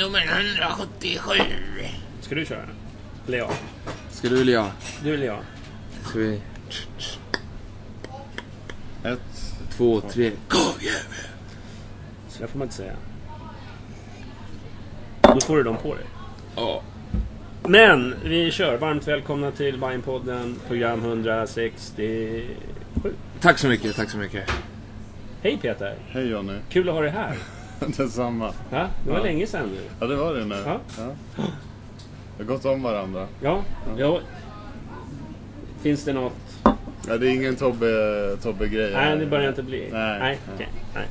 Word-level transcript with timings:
Nummer 0.00 0.22
177. 0.22 1.32
Ska 2.20 2.34
du 2.34 2.46
köra? 2.46 2.66
Eller 3.26 3.38
jag? 3.38 3.50
Ska 4.10 4.28
du 4.28 4.40
eller 4.40 4.52
jag? 4.52 4.70
Du 5.02 5.14
eller 5.14 5.26
jag? 5.26 5.38
Ska 6.04 6.18
vi... 6.18 6.40
Ett. 9.04 9.54
Två, 9.76 10.00
tre. 10.00 10.32
Så 12.28 12.40
där 12.40 12.46
får 12.46 12.58
man 12.58 12.66
inte 12.66 12.74
säga. 12.74 12.92
Då 15.22 15.40
får 15.40 15.56
du 15.56 15.62
dem 15.62 15.76
på 15.76 15.94
dig. 15.94 16.04
Ja. 16.56 16.82
Men 17.62 18.14
vi 18.24 18.50
kör. 18.50 18.76
Varmt 18.76 19.08
välkomna 19.08 19.50
till 19.50 19.78
Bajenpodden, 19.78 20.56
program 20.66 21.00
167. 21.04 22.46
Tack 23.40 23.58
så 23.58 23.68
mycket, 23.68 23.96
tack 23.96 24.10
så 24.10 24.18
mycket. 24.18 24.50
Hej 25.42 25.58
Peter! 25.62 25.94
Hej 26.08 26.28
Jonny. 26.28 26.58
Kul 26.68 26.88
att 26.88 26.94
ha 26.94 27.02
dig 27.02 27.10
här. 27.10 27.36
Detsamma. 27.96 28.52
Ja, 28.70 28.88
det 29.04 29.10
var 29.10 29.18
Ja. 29.18 29.24
länge 29.24 29.46
sedan 29.46 29.68
nu. 29.68 29.80
Ja, 30.00 30.06
det 30.06 30.16
var 30.16 30.34
det 30.34 30.44
nu. 30.44 30.54
Ja. 30.66 30.80
Ja. 30.98 31.12
Vi 32.38 32.44
har 32.44 32.52
gått 32.54 32.64
om 32.64 32.82
varandra. 32.82 33.26
Ja, 33.42 33.62
ja. 33.98 34.20
Finns 35.82 36.04
det 36.04 36.12
något? 36.12 36.32
Ja, 37.08 37.16
det 37.18 37.26
är 37.30 37.34
ingen 37.34 37.56
Tobbe, 37.56 37.86
Tobbe-grej. 38.42 38.92
Nej, 38.92 39.16
det 39.18 39.26
börjar 39.26 39.48
inte 39.48 39.62
bli. 39.62 39.88
Nej. 39.92 40.18
Nej, 40.20 40.38
okej. 40.54 40.68
Nej. 40.94 41.06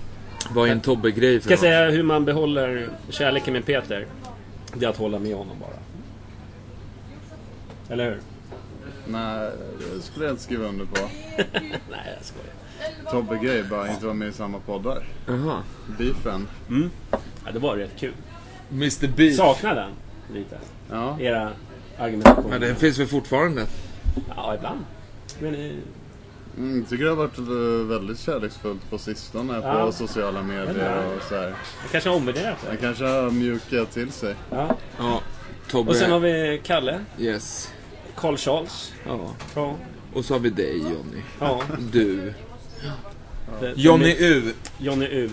Vad 0.53 0.67
är 0.67 0.71
en 0.71 0.81
Tobbe-grej 0.81 1.39
för 1.39 1.43
Ska 1.43 1.49
jag 1.53 1.57
något? 1.57 1.61
säga 1.61 1.89
hur 1.89 2.03
man 2.03 2.25
behåller 2.25 2.89
kärleken 3.09 3.53
med 3.53 3.65
Peter? 3.65 4.05
Det 4.73 4.85
är 4.85 4.89
att 4.89 4.97
hålla 4.97 5.19
med 5.19 5.35
honom 5.35 5.55
bara. 5.59 5.69
Eller 7.93 8.05
hur? 8.05 8.19
Nej, 9.07 9.51
det 9.95 10.01
skulle 10.01 10.25
jag 10.25 10.33
inte 10.33 10.43
skriva 10.43 10.65
under 10.65 10.85
på. 10.85 10.95
Nej, 11.37 12.15
jag 12.17 12.25
skojar. 12.25 12.53
Tobbe-grej, 13.11 13.63
bara 13.63 13.91
inte 13.91 14.05
vara 14.05 14.13
med 14.13 14.27
i 14.27 14.31
samma 14.33 14.59
poddar. 14.59 15.03
Jaha. 15.27 15.61
Beefen. 15.97 16.47
Ja, 17.45 17.51
det 17.51 17.59
var 17.59 17.75
rätt 17.75 17.99
kul. 17.99 18.13
Mr 18.71 19.07
Beef. 19.17 19.35
Saknar 19.37 19.75
den 19.75 19.91
lite. 20.33 20.57
Ja. 20.91 21.19
Era 21.19 21.49
argumentationer. 21.99 22.53
Ja, 22.53 22.59
den 22.59 22.75
finns 22.75 22.99
väl 22.99 23.07
fortfarande? 23.07 23.65
Ja, 24.35 24.55
ibland. 24.55 24.79
Men, 25.39 25.55
eh, 25.55 25.71
Mm, 26.57 26.85
tycker 26.85 27.03
det 27.03 27.09
har 27.09 27.17
varit 27.17 27.37
eh, 27.37 27.87
väldigt 27.97 28.19
kärleksfullt 28.19 28.89
på 28.89 28.97
sistone 28.97 29.59
Ja. 29.63 29.85
på 29.85 29.91
sociala 29.91 30.41
medier 30.43 31.03
och 31.17 31.23
så 31.23 31.35
här. 31.35 31.43
jag 31.81 31.91
kanske 31.91 32.09
har 32.09 32.17
omvärderat 32.17 32.57
det. 32.71 32.77
kanske 32.77 33.05
har 33.05 33.31
mjukat 33.31 33.91
till 33.91 34.11
sig. 34.11 34.35
Ja. 34.51 34.75
Ja. 34.97 35.21
Tobbe. 35.69 35.89
Och 35.89 35.95
sen 35.95 36.11
har 36.11 36.19
vi 36.19 36.61
Kalle. 36.63 36.99
Yes. 37.19 37.71
Carl 38.15 38.37
Charles. 38.37 38.93
Ja. 39.07 39.19
Ja. 39.55 39.75
Och 40.13 40.25
så 40.25 40.33
har 40.33 40.39
vi 40.39 40.49
dig 40.49 40.77
Jonny. 40.77 41.21
ja. 41.39 41.61
Du. 41.91 42.33
Johnny 43.75 44.15
U. 44.19 44.53
Johnny 44.77 45.05
U. 45.05 45.29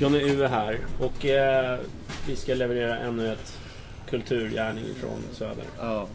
Johnny 0.00 0.18
U 0.18 0.44
är 0.44 0.48
här. 0.48 0.78
Och 1.00 1.24
eh, 1.26 1.78
vi 2.26 2.36
ska 2.36 2.54
leverera 2.54 2.98
ännu 2.98 3.32
ett 3.32 3.58
kulturgärning 4.10 4.84
från 5.00 5.22
Söder. 5.32 5.64
Ja, 5.80 6.06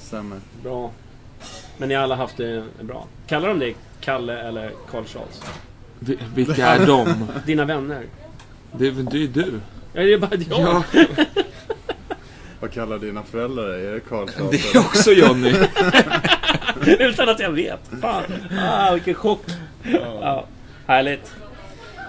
stämmer. 0.00 0.38
Bra. 0.62 0.90
Men 1.78 1.88
ni 1.88 1.94
har 1.94 2.02
alla 2.02 2.16
haft 2.16 2.36
det 2.36 2.64
bra. 2.80 3.06
Kallar 3.26 3.48
de 3.48 3.58
dig 3.58 3.76
Kalle 4.00 4.38
eller 4.40 4.70
Carl 4.90 5.04
Charles? 5.04 5.42
Vi- 5.98 6.18
Vilka 6.34 6.66
är 6.66 6.86
de? 6.86 7.26
Dina 7.46 7.64
vänner? 7.64 8.02
Det 8.72 8.86
är 8.86 8.90
väl 8.90 9.04
du, 9.04 9.26
du. 9.26 9.60
Ja, 9.92 10.02
det 10.02 10.12
är 10.12 10.18
bara 10.18 10.30
jag. 10.34 10.60
Ja, 10.60 10.82
Vad 12.60 12.70
kallar 12.72 12.98
dina 12.98 13.22
föräldrar 13.22 13.68
dig? 13.68 13.86
Är 13.86 13.92
det 13.92 14.00
Karlsson? 14.00 14.48
det 14.50 14.56
är 14.74 14.78
också 14.78 15.10
Johnny. 15.10 15.52
Utan 16.98 17.28
att 17.28 17.40
jag 17.40 17.50
vet. 17.50 17.80
Fan. 18.00 18.22
Ah, 18.60 18.92
vilken 18.92 19.14
chock. 19.14 19.44
Ja. 20.20 20.44
Härligt. 20.86 21.34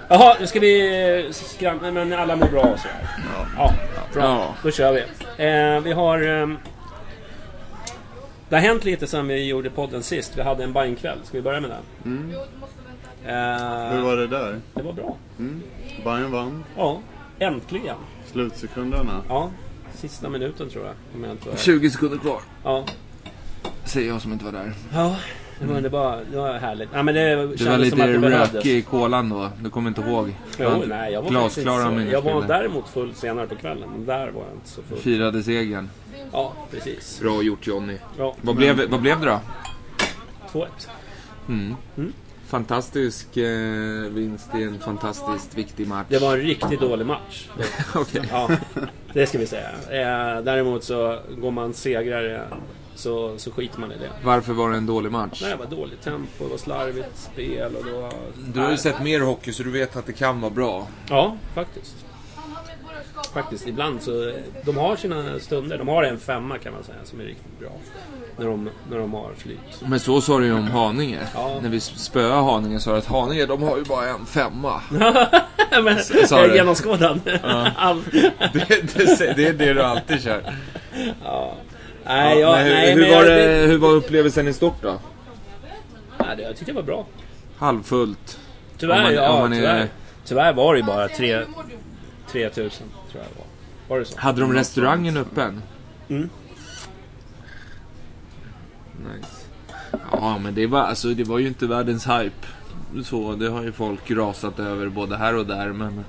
Jaha, 0.09 0.35
nu 0.39 0.47
ska 0.47 0.59
vi 0.59 1.27
skramla, 1.31 1.91
men 1.91 2.13
alla 2.13 2.35
mår 2.35 2.47
bra 2.47 2.61
och 2.61 2.79
så 2.79 2.87
här. 2.87 3.07
Ja. 3.57 3.73
bra. 4.13 4.23
Ja. 4.23 4.55
Då 4.63 4.71
kör 4.71 4.93
vi. 4.93 4.99
Eh, 5.45 5.79
vi 5.83 5.91
har... 5.91 6.21
ehm, 6.21 6.57
det 8.49 8.55
har 8.55 8.61
hänt 8.61 8.85
lite 8.85 9.07
sen 9.07 9.27
vi 9.27 9.45
gjorde 9.47 9.69
podden 9.69 10.03
sist. 10.03 10.37
Vi 10.37 10.41
hade 10.41 10.63
en 10.63 10.73
Bajenkväll. 10.73 11.17
Ska 11.23 11.37
vi 11.37 11.41
börja 11.41 11.59
med 11.59 11.69
den? 11.69 12.35
Eh, 13.25 13.91
Hur 13.95 14.01
var 14.01 14.15
det 14.17 14.27
där? 14.27 14.59
Det 14.73 14.81
var 14.83 14.93
bra. 14.93 15.17
Bayern 16.03 16.31
vann. 16.31 16.63
Ja, 16.77 16.99
äntligen. 17.39 17.95
Slutsekunderna. 18.31 19.21
Ja, 19.29 19.49
sista 19.95 20.29
minuten 20.29 20.69
tror 20.69 20.85
jag. 20.85 20.93
Om 21.15 21.23
jag 21.23 21.31
inte 21.33 21.49
var... 21.49 21.55
20 21.57 21.89
sekunder 21.89 22.17
kvar. 22.17 22.39
Ja. 22.63 22.83
Säger 23.93 24.07
jag 24.09 24.21
som 24.21 24.33
inte 24.33 24.45
var 24.45 24.51
där. 24.51 24.73
ja, 24.93 25.15
det 25.59 25.65
var, 25.65 25.81
det 25.81 25.89
var, 25.89 26.21
det 26.31 26.37
var 26.37 26.53
härligt. 26.53 26.89
Ja, 26.93 27.03
men 27.03 27.15
det 27.15 27.35
Du 27.57 27.65
var 27.65 27.77
lite 27.77 28.03
att 28.03 28.11
det 28.11 28.19
behövdes. 28.19 28.53
rökig 28.53 28.77
i 28.77 28.81
kolan 28.81 29.29
då. 29.29 29.49
Du 29.63 29.69
kommer 29.69 29.87
inte 29.89 30.01
ihåg. 30.01 30.35
Jo, 30.59 30.83
nej, 30.87 31.13
jag 31.13 31.21
var 31.21 31.29
Glasklara 31.29 31.83
faktiskt, 31.91 32.11
Jag 32.11 32.21
var 32.21 32.43
däremot 32.47 32.89
full 32.89 33.13
senare 33.15 33.47
på 33.47 33.55
kvällen. 33.55 33.89
Men 33.89 34.05
där 34.05 34.31
var 34.31 34.43
jag 34.43 34.53
inte 34.55 34.69
så 34.69 34.81
full. 34.81 34.97
Firade 34.97 35.43
segern. 35.43 35.89
Ja, 36.31 36.53
precis. 36.71 37.19
Bra 37.21 37.41
gjort 37.43 37.67
Johnny. 37.67 37.97
Ja, 38.17 38.35
Vad 38.41 38.55
blev, 38.55 38.89
vad 38.89 39.01
blev 39.01 39.19
det 39.19 39.25
då? 39.25 39.39
2-1. 41.47 42.11
Fantastisk 42.47 43.37
eh, 43.37 44.09
vinst 44.09 44.49
i 44.55 44.63
en 44.63 44.79
fantastiskt 44.79 45.57
viktig 45.57 45.87
match. 45.87 46.05
Det 46.09 46.17
var 46.19 46.33
en 46.37 46.41
riktigt 46.43 46.79
dålig 46.81 47.05
match. 47.05 47.47
Okej. 47.95 48.21
Ja, 48.31 48.49
det 49.13 49.25
ska 49.27 49.37
vi 49.37 49.47
säga. 49.47 49.69
Eh, 49.89 50.43
däremot 50.43 50.83
så 50.83 51.19
går 51.37 51.51
man 51.51 51.73
segrare 51.73 52.41
så, 52.95 53.37
så 53.37 53.51
skiter 53.51 53.79
man 53.79 53.91
i 53.91 53.97
det. 53.97 54.09
Varför 54.23 54.53
var 54.53 54.69
det 54.71 54.77
en 54.77 54.85
dålig 54.85 55.11
match? 55.11 55.39
Nej, 55.41 55.51
det 55.51 55.57
var 55.57 55.65
dåligt 55.65 56.01
tempo, 56.01 56.43
det 56.43 56.49
var 56.49 56.57
slarvigt 56.57 57.17
spel 57.17 57.75
och 57.75 57.85
det 57.85 57.91
var... 57.91 58.13
Du 58.53 58.59
har 58.59 58.71
ju 58.71 58.77
sett 58.77 59.01
mer 59.01 59.19
hockey 59.19 59.53
så 59.53 59.63
du 59.63 59.71
vet 59.71 59.95
att 59.95 60.05
det 60.05 60.13
kan 60.13 60.41
vara 60.41 60.51
bra. 60.51 60.87
Ja, 61.09 61.37
faktiskt. 61.55 61.95
faktiskt. 63.33 63.67
Ibland 63.67 64.01
så... 64.01 64.33
De 64.65 64.77
har 64.77 64.95
sina 64.95 65.39
stunder. 65.39 65.77
De 65.77 65.87
har 65.87 66.03
en 66.03 66.19
femma 66.19 66.57
kan 66.57 66.73
man 66.73 66.83
säga 66.83 66.97
som 67.03 67.19
är 67.19 67.23
riktigt 67.23 67.59
bra. 67.59 67.71
När 68.37 68.45
de, 68.45 68.69
när 68.89 68.97
de 68.97 69.13
har 69.13 69.31
flyt. 69.37 69.59
Men 69.87 69.99
så 69.99 70.21
sa 70.21 70.39
du 70.39 70.45
ju 70.45 70.53
om 70.53 70.67
Haninge. 70.67 71.27
Ja. 71.33 71.59
När 71.61 71.69
vi 71.69 71.79
spöade 71.79 72.33
Haninge 72.33 72.79
sa 72.79 72.91
du 72.91 72.97
att 72.97 73.05
Haninge, 73.05 73.45
de 73.45 73.63
har 73.63 73.77
ju 73.77 73.83
bara 73.83 74.09
en 74.09 74.25
femma. 74.25 74.81
Men, 75.83 75.97
du? 76.47 76.55
genomskådad. 76.55 77.19
All- 77.77 78.03
det, 78.53 78.95
det, 78.95 79.33
det 79.35 79.47
är 79.47 79.53
det 79.53 79.73
du 79.73 79.81
alltid 79.83 80.21
kör. 80.21 80.53
Nej, 82.05 82.39
jag, 82.39 82.51
men 82.55 82.65
hur, 82.65 82.73
nej, 82.73 82.93
hur, 82.93 83.01
men 83.01 83.09
var 83.11 83.23
jag, 83.23 83.37
det, 83.61 83.67
hur 83.67 83.77
var 83.77 83.89
upplevelsen 83.89 84.47
i 84.47 84.53
stort 84.53 84.81
då? 84.81 84.99
Nej, 86.19 86.37
det- 86.37 86.43
jag 86.43 86.51
tyckte 86.57 86.71
det 86.71 86.75
var 86.75 86.83
bra. 86.83 87.05
Halvfullt. 87.57 88.39
Tyvärr, 88.77 89.03
man- 89.03 89.13
ja, 89.13 89.39
man 89.39 89.53
är- 89.53 89.57
tyvärr. 89.57 89.87
Tyvärr 90.25 90.53
var 90.53 90.73
det 90.73 90.79
ju 90.79 90.85
bara 90.85 91.07
tre- 91.07 91.45
3000 92.31 92.87
tror 93.11 93.23
jag 93.23 93.31
det 93.33 93.37
var. 93.39 93.45
Var 93.95 93.99
det 93.99 94.05
så? 94.05 94.19
Hade 94.19 94.41
de 94.41 94.53
restaurangen 94.53 95.17
öppen? 95.17 95.61
Mm. 96.09 96.29
Nice. 99.15 99.45
Ja, 100.11 100.37
men 100.43 100.55
det 100.55 100.67
var, 100.67 100.79
alltså, 100.81 101.07
det 101.07 101.23
var 101.23 101.39
ju 101.39 101.47
inte 101.47 101.67
världens 101.67 102.07
hype. 102.07 102.47
Så, 103.03 103.35
det 103.35 103.49
har 103.49 103.63
ju 103.63 103.71
folk 103.71 104.11
rasat 104.11 104.59
över 104.59 104.87
både 104.87 105.17
här 105.17 105.35
och 105.35 105.45
där, 105.45 105.67
men... 105.67 106.03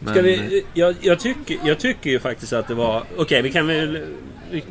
men 0.00 0.14
vi, 0.24 0.64
jag, 0.74 0.94
jag, 1.00 1.18
tycker, 1.20 1.58
jag 1.64 1.78
tycker 1.78 2.10
ju 2.10 2.18
faktiskt 2.20 2.52
att 2.52 2.68
det 2.68 2.74
var... 2.74 3.02
Okej, 3.16 3.42
vi 3.42 3.52
kan 3.52 3.66
väl... 3.66 4.04
Vi, 4.50 4.64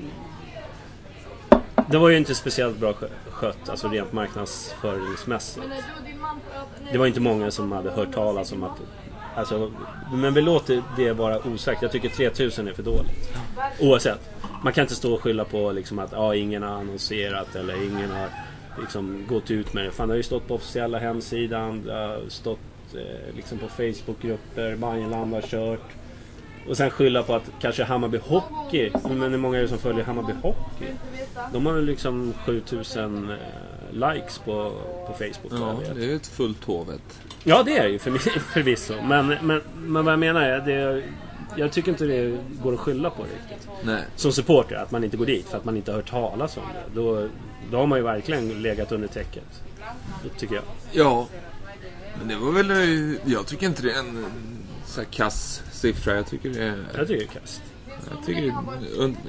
det 1.91 1.97
var 1.97 2.09
ju 2.09 2.17
inte 2.17 2.35
speciellt 2.35 2.77
bra 2.77 2.91
skö- 2.93 3.09
skött, 3.31 3.69
alltså 3.69 3.87
rent 3.87 4.13
marknadsföringsmässigt. 4.13 5.65
Det 6.91 6.97
var 6.97 7.07
inte 7.07 7.19
många 7.19 7.51
som 7.51 7.71
hade 7.71 7.91
hört 7.91 8.13
talas 8.13 8.51
om 8.51 8.63
att... 8.63 8.77
Alltså, 9.35 9.71
men 10.13 10.33
vi 10.33 10.41
låter 10.41 10.83
det 10.97 11.11
vara 11.13 11.39
osagt. 11.39 11.81
Jag 11.81 11.91
tycker 11.91 12.09
3000 12.09 12.67
är 12.67 12.73
för 12.73 12.83
dåligt. 12.83 13.29
Oavsett. 13.79 14.29
Man 14.63 14.73
kan 14.73 14.81
inte 14.81 14.95
stå 14.95 15.13
och 15.13 15.21
skylla 15.21 15.45
på 15.45 15.71
liksom 15.71 15.99
att 15.99 16.13
ah, 16.13 16.35
ingen 16.35 16.63
har 16.63 16.69
annonserat 16.69 17.55
eller 17.55 17.83
ingen 17.83 18.11
har 18.11 18.29
liksom 18.81 19.25
gått 19.27 19.51
ut 19.51 19.73
med 19.73 19.85
det. 19.85 19.91
Fan, 19.91 20.07
det 20.07 20.13
har 20.13 20.17
ju 20.17 20.23
stått 20.23 20.47
på 20.47 20.55
officiella 20.55 20.99
hemsidan. 20.99 21.83
Det 21.85 21.93
har 21.93 22.21
stått 22.27 22.59
eh, 22.93 23.35
liksom 23.35 23.57
på 23.57 23.67
Facebookgrupper. 23.67 24.75
Bajenland 24.75 25.33
har 25.33 25.41
kört. 25.41 25.89
Och 26.69 26.77
sen 26.77 26.89
skylla 26.89 27.23
på 27.23 27.35
att 27.35 27.51
kanske 27.61 27.83
Hammarby 27.83 28.17
Hockey, 28.17 28.91
men 29.03 29.31
hur 29.31 29.37
många 29.37 29.57
är 29.57 29.61
det 29.61 29.67
som 29.67 29.77
följer 29.77 30.03
Hammarby 30.03 30.33
Hockey? 30.41 30.85
De 31.53 31.65
har 31.65 31.75
ju 31.75 31.81
liksom 31.81 32.33
7000 32.45 33.29
eh, 33.29 33.35
likes 34.13 34.37
på, 34.37 34.71
på 35.07 35.13
Facebook. 35.13 35.51
Ja, 35.87 35.93
det 35.95 36.11
är 36.11 36.15
ett 36.15 36.27
fullt 36.27 36.63
hovet. 36.63 37.01
Ja, 37.43 37.63
det 37.63 37.77
är 37.77 37.83
det 37.83 37.89
ju 37.89 37.99
för, 37.99 38.11
förvisso. 38.39 38.93
Men, 39.03 39.27
men, 39.41 39.61
men 39.77 40.05
vad 40.05 40.11
jag 40.13 40.19
menar 40.19 40.41
är, 40.41 40.59
det, 40.61 41.03
jag 41.55 41.71
tycker 41.71 41.91
inte 41.91 42.05
det 42.05 42.37
går 42.63 42.73
att 42.73 42.79
skylla 42.79 43.09
på 43.09 43.23
riktigt. 43.23 43.69
Nej. 43.83 44.01
Som 44.15 44.31
supporter, 44.31 44.75
att 44.75 44.91
man 44.91 45.03
inte 45.03 45.17
går 45.17 45.25
dit 45.25 45.45
för 45.49 45.57
att 45.57 45.65
man 45.65 45.77
inte 45.77 45.91
har 45.91 45.95
hört 45.95 46.09
talas 46.09 46.57
om 46.57 46.63
det. 46.73 46.99
Då, 47.01 47.27
då 47.71 47.77
har 47.77 47.87
man 47.87 47.99
ju 47.99 48.03
verkligen 48.03 48.61
legat 48.61 48.91
under 48.91 49.07
täcket. 49.07 49.61
Det 50.23 50.39
tycker 50.39 50.55
jag. 50.55 50.63
Ja. 50.91 51.27
Men 52.19 52.27
det 52.27 52.35
var 52.35 52.51
väl... 52.51 52.71
eh, 52.71 53.17
Jag 53.25 53.47
tycker 53.47 53.65
inte 53.67 53.81
det 53.81 53.91
är 53.91 53.99
en 53.99 54.25
så 54.97 55.01
här 55.01 55.11
kass 55.11 55.63
siffra. 55.71 56.15
Jag 56.15 56.27
tycker 56.27 56.49
det 56.49 56.63
är... 56.63 56.85
Jag 56.93 57.07
tycker 57.07 57.25
det 57.25 57.37
är 57.37 57.39
kast. 57.39 57.61
Jag 58.11 58.25
tycker 58.25 58.53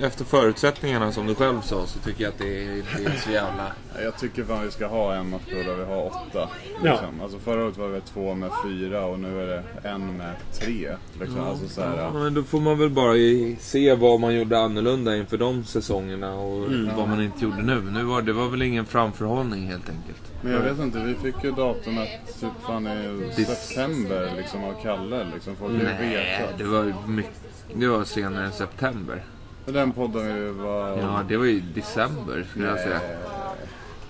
efter 0.01 0.25
förutsättningarna 0.25 1.13
som 1.13 1.27
du 1.27 1.35
själv 1.35 1.61
sa 1.61 1.87
så 1.87 1.99
tycker 1.99 2.25
jag 2.25 2.31
att 2.33 2.39
det 2.39 2.65
är, 2.65 2.83
det 2.99 3.05
är 3.07 3.17
så 3.25 3.31
jävla... 3.31 3.73
Jag 4.05 4.19
tycker 4.19 4.45
fan 4.45 4.65
vi 4.65 4.71
ska 4.71 4.87
ha 4.87 5.15
en 5.15 5.31
match 5.31 5.43
där 5.47 5.75
vi 5.77 5.85
har 5.85 6.07
åtta. 6.07 6.49
Ja. 6.83 6.91
Liksom. 6.93 7.21
Alltså 7.23 7.39
förra 7.39 7.65
året 7.65 7.77
var 7.79 7.89
det 7.89 8.01
två 8.01 8.35
med 8.35 8.51
fyra 8.65 9.05
och 9.05 9.21
nu 9.21 9.43
är 9.43 9.47
det 9.47 9.89
en 9.89 10.17
med 10.17 10.35
tre. 10.53 10.89
Liksom. 11.21 11.41
Alltså 11.41 11.69
så 11.69 11.81
här, 11.81 11.97
Ja, 11.97 12.13
men 12.13 12.35
då 12.35 12.43
får 12.43 12.61
man 12.61 12.79
väl 12.79 12.91
bara 12.91 13.15
se 13.61 13.95
vad 13.95 14.21
man 14.21 14.35
gjorde 14.35 14.59
annorlunda 14.59 15.17
inför 15.17 15.39
de 15.39 15.65
säsongerna 15.65 16.35
och 16.35 16.67
vad 16.97 17.09
man 17.09 17.23
inte 17.23 17.45
gjorde 17.45 17.63
nu. 17.63 17.81
Nu 17.81 18.03
var 18.05 18.23
det 18.23 18.33
var 18.33 18.49
väl 18.49 18.63
ingen 18.63 18.87
framförhållning 18.87 19.67
helt 19.67 19.89
enkelt. 19.89 20.23
Men 20.43 20.53
jag 20.53 20.61
vet 20.61 20.79
inte, 20.79 20.99
vi 20.99 21.15
fick 21.15 21.45
ju 21.45 21.53
datumet 21.53 22.09
typ 22.41 22.51
fan 22.67 22.87
i 22.87 23.29
Det- 23.37 23.45
september 23.45 24.33
liksom 24.37 24.65
av 24.65 24.75
Kalle. 24.83 25.27
Liksom. 25.35 25.57
Folk 25.57 25.73
Nej, 25.83 26.49
det 26.59 26.65
var 26.65 26.85
ju 26.85 26.95
mycket... 27.07 27.33
Det 27.75 27.87
var 27.87 28.05
senare 28.05 28.45
än 28.47 28.53
september. 28.53 29.23
Den 29.65 29.93
podden 29.93 30.37
ju 30.37 30.51
var... 30.53 30.89
Ja, 30.99 31.21
det 31.29 31.37
var 31.37 31.45
ju 31.45 31.61
december 31.61 32.47
skulle 32.51 32.67
jag 32.67 32.79
säga. 32.81 33.01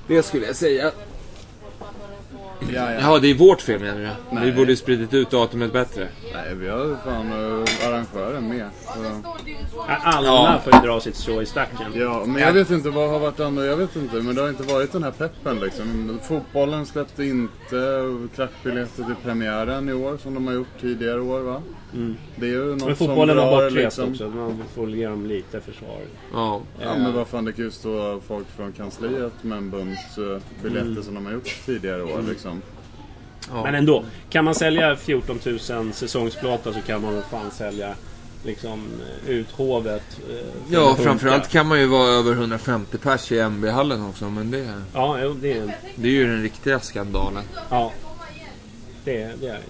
Det 0.07 0.23
skulle 0.23 0.47
jag 0.47 0.57
säga. 0.57 0.91
Ja, 2.61 2.93
ja. 2.93 3.01
Ja, 3.01 3.19
det 3.19 3.29
är 3.31 3.35
vårt 3.35 3.61
fel 3.61 3.81
menar 3.81 3.99
du? 3.99 4.09
Vi 4.31 4.37
Nej. 4.37 4.53
borde 4.53 4.77
spridit 4.77 5.15
ut 5.15 5.31
datumet 5.31 5.73
bättre. 5.73 6.09
Nej, 6.35 6.55
vi 6.55 6.69
har 6.69 6.97
fan 7.05 7.33
uh, 7.33 7.65
arrangören 7.89 8.49
med. 8.49 8.71
Så, 8.85 9.85
Alla 10.03 10.27
Ja. 10.27 10.61
får 10.65 10.75
ju 10.75 10.81
dra 10.81 11.01
sitt 11.01 11.17
strå 11.17 11.43
i 11.43 11.47
stacken. 11.47 11.87
ja, 11.95 12.25
men 12.27 12.43
jag 12.43 12.53
vet 12.53 12.71
inte 12.71 12.91
vad 12.91 13.11
har 13.11 13.19
varit 13.19 13.41
andra, 13.41 13.65
jag 13.65 13.77
vet 13.77 13.97
inte. 13.97 14.17
Men 14.17 14.35
det 14.35 14.41
har 14.43 14.49
inte 14.49 14.63
varit 14.63 14.93
den 14.93 15.03
här 15.03 15.11
peppen 15.11 15.61
liksom. 15.61 16.19
Fotbollen 16.23 16.87
släppte 16.87 17.25
inte 17.25 18.03
klackbiljetter 18.35 19.05
till 19.05 19.15
premiären 19.25 19.89
i 19.89 19.93
år 19.93 20.17
som 20.23 20.35
de 20.35 20.47
har 20.47 20.55
gjort 20.55 20.81
tidigare 20.81 21.21
år 21.21 21.41
va? 21.41 21.63
Det 22.37 22.47
är 22.47 22.51
ju 22.51 22.59
något 22.65 22.73
Mm. 22.77 22.87
Men 22.87 22.97
fotbollen 22.97 23.37
som 23.37 23.45
har 23.47 23.53
bortrest 23.63 23.75
liksom. 23.99 24.11
också. 24.11 24.29
Man 24.29 24.63
får 24.75 24.91
ge 24.91 25.07
dem 25.09 25.27
lite 25.27 25.61
försvar. 25.61 26.01
Ja. 26.33 26.61
Ja 26.83 26.95
men 26.99 27.13
vad 27.15 27.27
fan 27.29 27.45
det 27.45 27.53
kan 27.53 27.65
ju 27.65 27.71
stå 27.71 28.21
folk 28.27 28.47
från 28.57 28.73
kansliet 28.73 29.33
med 29.43 29.59
en 29.59 29.71
bunt 29.71 29.99
eh, 30.19 30.43
biljetter 30.63 30.91
Mm. 30.91 31.03
som 31.03 31.15
de 31.15 31.27
har 31.27 31.33
gjort 31.33 31.57
tidigare 31.67 32.03
år 32.03 32.23
liksom. 32.29 32.63
ja. 33.51 33.63
Men 33.63 33.75
ändå. 33.75 34.05
Kan 34.31 34.45
man 34.45 34.55
sälja 34.55 34.97
14 34.97 35.39
000 35.45 35.93
säsongsplåtar 35.93 36.73
så 36.73 36.81
kan 36.81 37.03
man 37.03 37.15
väl 37.15 37.23
fan 37.23 37.51
sälja 37.51 37.95
liksom 38.45 38.87
eh, 39.27 39.31
ut 39.31 39.51
hovet. 39.51 40.21
eh, 40.31 40.37
Ja, 40.71 40.95
framförallt 40.99 41.49
kan 41.49 41.67
man 41.67 41.81
ju 41.81 41.87
vara 41.87 42.09
över 42.09 42.33
150 42.33 42.99
pers 42.99 43.33
i 43.33 43.39
MB-hallen 43.39 44.07
också, 44.07 44.31
men 44.31 44.51
det, 44.51 44.73
Ja, 44.95 45.19
jo, 45.23 45.35
det 45.41 45.53
är 45.53 45.77
det 45.97 46.09
är 46.09 46.13
ju 46.13 46.27
den 46.27 46.43
riktiga 46.43 46.81
skandalen. 46.81 47.43
Ja. 47.71 47.93
Det, 49.05 49.23
är- 49.23 49.35
det 49.41 49.47
är 49.49 49.53
det. 49.53 49.61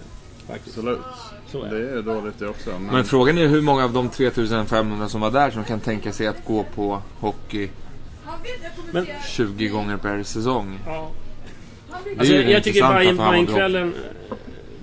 Absolut. 0.54 0.98
Så 1.46 1.62
är 1.62 1.70
Det 1.70 1.90
är 1.98 2.02
dåligt 2.02 2.38
det 2.38 2.48
också. 2.48 2.70
Men, 2.70 2.82
Men 2.84 3.04
frågan 3.04 3.38
är 3.38 3.46
hur 3.48 3.62
många 3.62 3.84
av 3.84 3.92
de 3.92 4.08
3500 4.08 5.08
som 5.08 5.20
var 5.20 5.30
där 5.30 5.50
som 5.50 5.64
kan 5.64 5.80
tänka 5.80 6.12
sig 6.12 6.26
att 6.26 6.44
gå 6.44 6.64
på 6.74 7.02
hockey 7.20 7.68
Men 8.92 9.06
20 9.28 9.68
gånger 9.68 9.96
per 9.96 10.22
säsong. 10.22 10.78
ja. 10.86 11.10
Det 12.04 12.10
är 12.10 12.18
Alltså, 12.18 12.34
jag, 12.34 12.46
det 12.46 12.52
jag 12.52 12.64
tycker 12.64 13.14
Bajenkvällen 13.16 13.94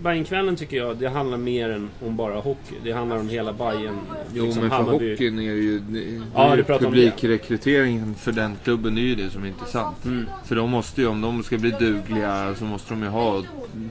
Bajenkvällen 0.02 0.56
tycker 0.56 0.78
jag, 0.78 0.98
det 0.98 1.08
handlar 1.10 1.38
mer 1.38 1.70
än 1.70 1.90
om 2.06 2.16
bara 2.16 2.36
hockey. 2.40 2.76
Det 2.84 2.92
handlar 2.92 3.18
om 3.18 3.30
hela 3.30 3.54
Bajen. 3.54 3.98
Jo, 4.34 4.46
liksom 4.46 4.62
men 4.62 4.70
för 4.72 4.78
Hammarby. 4.78 5.12
hockeyn 5.12 5.40
är 5.40 5.52
det 5.54 5.60
ju... 5.62 5.80
Det, 5.80 6.00
det 6.00 6.22
Ja, 6.36 6.44
är 6.44 6.52
ju 6.52 6.58
du 6.58 6.64
pratar 6.64 6.86
om 6.86 6.92
det. 6.94 6.98
publikrekryteringen 7.00 8.16
för 8.16 8.32
den 8.32 8.56
klubben 8.64 8.98
är 8.98 9.02
ju 9.02 9.16
det 9.16 9.30
som 9.30 9.44
är 9.44 9.48
intressant. 9.48 10.06
Mm. 10.06 10.26
För 10.46 10.56
de 10.56 10.70
måste 10.70 11.02
ju, 11.02 11.08
om 11.08 11.22
de 11.22 11.44
ska 11.44 11.58
bli 11.58 11.72
dugliga, 11.72 12.56
så 12.60 12.64
måste 12.66 12.94
de 12.94 13.04
ju 13.04 13.10
ha 13.10 13.44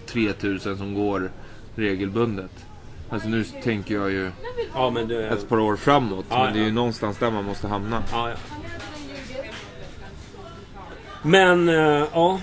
3000 0.06 0.76
som 0.78 0.94
går 0.94 1.30
regelbundet. 1.76 2.66
Alltså 3.08 3.28
nu 3.28 3.44
tänker 3.44 3.94
jag 3.94 4.10
ju 4.10 4.30
Ja, 4.74 4.90
men 4.90 5.08
det... 5.08 5.28
ett 5.28 5.48
par 5.48 5.58
år 5.58 5.76
framåt. 5.76 6.24
Ja, 6.28 6.44
men 6.44 6.52
det 6.52 6.58
är 6.58 6.62
ju 6.62 6.68
ja. 6.68 6.74
någonstans 6.74 7.18
där 7.18 7.30
man 7.30 7.44
måste 7.44 7.68
hamna. 7.68 8.02
Ja. 8.12 8.30
Men, 11.22 11.68
eh, 11.68 12.04
ja. 12.12 12.40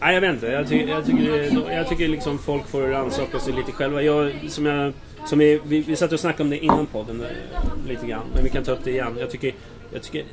Nej, 0.00 0.14
jag 0.14 0.20
vet 0.20 0.34
inte. 0.34 0.46
Jag, 0.46 0.68
ty 0.68 0.84
jag, 0.84 1.06
tycker, 1.06 1.72
jag 1.72 1.88
tycker 1.88 2.08
liksom 2.08 2.38
folk 2.38 2.66
får 2.66 2.82
rannsaka 2.82 3.38
sig 3.38 3.52
lite 3.52 3.72
själva. 3.72 4.02
Jag, 4.02 4.32
som 4.48 4.66
jag, 4.66 4.92
som 5.26 5.40
är, 5.40 5.60
vi, 5.64 5.80
vi 5.80 5.96
satt 5.96 6.12
och 6.12 6.20
snackade 6.20 6.42
om 6.42 6.50
det 6.50 6.58
innan 6.58 6.86
podden 6.86 7.20
eh, 7.20 7.88
lite 7.88 8.06
grann. 8.06 8.26
Men 8.34 8.44
vi 8.44 8.50
kan 8.50 8.64
ta 8.64 8.72
upp 8.72 8.84
det 8.84 8.90
igen. 8.90 9.16
Jag 9.20 9.30
tycker, 9.30 9.54
jag 9.92 10.02
tycker 10.02 10.24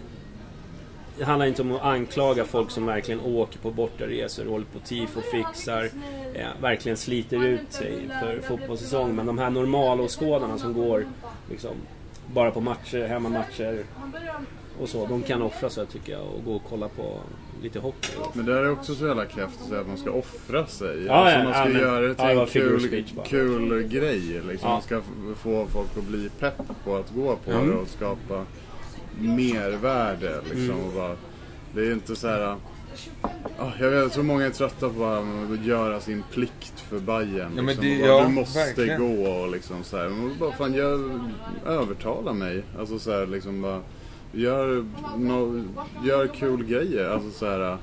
det 1.17 1.25
handlar 1.25 1.45
inte 1.45 1.61
om 1.61 1.71
att 1.71 1.81
anklaga 1.81 2.45
folk 2.45 2.71
som 2.71 2.85
verkligen 2.85 3.21
åker 3.21 3.59
på 3.59 3.71
bortaresor, 3.71 4.45
håller 4.45 4.65
på 4.65 4.79
tifo, 4.79 5.21
fixar, 5.21 5.89
eh, 6.33 6.47
verkligen 6.61 6.97
sliter 6.97 7.45
ut 7.45 7.73
sig 7.73 8.09
för 8.21 8.41
fotbollssäsong. 8.47 9.15
Men 9.15 9.25
de 9.25 9.37
här 9.37 9.49
normalåskådarna 9.49 10.57
som 10.57 10.73
går 10.73 11.05
liksom, 11.49 11.71
bara 12.33 12.51
på 12.51 12.61
matcher, 12.61 13.07
hemmamatcher 13.07 13.83
och 14.81 14.89
så. 14.89 15.05
De 15.05 15.21
kan 15.21 15.41
offra 15.41 15.69
sig 15.69 15.85
tycker 15.85 16.11
jag 16.11 16.21
och 16.21 16.43
gå 16.45 16.55
och 16.55 16.61
kolla 16.69 16.87
på 16.87 17.19
lite 17.61 17.79
hockey. 17.79 18.11
Men 18.33 18.45
det 18.45 18.53
är 18.53 18.71
också 18.71 18.95
så 18.95 19.07
jävla 19.07 19.25
kräft 19.25 19.61
att 19.61 19.67
säga 19.67 19.81
att 19.81 19.87
man 19.87 19.97
ska 19.97 20.11
offra 20.11 20.67
sig. 20.67 21.05
Ja, 21.05 21.13
alltså 21.13 21.37
ja, 21.37 21.43
man 21.43 21.53
ska 21.53 21.79
ja, 21.79 21.85
göra 21.85 22.07
det 22.07 22.15
till 22.15 22.25
ja, 22.25 22.41
en 22.41 22.47
kul, 22.47 23.05
kul 23.25 23.83
grej. 23.83 24.41
Liksom. 24.49 24.69
Man 24.69 24.81
ska 24.81 25.01
få 25.35 25.67
folk 25.67 25.97
att 25.97 26.03
bli 26.03 26.29
pepp 26.39 26.61
på 26.85 26.95
att 26.95 27.09
gå 27.15 27.35
på 27.35 27.51
Mm. 27.51 27.69
det 27.69 27.75
och 27.75 27.87
skapa 27.87 28.45
mervärde. 29.19 30.41
Liksom, 30.43 30.69
Mm. 30.75 30.85
och 30.87 30.93
bara, 30.93 31.15
det 31.75 31.81
är 31.87 31.93
inte 31.93 32.15
så 32.15 32.27
här... 32.27 32.55
ah, 33.59 33.71
jag, 33.79 33.89
vet, 33.89 33.99
jag 34.01 34.11
tror 34.11 34.23
många 34.23 34.45
är 34.45 34.49
trötta 34.49 34.89
på 34.89 35.05
att 35.53 35.65
göra 35.65 35.99
sin 35.99 36.23
plikt 36.31 36.79
för 36.89 36.99
Bayern. 36.99 37.51
men 37.53 37.65
liksom, 37.65 37.85
det- 37.85 37.95
ja, 37.97 38.21
du 38.23 38.27
måste 38.29 38.59
verkligen. 38.59 38.99
gå 39.17 39.23
och 39.29 39.51
liksom 39.51 39.83
så 39.83 39.97
här. 39.97 40.09
Men 40.09 40.35
bara, 40.39 40.51
fan, 40.51 40.73
gör, 40.73 41.19
övertala 41.65 42.33
mig. 42.33 42.63
Alltså 42.79 42.99
så 42.99 43.11
här, 43.11 43.27
liksom 43.27 43.61
bara... 43.61 43.81
Gör, 44.35 44.85
no, 45.17 45.63
gör 46.05 46.27
kul 46.27 46.63
grejer. 46.65 47.09
Alltså 47.09 47.29
så 47.39 47.45
här... 47.45 47.77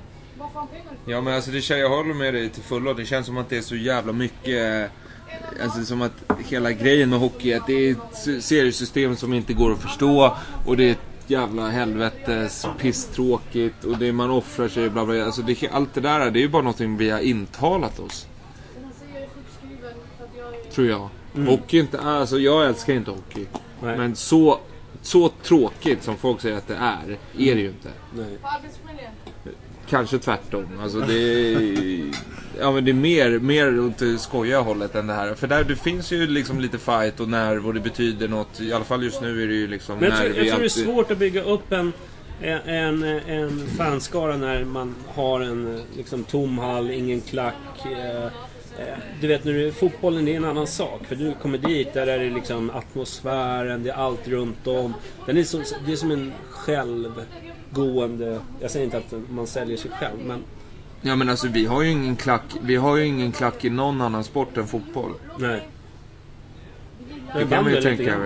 Ja 1.07 1.21
men 1.21 1.35
alltså 1.35 1.51
det, 1.51 1.69
jag 1.71 1.89
håller 1.89 2.15
med 2.15 2.35
dig 2.35 2.49
till 2.49 2.63
fullo. 2.63 2.95
Det 2.95 3.05
känns 3.05 3.27
som 3.27 3.37
att 3.37 3.49
det 3.49 3.57
är 3.57 3.63
så 3.63 3.77
jävla 3.77 4.13
mycket 4.13 4.91
Alltså 5.63 5.85
som 5.85 6.03
att 6.03 6.13
hela 6.49 6.73
grejen 6.73 7.11
med 7.11 7.19
hockey 7.19 7.53
att 7.55 7.67
det 7.67 7.73
är 7.73 7.91
ett 7.91 8.43
seriesystem 8.45 9.17
som 9.17 9.33
inte 9.35 9.53
går 9.53 9.73
att 9.73 9.83
förstå. 9.83 10.37
Och 10.67 10.77
det 10.77 10.85
är 10.89 10.93
ett 10.93 11.10
jävla 11.31 11.69
helvetes 11.69 12.67
pisstråkigt. 12.79 13.85
Och 13.85 13.99
det 13.99 14.13
man 14.13 14.31
offrar 14.31 14.69
sig 14.69 14.91
bla 14.91 15.07
bla. 15.07 15.25
Alltså 15.25 15.43
det, 15.43 15.69
allt 15.73 15.95
det 15.95 16.01
där 16.01 16.31
det 16.31 16.39
är 16.39 16.43
ju 16.43 16.49
bara 16.49 16.63
någonting 16.63 16.97
vi 16.97 17.11
har 17.11 17.21
intalat 17.21 17.99
oss. 17.99 18.27
Tror 20.73 20.87
jag. 20.87 21.09
Hockey 21.47 21.79
är 21.79 21.83
inte, 21.83 22.01
alltså 22.01 22.39
jag 22.39 22.67
älskar 22.67 22.95
inte 22.95 23.11
hockey. 23.11 23.47
Nej. 23.83 23.99
Men 23.99 24.17
så, 24.17 24.59
så 25.03 25.29
tråkigt 25.29 26.03
som 26.03 26.17
folk 26.17 26.41
säger 26.41 26.57
att 26.57 26.69
det 26.69 26.77
är, 26.77 27.19
är 27.39 27.55
det 27.55 27.61
ju 27.61 27.69
inte. 27.69 27.89
Nej. 28.15 28.39
Kanske 29.91 30.19
tvärtom. 30.19 30.67
Alltså 30.83 31.01
det 31.01 31.15
är, 31.15 32.11
ja, 32.61 32.73
men 32.73 32.85
det 32.85 32.91
är 32.91 32.95
mer, 32.95 33.39
mer 33.39 33.81
åt 33.81 33.99
det 33.99 34.19
skojiga 34.19 34.61
hållet 34.61 34.95
än 34.95 35.07
det 35.07 35.13
här. 35.13 35.35
För 35.35 35.47
där 35.47 35.65
det 35.65 35.77
finns 35.77 36.13
ju 36.13 36.27
liksom 36.27 36.61
lite 36.61 36.79
fight 36.79 37.21
och 37.21 37.29
nerv 37.29 37.67
och 37.67 37.75
det 37.75 37.81
betyder 37.81 38.29
något. 38.29 38.61
I 38.61 38.73
alla 38.73 38.85
fall 38.85 39.05
just 39.05 39.21
nu 39.21 39.43
är 39.43 39.47
det 39.47 39.55
ju 39.55 39.67
liksom 39.67 39.99
Men 39.99 40.09
jag 40.09 40.19
tror, 40.19 40.29
nerv 40.29 40.39
jag 40.39 40.49
tror 40.49 40.61
det 40.61 40.67
är 40.67 40.69
svårt 40.69 41.11
att 41.11 41.19
bygga 41.19 41.43
upp 41.43 41.73
en, 41.73 41.93
en, 42.43 43.03
en 43.03 43.67
fanskara 43.67 44.37
när 44.37 44.65
man 44.65 44.95
har 45.09 45.41
en 45.41 45.81
liksom, 45.97 46.25
tom 46.25 46.59
hall, 46.59 46.91
ingen 46.91 47.21
klack. 47.21 47.55
Eh, 47.85 48.25
eh, 48.25 48.99
du 49.21 49.27
vet, 49.27 49.45
när 49.45 49.53
du, 49.53 49.73
fotbollen 49.73 50.25
det 50.25 50.33
är 50.33 50.37
en 50.37 50.45
annan 50.45 50.67
sak. 50.67 51.07
För 51.07 51.17
du 51.17 51.35
kommer 51.43 51.59
dit, 51.59 51.95
där 51.95 52.07
är 52.07 52.19
det 52.19 52.31
liksom 52.31 52.71
atmosfären, 52.71 53.83
det 53.83 53.91
är 53.91 53.95
allt 53.95 54.29
runt 54.29 54.67
om. 54.67 54.95
Den 55.27 55.37
är 55.37 55.45
som, 55.45 55.65
det 55.87 55.93
är 55.93 55.97
som 55.97 56.11
en 56.11 56.33
självgående... 57.75 58.41
Jag 58.61 58.71
säger 58.71 58.85
inte 58.85 58.99
att 58.99 59.15
man 59.31 59.47
säljer 59.47 59.77
sig 59.77 59.91
själv, 59.91 60.19
men... 60.27 60.45
Ja 61.03 61.17
men 61.17 61.29
alltså 61.29 61.49
vi 61.49 61.67
har 61.67 61.83
ju 61.83 61.91
ingen 61.91 62.17
klack. 62.17 62.43
Vi 62.63 62.77
har 62.77 62.97
ju 62.97 63.07
ingen 63.07 63.33
klack 63.33 63.65
i 63.65 63.71
någon 63.71 64.01
annan 64.01 64.25
sport 64.25 64.57
än 64.57 64.67
fotboll. 64.67 65.13
Nej. 65.39 65.69
Det 67.35 67.47
kan 67.47 67.65
man 67.65 67.75
ju 67.75 67.81
tänka. 67.81 68.17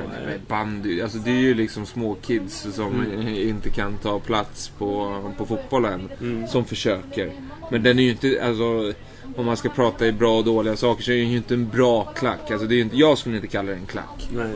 Bandy, 0.48 1.02
alltså 1.02 1.18
det 1.18 1.30
är 1.30 1.40
ju 1.40 1.54
liksom 1.54 1.86
små 1.86 2.14
kids 2.14 2.66
som 2.72 3.00
Mm. 3.00 3.28
inte 3.28 3.70
kan 3.70 3.96
ta 3.96 4.18
plats 4.20 4.68
på, 4.78 5.20
på 5.38 5.46
fotbollen. 5.46 6.08
Mm. 6.20 6.46
Som 6.46 6.64
försöker. 6.64 7.32
Men 7.70 7.82
den 7.82 7.98
är 7.98 8.02
ju 8.02 8.10
inte, 8.10 8.42
alltså 8.46 8.92
om 9.36 9.46
man 9.46 9.56
ska 9.56 9.68
prata 9.68 10.06
i 10.06 10.12
bra 10.12 10.38
och 10.38 10.44
dåliga 10.44 10.76
saker 10.76 11.02
så 11.02 11.10
är 11.12 11.16
det 11.16 11.22
ju 11.22 11.36
inte 11.36 11.54
en 11.54 11.68
bra 11.68 12.04
klack. 12.04 12.50
Alltså 12.50 12.66
det 12.66 12.74
är 12.74 12.80
inte, 12.80 12.96
jag 12.96 13.18
skulle 13.18 13.36
inte 13.36 13.48
kalla 13.48 13.70
det 13.70 13.76
en 13.76 13.86
klack. 13.86 14.28
Nej. 14.36 14.46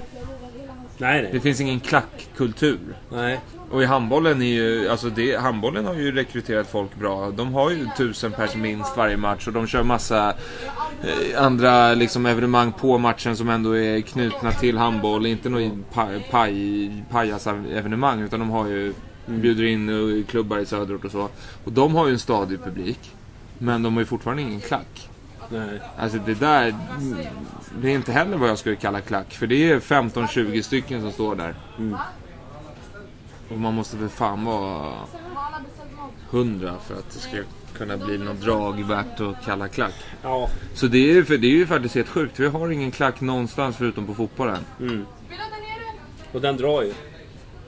Nej, 0.98 1.22
Det 1.22 1.28
nej. 1.32 1.40
finns 1.40 1.60
ingen 1.60 1.80
klackkultur. 1.80 2.78
Nej. 3.12 3.40
Och 3.70 3.82
i 3.82 3.86
handbollen 3.86 4.42
är 4.42 4.46
ju, 4.46 4.88
alltså 4.88 5.10
det, 5.10 5.36
handbollen 5.36 5.86
har 5.86 5.94
ju 5.94 6.12
rekryterat 6.12 6.70
folk 6.70 6.94
bra. 6.94 7.30
De 7.30 7.54
har 7.54 7.70
ju 7.70 7.86
tusen 7.96 8.32
pers 8.32 8.54
minst 8.54 8.96
varje 8.96 9.16
match 9.16 9.46
och 9.46 9.52
de 9.52 9.66
kör 9.66 9.82
massa 9.82 10.34
eh, 11.02 11.44
andra 11.44 11.94
liksom 11.94 12.26
evenemang 12.26 12.72
på 12.72 12.98
matchen 12.98 13.36
som 13.36 13.48
ändå 13.48 13.76
är 13.76 14.00
knutna 14.00 14.52
till 14.52 14.78
handboll. 14.78 15.26
Inte 15.26 15.48
något 15.48 15.90
paj, 15.92 16.28
paj, 16.30 17.04
pajas-evenemang 17.10 18.20
utan 18.20 18.40
de 18.40 18.50
har 18.50 18.66
ju, 18.66 18.94
bjuder 19.26 19.64
in 19.64 19.88
eh, 19.88 20.24
klubbar 20.26 20.58
i 20.58 20.66
söderort 20.66 21.04
och 21.04 21.10
så. 21.10 21.28
Och 21.64 21.72
de 21.72 21.94
har 21.94 22.06
ju 22.06 22.12
en 22.12 22.18
stadig 22.18 22.64
publik. 22.64 23.14
Men 23.58 23.82
de 23.82 23.94
har 23.94 24.00
ju 24.00 24.06
fortfarande 24.06 24.42
ingen 24.42 24.60
klack. 24.60 25.08
nej. 25.48 25.80
Alltså 25.98 26.18
det 26.26 26.34
där, 26.34 26.68
mm, 26.68 27.18
det 27.80 27.88
är 27.88 27.94
inte 27.94 28.12
heller 28.12 28.36
vad 28.36 28.48
jag 28.48 28.58
skulle 28.58 28.76
kalla 28.76 29.00
klack. 29.00 29.34
För 29.34 29.46
det 29.46 29.70
är 29.70 29.80
15-20 29.80 30.62
stycken 30.62 31.00
som 31.00 31.12
står 31.12 31.34
där. 31.34 31.54
Och 33.50 33.58
man 33.58 33.74
måste 33.74 33.96
väl 33.96 34.08
fan 34.08 34.44
vara 34.44 34.92
100 36.30 36.74
för 36.86 36.94
att 36.94 37.10
det 37.10 37.18
ska 37.18 37.36
kunna 37.76 37.96
bli 37.96 38.18
något 38.18 38.40
drag 38.40 38.84
värt 38.84 39.20
att 39.20 39.44
kalla 39.44 39.68
klack. 39.68 39.94
Ja. 40.22 40.48
Så 40.74 40.86
det 40.86 41.10
är, 41.18 41.22
för 41.22 41.36
det 41.38 41.46
är 41.46 41.50
ju 41.56 41.66
faktiskt 41.66 41.94
helt 41.94 42.08
sjukt. 42.08 42.40
Vi 42.40 42.46
har 42.46 42.70
ingen 42.70 42.90
klack 42.90 43.20
någonstans 43.20 43.76
förutom 43.76 44.06
på 44.06 44.14
fotbollen. 44.14 44.64
Mm. 44.80 45.06
Och 46.32 46.40
den 46.40 46.56
drar 46.56 46.82
ju. 46.82 46.92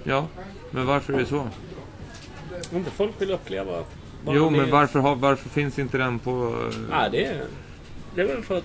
Ja, 0.04 0.26
men 0.70 0.86
varför 0.86 1.12
är 1.12 1.18
det 1.18 1.26
så? 1.26 1.48
Inte 2.74 2.90
folk 2.90 3.20
vill 3.22 3.30
uppleva 3.30 3.84
vad 4.24 4.36
Jo, 4.36 4.50
men 4.50 4.60
är. 4.60 4.70
varför, 4.70 4.98
har, 4.98 5.16
varför 5.16 5.48
finns 5.48 5.78
inte 5.78 5.98
den 5.98 6.18
på... 6.18 6.30
eh, 6.70 6.76
Nej, 6.90 7.08
det 7.10 7.24
är, 7.26 7.44
det 8.14 8.20
är 8.20 8.26
väl 8.26 8.42
för 8.42 8.58
att 8.58 8.64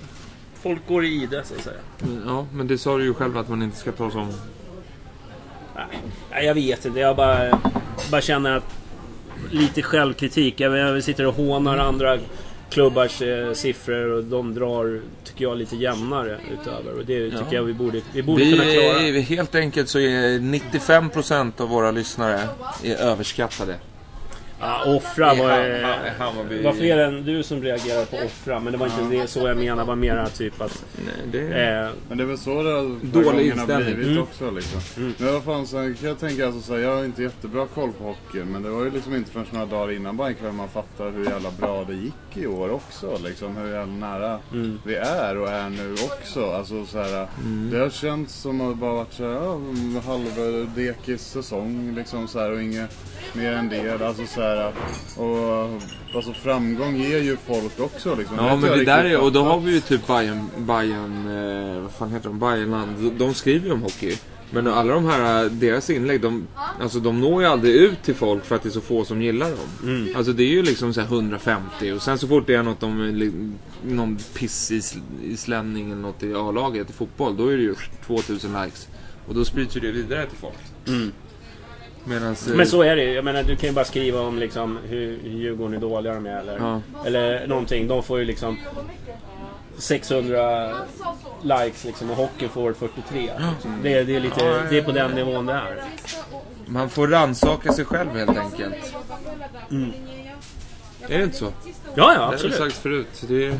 folk 0.54 0.88
går 0.88 1.06
i 1.06 1.26
det, 1.26 1.44
så 1.44 1.56
att 1.56 1.62
säga. 1.62 1.78
Ja, 2.26 2.46
men 2.54 2.68
det 2.68 2.78
sa 2.78 2.98
du 2.98 3.04
ju 3.04 3.14
själv 3.14 3.38
att 3.38 3.50
man 3.50 3.64
inte 3.64 3.78
ska 3.78 3.92
ta 3.92 4.12
som... 4.12 4.34
Nej, 6.32 6.46
jag 6.46 6.54
vet 6.54 6.86
inte. 6.86 7.00
Jag 7.00 7.16
bara, 7.16 7.62
bara 8.12 8.22
känner 8.22 8.58
att 8.58 8.76
lite 9.52 9.82
självkritik. 9.82 10.60
Jag, 10.60 11.04
sitter 11.04 11.26
och 11.26 11.36
hånar 11.36 11.78
andra 11.78 12.18
klubbars 12.70 13.22
eh, 13.22 13.54
siffror 13.54 14.12
och 14.12 14.24
de 14.24 14.54
drar, 14.54 15.02
tycker 15.24 15.46
jag, 15.46 15.58
lite 15.58 15.76
jämnare 15.76 16.38
utöver. 16.54 17.00
Och 17.00 17.06
det 17.06 17.32
tycker 17.32 17.56
jag 17.56 17.64
vi 17.64 17.74
borde, 17.74 18.02
vi 18.14 18.24
borde 18.24 18.44
kunna 18.44 18.64
klara. 18.64 19.00
Vi, 19.00 19.22
helt 19.22 19.56
enkelt 19.56 19.90
så 19.90 20.00
är 20.00 20.40
95% 20.40 21.62
av 21.62 21.70
våra 21.70 21.92
lyssnare 21.92 22.42
är 22.84 22.96
överskattade. 22.96 23.76
Ja, 24.60 24.84
offra 24.86 25.34
var, 25.34 25.50
Hammarby- 26.20 26.58
det 26.58 26.64
var 26.64 26.74
fler 26.74 26.98
än 26.98 27.26
du 27.26 27.44
som 27.44 27.62
reagerade 27.62 28.06
på 28.06 28.18
offra. 28.26 28.60
Men 28.60 28.72
det 28.72 28.78
var 28.78 28.86
inte 28.86 29.16
det 29.22 29.28
så 29.28 29.48
jag 29.48 29.58
menade. 29.58 29.82
Det 29.82 29.86
var 29.88 29.96
mera 29.96 30.28
typ 30.30 30.62
att... 30.62 30.84
Nej, 31.06 31.14
det... 31.32 31.64
Eh, 31.64 31.90
Men 32.10 32.18
det 32.18 32.24
är 32.24 32.28
väl 32.28 32.38
så 32.38 32.64
det 32.64 32.70
har 32.72 33.00
Dålig 33.24 33.26
har 33.52 33.58
inställning. 33.60 33.86
blivit 33.96 34.08
Mm. 34.12 34.24
också 34.24 34.52
liksom. 34.52 34.82
Men 35.18 35.34
vad 35.34 35.44
fan, 35.44 35.68
sen 35.68 35.96
kan 35.96 36.10
jag 36.10 36.20
tänka 36.20 36.46
alltså, 36.46 36.62
så 36.62 36.74
här, 36.76 36.82
jag 36.82 36.96
har 36.96 37.06
inte 37.06 37.24
jättebra 37.24 37.68
koll 37.74 37.92
på 37.92 38.04
hockey. 38.04 38.44
Men 38.44 38.64
det 38.64 38.70
var 38.70 38.84
ju 38.84 38.92
liksom 38.92 39.16
inte 39.16 39.32
förrän 39.32 39.46
några 39.52 39.66
dagar 39.66 39.92
innan 39.94 40.18
bara 40.18 40.28
en 40.28 40.36
kväll 40.36 40.52
man 40.52 40.70
fattar 40.70 41.12
hur 41.12 41.26
jävla 41.26 41.52
bra 41.60 41.84
det 41.84 41.94
gick 41.96 42.14
i 42.44 42.48
år 42.48 42.72
också. 42.72 43.18
Liksom 43.26 43.58
hur 43.58 43.72
jävla 43.74 43.94
nära 44.10 44.40
Mm. 44.54 44.80
vi 44.86 44.96
är 44.96 45.38
och 45.38 45.50
är 45.50 45.70
nu 45.70 45.94
också. 45.94 46.46
Alltså 46.52 46.86
så 46.86 46.98
här, 47.02 47.28
Det 47.72 47.78
har 47.80 47.90
känts 47.90 48.34
som 48.42 48.62
att 48.62 48.70
det 48.70 48.76
bara 48.76 48.94
varit 48.94 49.14
så 49.14 49.24
här, 49.24 49.32
ja, 49.34 49.60
halvdekis 50.06 51.22
säsong 51.22 51.94
liksom 51.96 52.28
så 52.28 52.40
här 52.40 52.52
och 52.52 52.62
inget 52.62 52.98
mer 53.34 53.52
än 53.54 53.70
det. 53.70 54.02
Alltså 54.06 54.26
så 54.26 54.42
här, 54.42 54.45
och 55.18 55.82
alltså 56.16 56.34
framgång 56.34 56.96
ger 56.96 57.20
ju 57.22 57.38
folk 57.48 57.80
också 57.80 58.16
liksom. 58.16 58.38
Ja 58.38 58.56
men 58.56 58.70
det 58.78 58.86
där 58.86 59.04
är, 59.06 59.20
och 59.20 59.32
då 59.32 59.44
har 59.44 59.60
vi 59.60 59.72
ju 59.74 59.80
typ 59.80 60.08
Bayern, 60.08 60.50
Bayern 60.58 61.28
eh, 61.76 61.82
vad 61.82 61.92
fan 61.92 62.12
heter 62.12 62.30
de, 62.30 62.40
Bayernland. 62.40 62.90
De, 63.00 63.10
de 63.26 63.34
skriver 63.34 63.68
ju 63.68 63.74
om 63.74 63.82
hockey. 63.82 64.18
Men 64.52 64.68
alla 64.68 64.94
de 64.94 65.06
här, 65.06 65.50
deras 65.50 65.90
inlägg, 65.90 66.22
de, 66.22 66.48
alltså 66.82 67.00
de 67.00 67.22
når 67.22 67.42
ju 67.42 67.48
aldrig 67.48 67.76
ut 67.76 68.04
till 68.04 68.16
folk 68.16 68.46
för 68.46 68.56
att 68.56 68.64
det 68.64 68.70
är 68.70 68.72
så 68.72 68.82
få 68.82 69.06
som 69.06 69.22
gillar 69.22 69.50
dem. 69.50 69.60
Alltså 70.16 70.34
det 70.34 70.44
är 70.44 70.48
ju 70.50 70.62
liksom 70.64 70.94
så 70.94 71.02
här 71.02 71.08
150 71.08 71.92
och 71.92 72.02
sen 72.02 72.18
så 72.18 72.28
fort 72.28 72.48
det 72.48 72.56
är 72.56 72.64
något 72.64 72.84
om 72.84 73.02
li- 73.06 73.52
någon 73.86 74.18
piss 74.34 74.72
islänning 75.24 75.92
eller 75.92 76.02
något 76.02 76.24
i 76.24 76.34
A-laget 76.34 76.90
i 76.90 76.94
fotboll, 76.94 77.38
då 77.38 77.48
är 77.48 77.58
det 77.58 77.64
ju 77.64 77.76
2000 78.06 78.52
likes. 78.64 78.88
Och 79.28 79.36
då 79.36 79.46
sprids 79.46 79.76
ju 79.76 79.80
det 79.80 79.92
vidare 79.92 80.26
till 80.26 80.38
folk. 80.38 80.54
Medans, 82.06 82.48
eh, 82.48 82.56
Men 82.56 82.68
så 82.68 82.82
är 82.82 82.96
det. 82.96 83.04
Jag 83.04 83.26
menar, 83.26 83.44
du 83.44 83.56
kan 83.56 83.70
ju 83.70 83.76
bara 83.76 83.86
skriva 83.86 84.20
om 84.22 84.40
liksom 84.40 84.80
hur 84.88 85.20
Djurgården 85.26 85.74
är 85.76 85.80
dåliga 85.82 86.14
de 86.14 86.26
är 86.26 86.40
eller, 86.40 86.58
Ja. 86.60 86.82
eller 87.06 87.48
någonting. 87.48 87.88
De 87.88 88.04
får 88.04 88.20
ju 88.20 88.26
liksom 88.26 88.58
600 89.78 90.74
likes 91.42 91.84
liksom 91.86 92.10
och 92.12 92.18
hockeyn 92.18 92.50
får 92.50 92.74
43. 92.74 93.20
Liksom. 93.22 93.80
Det, 93.84 93.94
är- 93.94 94.04
det, 94.06 94.16
är 94.16 94.20
lite, 94.20 94.64
det 94.70 94.78
är 94.78 94.82
på 94.84 94.92
den 94.92 95.12
nivån 95.12 95.46
det 95.46 95.54
är. 95.54 95.84
Man 96.66 96.90
får 96.90 97.08
rannsaka 97.08 97.74
sig 97.74 97.86
själv 97.86 98.10
helt 98.10 98.38
enkelt. 98.38 98.76
Är 101.10 101.18
det 101.18 101.24
inte 101.24 101.38
så? 101.38 101.46
Ja, 101.46 101.52
ja 101.96 102.14
Det 102.14 102.20
har 102.20 102.34
absolut. 102.34 102.56
sagt 102.56 102.74
förut. 102.78 103.24
Det 103.28 103.46
är... 103.46 103.60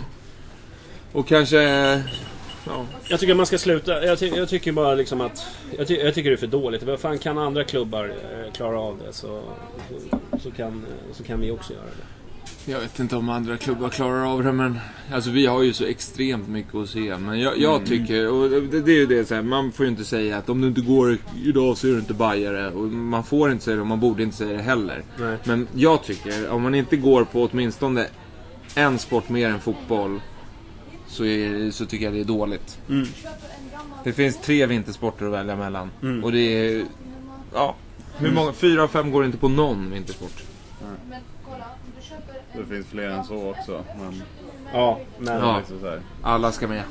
Och 1.12 1.28
kanske... 1.28 2.04
Ja. 2.66 2.86
Jag 3.08 3.20
tycker 3.20 3.36
man 3.36 3.46
ska 3.46 3.58
sluta. 3.58 4.06
Jag, 4.06 4.20
ty 4.20 4.28
jag 4.28 4.50
tycker 4.50 4.72
bara 4.72 4.96
liksom 4.96 5.22
att... 5.22 5.46
Jag, 5.78 5.88
ty 5.88 5.96
jag 5.96 6.14
tycker 6.14 6.30
det 6.30 6.36
är 6.36 6.38
för 6.38 6.48
dåligt. 6.48 6.84
Vad 6.84 7.00
fan 7.00 7.18
kan 7.18 7.38
andra 7.38 7.64
klubbar 7.64 8.06
eh, 8.06 8.52
klara 8.54 8.80
av 8.80 9.00
det 9.06 9.14
så, 9.14 9.42
så, 10.12 10.20
så, 10.40 10.52
kan, 10.52 10.86
så 11.12 11.24
kan 11.24 11.40
vi 11.40 11.52
också 11.52 11.74
göra 11.74 11.86
det. 11.86 12.72
Jag 12.72 12.80
vet 12.80 13.00
inte 13.00 13.16
om 13.16 13.30
andra 13.30 13.58
klubbar 13.58 13.90
klarar 13.90 14.34
av 14.34 14.44
det 14.44 14.52
men... 14.52 14.80
Alltså 15.12 15.30
vi 15.30 15.46
har 15.46 15.64
ju 15.64 15.74
så 15.74 15.86
extremt 15.86 16.48
mycket 16.48 16.76
att 16.76 16.90
se. 16.90 17.18
Men 17.18 17.40
jag, 17.40 17.58
jag 17.58 17.86
tycker, 17.86 18.28
och 18.28 18.50
det, 18.50 18.82
det 18.82 18.92
är 18.92 18.96
ju 18.96 19.06
det 19.06 19.26
så 19.26 19.36
här, 19.36 19.42
man 19.42 19.72
får 19.72 19.86
ju 19.86 19.92
inte 19.92 20.06
säga 20.06 20.38
att 20.38 20.50
om 20.50 20.62
du 20.62 20.68
inte 20.68 20.82
går 20.82 21.18
idag 21.44 21.78
så 21.78 21.88
är 21.88 21.92
du 21.92 22.00
inte 22.00 22.14
bajare. 22.14 22.72
Och 22.72 22.84
man 22.84 23.24
får 23.24 23.52
inte 23.52 23.64
säga 23.64 23.76
det 23.76 23.82
och 23.82 23.88
man 23.88 24.00
borde 24.00 24.24
inte 24.24 24.38
säga 24.38 24.58
det 24.58 24.64
heller. 24.64 25.04
Nej. 25.20 25.38
Men 25.44 25.68
jag 25.74 26.04
tycker, 26.04 26.50
om 26.50 26.62
man 26.62 26.76
inte 26.76 26.98
går 26.98 27.24
på 27.24 27.50
åtminstone 27.52 28.08
en 28.76 29.00
sport 29.00 29.30
mer 29.30 29.50
än 29.50 29.60
fotboll. 29.60 30.20
Så, 31.08 31.26
är, 31.26 31.72
så 31.72 31.86
tycker 31.86 32.06
jag 32.06 32.14
det 32.14 32.20
är 32.20 32.24
dåligt. 32.24 32.80
Mm. 32.90 33.08
Det 34.04 34.14
finns 34.14 34.38
tre 34.38 34.66
vintersporter 34.66 35.26
att 35.26 35.32
välja 35.32 35.56
mellan. 35.56 35.92
Mm. 36.02 36.24
Och 36.24 36.32
det 36.32 36.40
är... 36.40 36.86
Ja. 37.54 37.76
Hur 38.18 38.32
många? 38.32 38.54
Fyra 38.54 38.84
av 38.84 38.88
fem 38.88 39.12
går 39.12 39.26
inte 39.26 39.38
på 39.38 39.48
någon 39.48 39.92
vintersport. 39.92 40.44
Det 42.58 42.66
finns 42.66 42.88
fler 42.88 43.10
än 43.10 43.24
så 43.24 43.50
också. 43.50 43.84
Men 44.00 44.22
Ja, 44.74 45.00
men... 45.20 45.40
Ja. 45.40 45.58
liksom 45.58 45.80
så 45.80 45.90
här. 45.90 46.02
Alla 46.22 46.52
ska 46.52 46.68
med. 46.68 46.84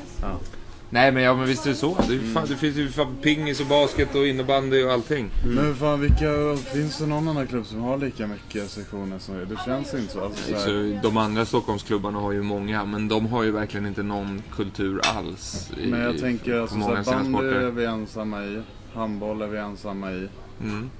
Nej 0.91 1.13
men 1.13 1.23
ja 1.23 1.35
men 1.35 1.47
visst 1.47 1.67
är 1.67 1.71
det 1.71 1.77
så. 1.77 1.97
Det, 2.09 2.15
är 2.15 2.35
fan, 2.35 2.47
det 2.49 2.57
finns 2.57 2.77
ju 2.77 2.89
fan 2.89 3.17
pingis 3.23 3.61
och 3.61 3.67
basket 3.67 4.15
och 4.15 4.27
innebandy 4.27 4.85
och 4.85 4.93
allting. 4.93 5.31
Men 5.45 5.65
hur 5.65 5.75
fan, 5.75 6.01
vilka, 6.01 6.57
finns 6.73 6.99
det 6.99 7.07
någon 7.07 7.29
annan 7.29 7.47
klubb 7.47 7.67
som 7.67 7.81
har 7.81 7.99
lika 7.99 8.27
mycket 8.27 8.71
sektioner 8.71 9.19
som 9.19 9.35
er? 9.35 9.45
Det 9.45 9.59
känns 9.65 9.95
inte 9.95 10.13
så. 10.13 10.25
Alltså, 10.25 10.55
så 10.55 10.61
Så 10.61 10.99
de 11.03 11.17
andra 11.17 11.45
Stockholmsklubbarna 11.45 12.19
har 12.19 12.33
ju 12.33 12.43
många 12.43 12.85
men 12.85 13.09
de 13.09 13.27
har 13.27 13.43
ju 13.43 13.51
verkligen 13.51 13.87
inte 13.87 14.03
någon 14.03 14.43
kultur 14.57 15.01
alls. 15.05 15.71
I, 15.79 15.87
men 15.87 16.01
jag 16.01 16.19
tänker 16.19 16.61
alltså, 16.61 16.81
så 16.81 16.95
här, 16.95 17.05
bandy 17.05 17.49
är 17.49 17.71
vi 17.71 17.85
ensamma 17.85 18.45
i. 18.45 18.63
Handboll 18.95 19.43
är 19.43 19.47
vi 19.47 19.59
ensamma 19.59 20.13
i. 20.13 20.29
Mm. 20.63 20.91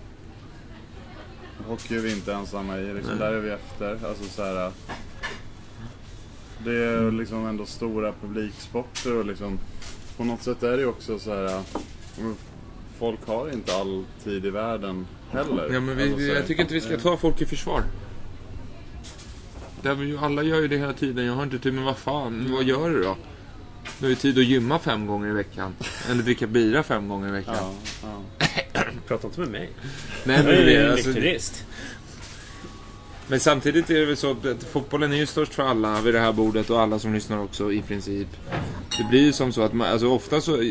Hockey 1.67 1.97
är 1.97 2.01
vi 2.01 2.13
inte 2.13 2.35
ensamma 2.35 2.79
i. 2.79 2.95
Liksom, 2.95 3.19
där 3.19 3.33
är 3.33 3.41
vi 3.41 3.51
efter. 3.51 4.09
Alltså, 4.09 4.25
så 4.25 4.43
här, 4.43 4.73
det 6.65 6.85
är 6.85 7.11
liksom 7.11 7.47
ändå 7.47 7.67
stora 7.67 8.13
publiksporter 8.21 9.19
och 9.19 9.27
liksom 9.27 9.59
på 10.17 10.25
något 10.25 10.43
sätt 10.43 10.63
är 10.63 10.71
det 10.73 10.79
ju 10.83 10.87
också 10.87 11.19
så 11.19 11.35
här. 11.35 11.63
men 12.19 12.37
Folk 12.99 13.27
har 13.27 13.51
inte 13.53 13.77
all 13.77 14.05
tid 14.25 14.47
i 14.47 14.51
världen 14.51 15.07
heller. 15.33 15.71
Ja, 15.73 15.81
men 15.81 15.97
vi, 15.97 16.03
Alltså, 16.13 16.27
jag 16.27 16.47
tycker 16.47 16.63
inte 16.63 16.75
vi 16.75 16.81
ska 16.81 16.97
ta 16.97 17.17
folk 17.17 17.43
i 17.43 17.47
försvar. 17.47 17.83
Är 19.83 20.03
ju- 20.03 20.19
alla 20.19 20.43
gör 20.43 20.61
ju 20.61 20.69
det 20.69 20.77
hela 20.79 20.93
tiden. 20.93 21.25
Jag 21.27 21.33
har 21.35 21.43
inte 21.43 21.59
tid, 21.59 21.75
men 21.75 21.85
vad 21.85 21.97
fan, 21.97 22.53
vad 22.53 22.65
gör 22.65 22.91
du 22.91 23.03
då? 23.03 23.17
Du 23.99 24.05
har 24.05 24.11
ju 24.11 24.15
tid 24.17 24.39
att 24.39 24.45
gymma 24.45 24.79
fem 24.79 25.07
gånger 25.07 25.29
i 25.29 25.33
veckan. 25.33 25.75
Eller 26.11 26.23
dricka 26.23 26.47
bira 26.47 26.83
fem 26.83 27.09
gånger 27.09 27.29
i 27.29 27.31
veckan. 27.33 27.55
Ja, 27.59 27.73
ja. 28.73 28.81
Prata 29.07 29.27
inte 29.27 29.41
med 29.41 29.49
mig. 29.49 29.71
Nej, 30.25 30.37
Jag 30.37 30.45
men, 30.45 30.55
är 30.55 30.65
det, 30.65 30.73
ju 30.73 30.91
alltså, 30.93 31.09
nykterist 31.09 31.65
men 33.29 33.41
samtidigt 33.41 33.91
är 33.91 33.95
det 34.01 34.07
väl 34.07 34.17
så 34.17 34.31
att 34.31 34.65
fotbollen 34.65 35.13
är 35.13 35.17
ju 35.17 35.27
störst 35.27 35.55
för 35.55 35.63
alla 35.63 36.01
vid 36.01 36.15
det 36.15 36.21
här 36.21 36.33
bordet 36.33 36.71
och 36.71 36.81
alla 36.81 36.99
som 36.99 37.15
lyssnar 37.15 37.39
också 37.39 37.73
i 37.73 37.83
princip. 37.83 38.29
Det 38.99 39.05
blir 39.05 39.21
ju 39.21 39.33
som 39.33 39.53
så 39.53 39.63
att 39.63 39.73
man, 39.73 39.89
alltså 39.89 40.09
ofta 40.09 40.41
så 40.41 40.63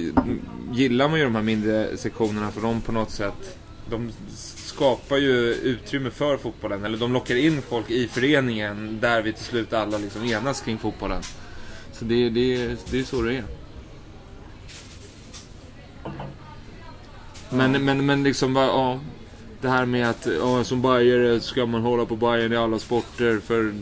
gillar 0.71 1.09
man 1.09 1.19
ju 1.19 1.25
de 1.25 1.35
här 1.35 1.41
mindre 1.41 1.97
sektionerna 1.97 2.51
för 2.51 2.61
de 2.61 2.81
på 2.81 2.91
något 2.91 3.11
sätt 3.11 3.57
de 3.89 4.11
skapar 4.35 5.17
ju 5.17 5.53
utrymme 5.53 6.09
för 6.09 6.37
fotbollen. 6.37 6.85
Eller 6.85 6.97
de 6.97 7.13
lockar 7.13 7.35
in 7.35 7.61
folk 7.61 7.91
i 7.91 8.07
föreningen 8.07 8.97
där 9.01 9.21
vi 9.21 9.33
till 9.33 9.43
slut 9.43 9.73
alla 9.73 9.97
liksom 9.97 10.25
enas 10.25 10.61
kring 10.61 10.77
fotbollen. 10.77 11.21
Så 11.91 12.05
det, 12.05 12.29
det, 12.29 12.77
det 12.91 12.99
är 12.99 13.03
så 13.03 13.21
det 13.21 13.35
är. 13.35 13.43
Men, 17.49 17.85
men, 17.85 18.05
men 18.05 18.23
liksom 18.23 18.55
ja. 18.55 18.99
Det 19.63 19.69
här 19.69 19.85
med 19.85 20.09
att 20.09 20.27
ja, 20.39 20.63
som 20.63 20.81
bajare 20.81 21.39
ska 21.39 21.65
man 21.65 21.81
hålla 21.81 22.05
på 22.05 22.15
Bayern 22.15 22.53
i 22.53 22.55
alla 22.57 22.79
sporter 22.79 23.39
för... 23.45 23.73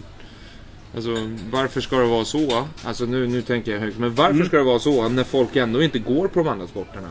Alltså 0.95 1.09
varför 1.51 1.81
ska 1.81 1.97
det 1.97 2.07
vara 2.07 2.25
så? 2.25 2.63
Alltså 2.83 3.05
nu, 3.05 3.27
nu 3.27 3.41
tänker 3.41 3.71
jag 3.71 3.79
högt. 3.79 3.97
Men 3.99 4.15
varför 4.15 4.43
ska 4.43 4.57
det 4.57 4.63
vara 4.63 4.79
så 4.79 5.09
när 5.09 5.23
folk 5.23 5.55
ändå 5.55 5.83
inte 5.83 5.99
går 5.99 6.27
på 6.27 6.39
de 6.39 6.47
andra 6.47 6.67
sporterna? 6.67 7.07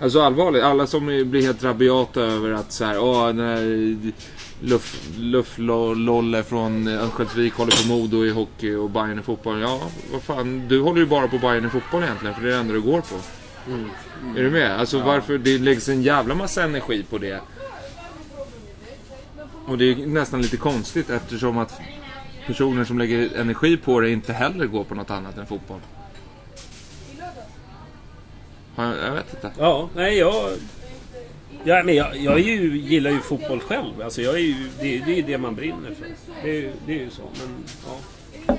Alltså 0.00 0.20
allvarligt, 0.22 0.62
alla 0.62 0.86
som 0.86 1.06
blir 1.06 1.42
helt 1.42 1.64
rabiata 1.64 2.20
över 2.20 2.52
att 2.52 2.72
så 2.72 2.84
här, 2.84 2.98
åh, 2.98 3.26
den 3.26 3.40
här 3.40 3.96
Luff, 4.60 5.08
Luff 5.18 5.58
Lo- 5.58 5.94
Lolle 5.94 6.42
från 6.42 6.88
Örnsköldsvik 6.88 7.54
håller 7.54 7.82
på 7.82 7.88
Modo 7.88 8.24
i 8.24 8.30
hockey 8.30 8.74
och 8.74 8.90
Bayern 8.90 9.18
i 9.18 9.22
fotboll. 9.22 9.60
Ja, 9.60 9.80
vad 10.12 10.22
fan, 10.22 10.68
du 10.68 10.80
håller 10.80 11.00
ju 11.00 11.06
bara 11.06 11.28
på 11.28 11.38
Bayern 11.38 11.66
i 11.66 11.68
fotboll 11.68 12.02
egentligen, 12.02 12.34
för 12.34 12.42
det 12.42 12.48
är 12.48 12.52
det 12.52 12.58
enda 12.58 12.74
du 12.74 12.80
går 12.80 13.00
på. 13.00 13.14
Är 14.36 14.42
du 14.42 14.50
med? 14.50 14.80
Alltså 14.80 15.00
varför, 15.00 15.38
det 15.38 15.58
läggs 15.58 15.88
en 15.88 16.02
jävla 16.02 16.34
massa 16.34 16.62
energi 16.62 17.04
på 17.10 17.18
det. 17.18 17.40
Och 19.66 19.78
det 19.78 19.84
är 19.84 20.06
nästan 20.06 20.42
lite 20.42 20.56
konstigt 20.56 21.10
eftersom 21.10 21.58
att 21.58 21.80
personer 22.46 22.84
som 22.84 22.98
lägger 22.98 23.36
energi 23.36 23.76
på 23.76 24.00
det 24.00 24.10
inte 24.10 24.32
heller 24.32 24.66
går 24.66 24.84
på 24.84 24.94
något 24.94 25.10
annat 25.10 25.38
än 25.38 25.46
fotboll. 25.46 25.80
Ja, 28.76 28.96
Jag 28.96 29.14
vet 29.14 29.34
inte. 29.34 29.52
Ja, 29.58 29.88
nej 29.94 30.18
jag... 30.18 30.52
Ja, 31.66 31.82
men 31.84 31.94
jag, 31.94 32.16
jag 32.16 32.34
är 32.34 32.38
ju, 32.38 32.78
gillar 32.78 33.10
ju 33.10 33.18
fotboll 33.20 33.60
själv. 33.60 34.02
Alltså 34.02 34.22
jag 34.22 34.34
är 34.34 34.38
ju, 34.38 34.54
det, 34.80 34.98
det 34.98 35.12
är 35.12 35.16
ju 35.16 35.22
det 35.22 35.38
man 35.38 35.54
brinner 35.54 35.94
för. 35.98 36.06
Det 36.42 36.72
det 36.86 36.92
är 36.92 36.98
ju 36.98 37.10
så. 37.10 37.22
Men, 37.22 37.64
ja. 37.86 38.56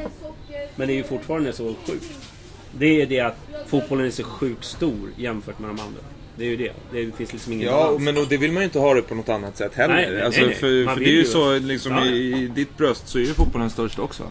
men 0.76 0.88
det 0.88 0.94
är 0.94 0.98
ju 0.98 1.04
fortfarande 1.04 1.54
så 1.54 1.76
sjukt. 1.88 2.35
Det 2.78 3.02
är 3.02 3.06
det 3.06 3.20
att 3.20 3.38
fotbollen 3.68 4.06
är 4.06 4.10
så 4.12 4.24
sjukt 4.24 4.64
stor 4.66 5.10
jämfört 5.18 5.60
med 5.60 5.70
de 5.70 5.80
andra. 5.80 6.02
Det 6.38 6.46
är 6.46 6.50
ju 6.50 6.58
det. 6.58 6.72
Det 6.92 7.12
finns 7.18 7.34
liksom 7.34 7.54
ingen 7.54 7.68
Ja, 7.68 7.84
balans. 7.84 8.02
men 8.02 8.18
och 8.18 8.28
det 8.28 8.38
vill 8.38 8.52
man 8.52 8.62
ju 8.62 8.66
inte 8.66 8.80
ha 8.80 8.94
det 8.94 9.02
på 9.02 9.16
något 9.16 9.30
annat 9.30 9.58
sätt 9.58 9.74
heller. 9.76 9.94
Nej, 9.96 10.10
nej, 10.12 10.22
alltså, 10.22 10.42
nej, 10.42 10.50
nej. 10.50 10.58
För, 10.60 10.94
för 10.94 11.00
det 11.00 11.06
är 11.06 11.12
ju 11.12 11.18
ju- 11.18 11.26
så 11.26 11.60
liksom 11.60 11.92
Ja, 11.92 12.00
ja. 12.06 12.12
i, 12.12 12.44
i 12.44 12.48
ditt 12.48 12.78
bröst 12.78 13.08
så 13.08 13.18
är 13.18 13.22
ju 13.22 13.34
fotbollen 13.34 13.70
störst 13.70 14.00
också. 14.00 14.24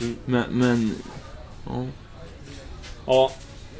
Mm. 0.00 0.14
Men, 0.24 0.44
men... 0.50 0.92
Ja, 1.66 1.86
Ja. 3.06 3.32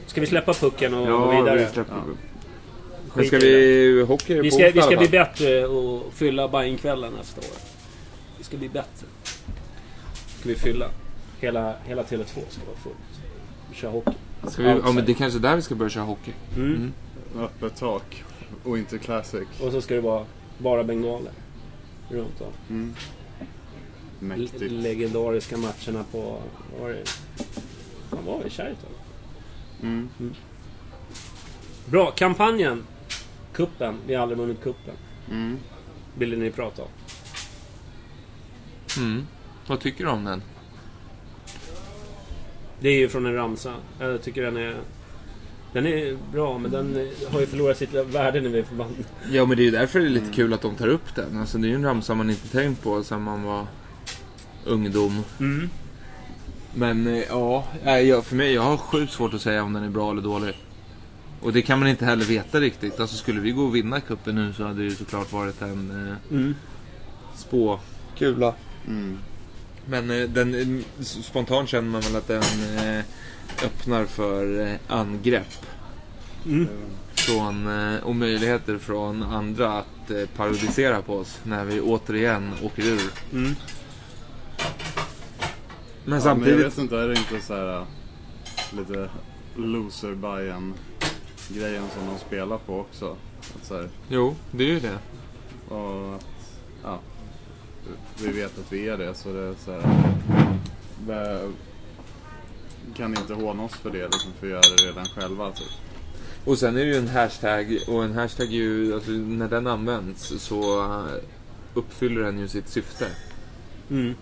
Ska 0.06 0.20
vi 0.20 0.26
släppa 0.26 0.54
pucken 0.54 0.94
och 0.94 1.06
gå 1.06 1.12
ja 1.12 1.40
vidare? 1.40 1.58
vi 1.58 1.72
släpper. 1.72 1.94
Men 1.94 2.16
Skit 3.08 3.26
ska 3.28 3.38
vi... 3.38 4.04
Hockey 4.08 4.34
Vi 4.40 4.50
på 4.50 4.56
ska, 4.56 4.70
vi 4.70 4.82
ska 4.82 4.96
bli 4.96 5.08
bättre 5.08 5.66
och 5.66 6.12
fylla 6.14 6.48
Bajenkvällen 6.48 7.12
nästa 7.12 7.40
år. 7.40 7.56
Vi 8.38 8.44
ska 8.44 8.56
bli 8.56 8.68
bättre. 8.68 9.06
Ska 10.40 10.48
vi 10.48 10.54
fylla. 10.54 10.86
Hela, 11.40 11.74
hela 11.86 12.02
Tele2 12.02 12.24
ska 12.24 12.64
vara 12.66 12.76
fullt. 12.82 13.13
Vi 13.74 13.80
kör 13.80 13.90
hockey. 13.90 14.12
Ska 14.48 14.62
vi, 14.62 14.68
ja 14.68 14.92
men 14.92 15.04
det 15.06 15.12
är 15.12 15.14
kanske 15.14 15.38
är 15.38 15.40
där 15.42 15.56
vi 15.56 15.62
ska 15.62 15.74
börja 15.74 15.90
köra 15.90 16.04
hockey. 16.04 16.32
Mm. 16.56 16.92
Öppet 17.38 17.76
tak. 17.76 18.24
Och 18.64 18.78
inte 18.78 18.98
classic. 18.98 19.48
Och 19.62 19.72
så 19.72 19.80
ska 19.80 19.94
det 19.94 20.00
vara 20.00 20.24
bara 20.58 20.84
bengaler. 20.84 21.32
Runt 22.10 22.40
om. 22.40 22.52
Mm. 22.70 22.94
L- 23.40 23.46
Mäktigt. 24.18 24.72
legendariska 24.72 25.56
matcherna 25.56 26.04
på... 26.12 26.18
Vad 26.72 26.80
var 26.80 26.88
det? 26.88 27.02
Vad 28.10 28.24
var 28.24 28.44
det? 28.44 28.50
Kärrtorp? 28.50 28.98
Mm. 29.82 30.08
Bra. 31.86 32.10
Kampanjen. 32.10 32.82
Kuppen. 33.52 33.94
Vi 34.06 34.14
har 34.14 34.22
aldrig 34.22 34.38
vunnit 34.38 34.62
kuppen. 34.62 34.94
Mm. 35.30 35.56
Ville 36.18 36.36
ni 36.36 36.50
prata 36.50 36.82
om. 36.82 36.88
Mm. 38.98 39.26
Vad 39.66 39.80
tycker 39.80 40.04
du 40.04 40.10
om 40.10 40.24
den? 40.24 40.42
Det 42.84 42.90
är 42.90 42.98
ju 42.98 43.08
från 43.08 43.26
en 43.26 43.34
ramsa. 43.34 43.74
Jag 43.98 44.22
tycker 44.22 44.42
den 44.42 44.56
är... 44.56 44.76
Den 45.72 45.86
är 45.86 46.16
bra, 46.32 46.58
men 46.58 46.70
den 46.70 47.08
har 47.32 47.40
ju 47.40 47.46
förlorat 47.46 47.78
sitt 47.78 47.94
värde 47.94 48.40
när 48.40 48.48
vi 48.48 48.58
är 48.58 48.62
förband. 48.62 48.94
Ja 49.30 49.46
men 49.46 49.56
det 49.56 49.62
är 49.62 49.64
ju 49.64 49.70
därför 49.70 50.00
det 50.00 50.06
är 50.06 50.10
lite 50.10 50.32
kul 50.32 50.52
att 50.52 50.62
de 50.62 50.74
tar 50.74 50.88
upp 50.88 51.14
den. 51.14 51.36
Alltså 51.40 51.58
det 51.58 51.66
är 51.66 51.68
ju 51.68 51.74
en 51.74 51.84
ramsa 51.84 52.14
man 52.14 52.30
inte 52.30 52.48
tänkt 52.48 52.82
på 52.82 53.02
sedan 53.02 53.22
man 53.22 53.42
var 53.42 53.66
ungdom. 54.64 55.24
Mm. 55.40 55.70
Men 56.74 57.06
eh, 57.06 57.22
ja, 57.28 57.64
jag, 57.84 58.24
för 58.24 58.36
mig, 58.36 58.52
jag 58.52 58.62
har 58.62 58.76
sjukt 58.76 59.12
svårt 59.12 59.34
att 59.34 59.42
säga 59.42 59.62
om 59.62 59.72
den 59.72 59.84
är 59.84 59.90
bra 59.90 60.10
eller 60.10 60.22
dålig. 60.22 60.54
Och 61.40 61.52
det 61.52 61.62
kan 61.62 61.78
man 61.78 61.88
inte 61.88 62.04
heller 62.04 62.24
veta 62.24 62.60
riktigt. 62.60 63.00
Alltså 63.00 63.16
skulle 63.16 63.40
vi 63.40 63.50
gå 63.50 63.62
och 63.62 63.76
vinna 63.76 64.00
cupen 64.00 64.34
nu 64.34 64.52
så 64.52 64.62
hade 64.64 64.78
det 64.78 64.84
ju 64.84 64.90
såklart 64.90 65.32
varit 65.32 65.62
en 65.62 66.08
eh, 66.30 66.36
Mm. 66.36 66.54
spåkula. 67.36 68.54
Mm. 68.88 69.18
Men 69.88 70.10
eh, 70.10 70.28
den, 70.28 70.54
eh, 70.78 71.04
spontant 71.04 71.68
känner 71.68 71.90
man 71.90 72.00
väl 72.00 72.16
att 72.16 72.28
den 72.28 72.42
eh, 72.78 73.04
öppnar 73.64 74.04
för 74.04 74.68
angrepp. 74.88 75.66
Mm. 76.46 76.68
Från, 77.14 77.66
och 78.02 78.16
möjligheter 78.16 78.78
från 78.78 79.22
andra 79.22 79.72
att 79.78 80.10
parodisera 80.36 81.02
på 81.02 81.16
oss 81.16 81.38
när 81.42 81.64
vi 81.64 81.80
återigen 81.80 82.50
åker 82.62 82.82
ur. 82.82 83.10
Mm. 83.32 83.44
Men 83.44 83.54
Ja, 86.04 86.04
men 86.04 86.12
jag 86.14 86.22
samtidigt... 86.22 86.66
vet 86.66 86.78
inte, 86.78 86.96
är 86.96 87.08
det 87.08 87.18
inte 87.18 87.40
så 87.46 87.54
här 87.54 87.86
lite 88.76 89.08
loser 89.56 90.14
Bayern 90.14 90.74
grejen 91.48 91.84
som 91.94 92.06
de 92.06 92.18
spelar 92.18 92.58
på 92.58 92.78
också? 92.80 93.16
Att 93.56 93.66
så 93.66 93.74
här, 93.76 93.88
Jo, 94.08 94.36
det 94.50 94.64
är 94.64 94.68
ju 94.68 94.80
det. 94.80 94.98
och 95.74 96.14
att, 96.14 96.26
ja, 96.82 96.98
vi 98.22 98.32
vet 98.32 98.58
att 98.58 98.72
vi 98.72 98.88
är 98.88 98.96
det 98.96 99.14
så 99.14 99.32
det 99.32 99.40
är 99.40 99.54
så 99.64 99.72
här, 99.72 101.40
kan 102.96 103.10
inte 103.18 103.34
håna 103.34 103.62
oss 103.62 103.72
för 103.74 103.90
det 103.90 104.02
liksom, 104.04 104.32
för 104.40 104.46
vi 104.46 104.52
gör 104.52 104.62
det 104.76 104.84
redan 104.88 105.04
själva 105.04 105.50
typ. 105.52 105.66
Och 106.44 106.58
sen 106.58 106.76
är 106.76 106.80
det 106.80 106.86
ju 106.90 106.96
en 106.96 107.08
hashtag 107.08 107.78
och 107.88 108.04
en 108.04 108.12
hashtag 108.12 108.46
är 108.46 108.50
ju, 108.52 108.94
alltså, 108.94 109.10
när 109.10 109.48
den 109.48 109.66
används 109.66 110.32
så 110.38 110.80
eh, 110.82 111.04
uppfyller 111.74 112.20
den 112.22 112.38
ju 112.38 112.48
sitt 112.48 112.68
syfte. 112.68 113.06
Mm. 113.90 114.14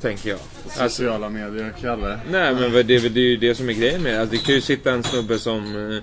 Tänker 0.00 0.30
jag. 0.30 0.38
Alltså, 0.64 0.88
Sociala 0.88 1.28
medier, 1.28 1.74
Kalle. 1.80 2.20
nej 2.30 2.54
men 2.54 2.72
det, 2.72 2.82
det 2.82 3.20
är 3.20 3.30
ju 3.30 3.36
det 3.36 3.54
som 3.54 3.68
är 3.68 3.72
grejen 3.72 4.02
med 4.02 4.14
det. 4.14 4.20
alltså, 4.20 4.36
Det 4.36 4.42
kan 4.44 4.54
ju 4.54 4.60
sitta 4.60 4.92
en 4.92 5.02
snubbe 5.02 5.38
som... 5.38 5.92
eh, 5.92 6.02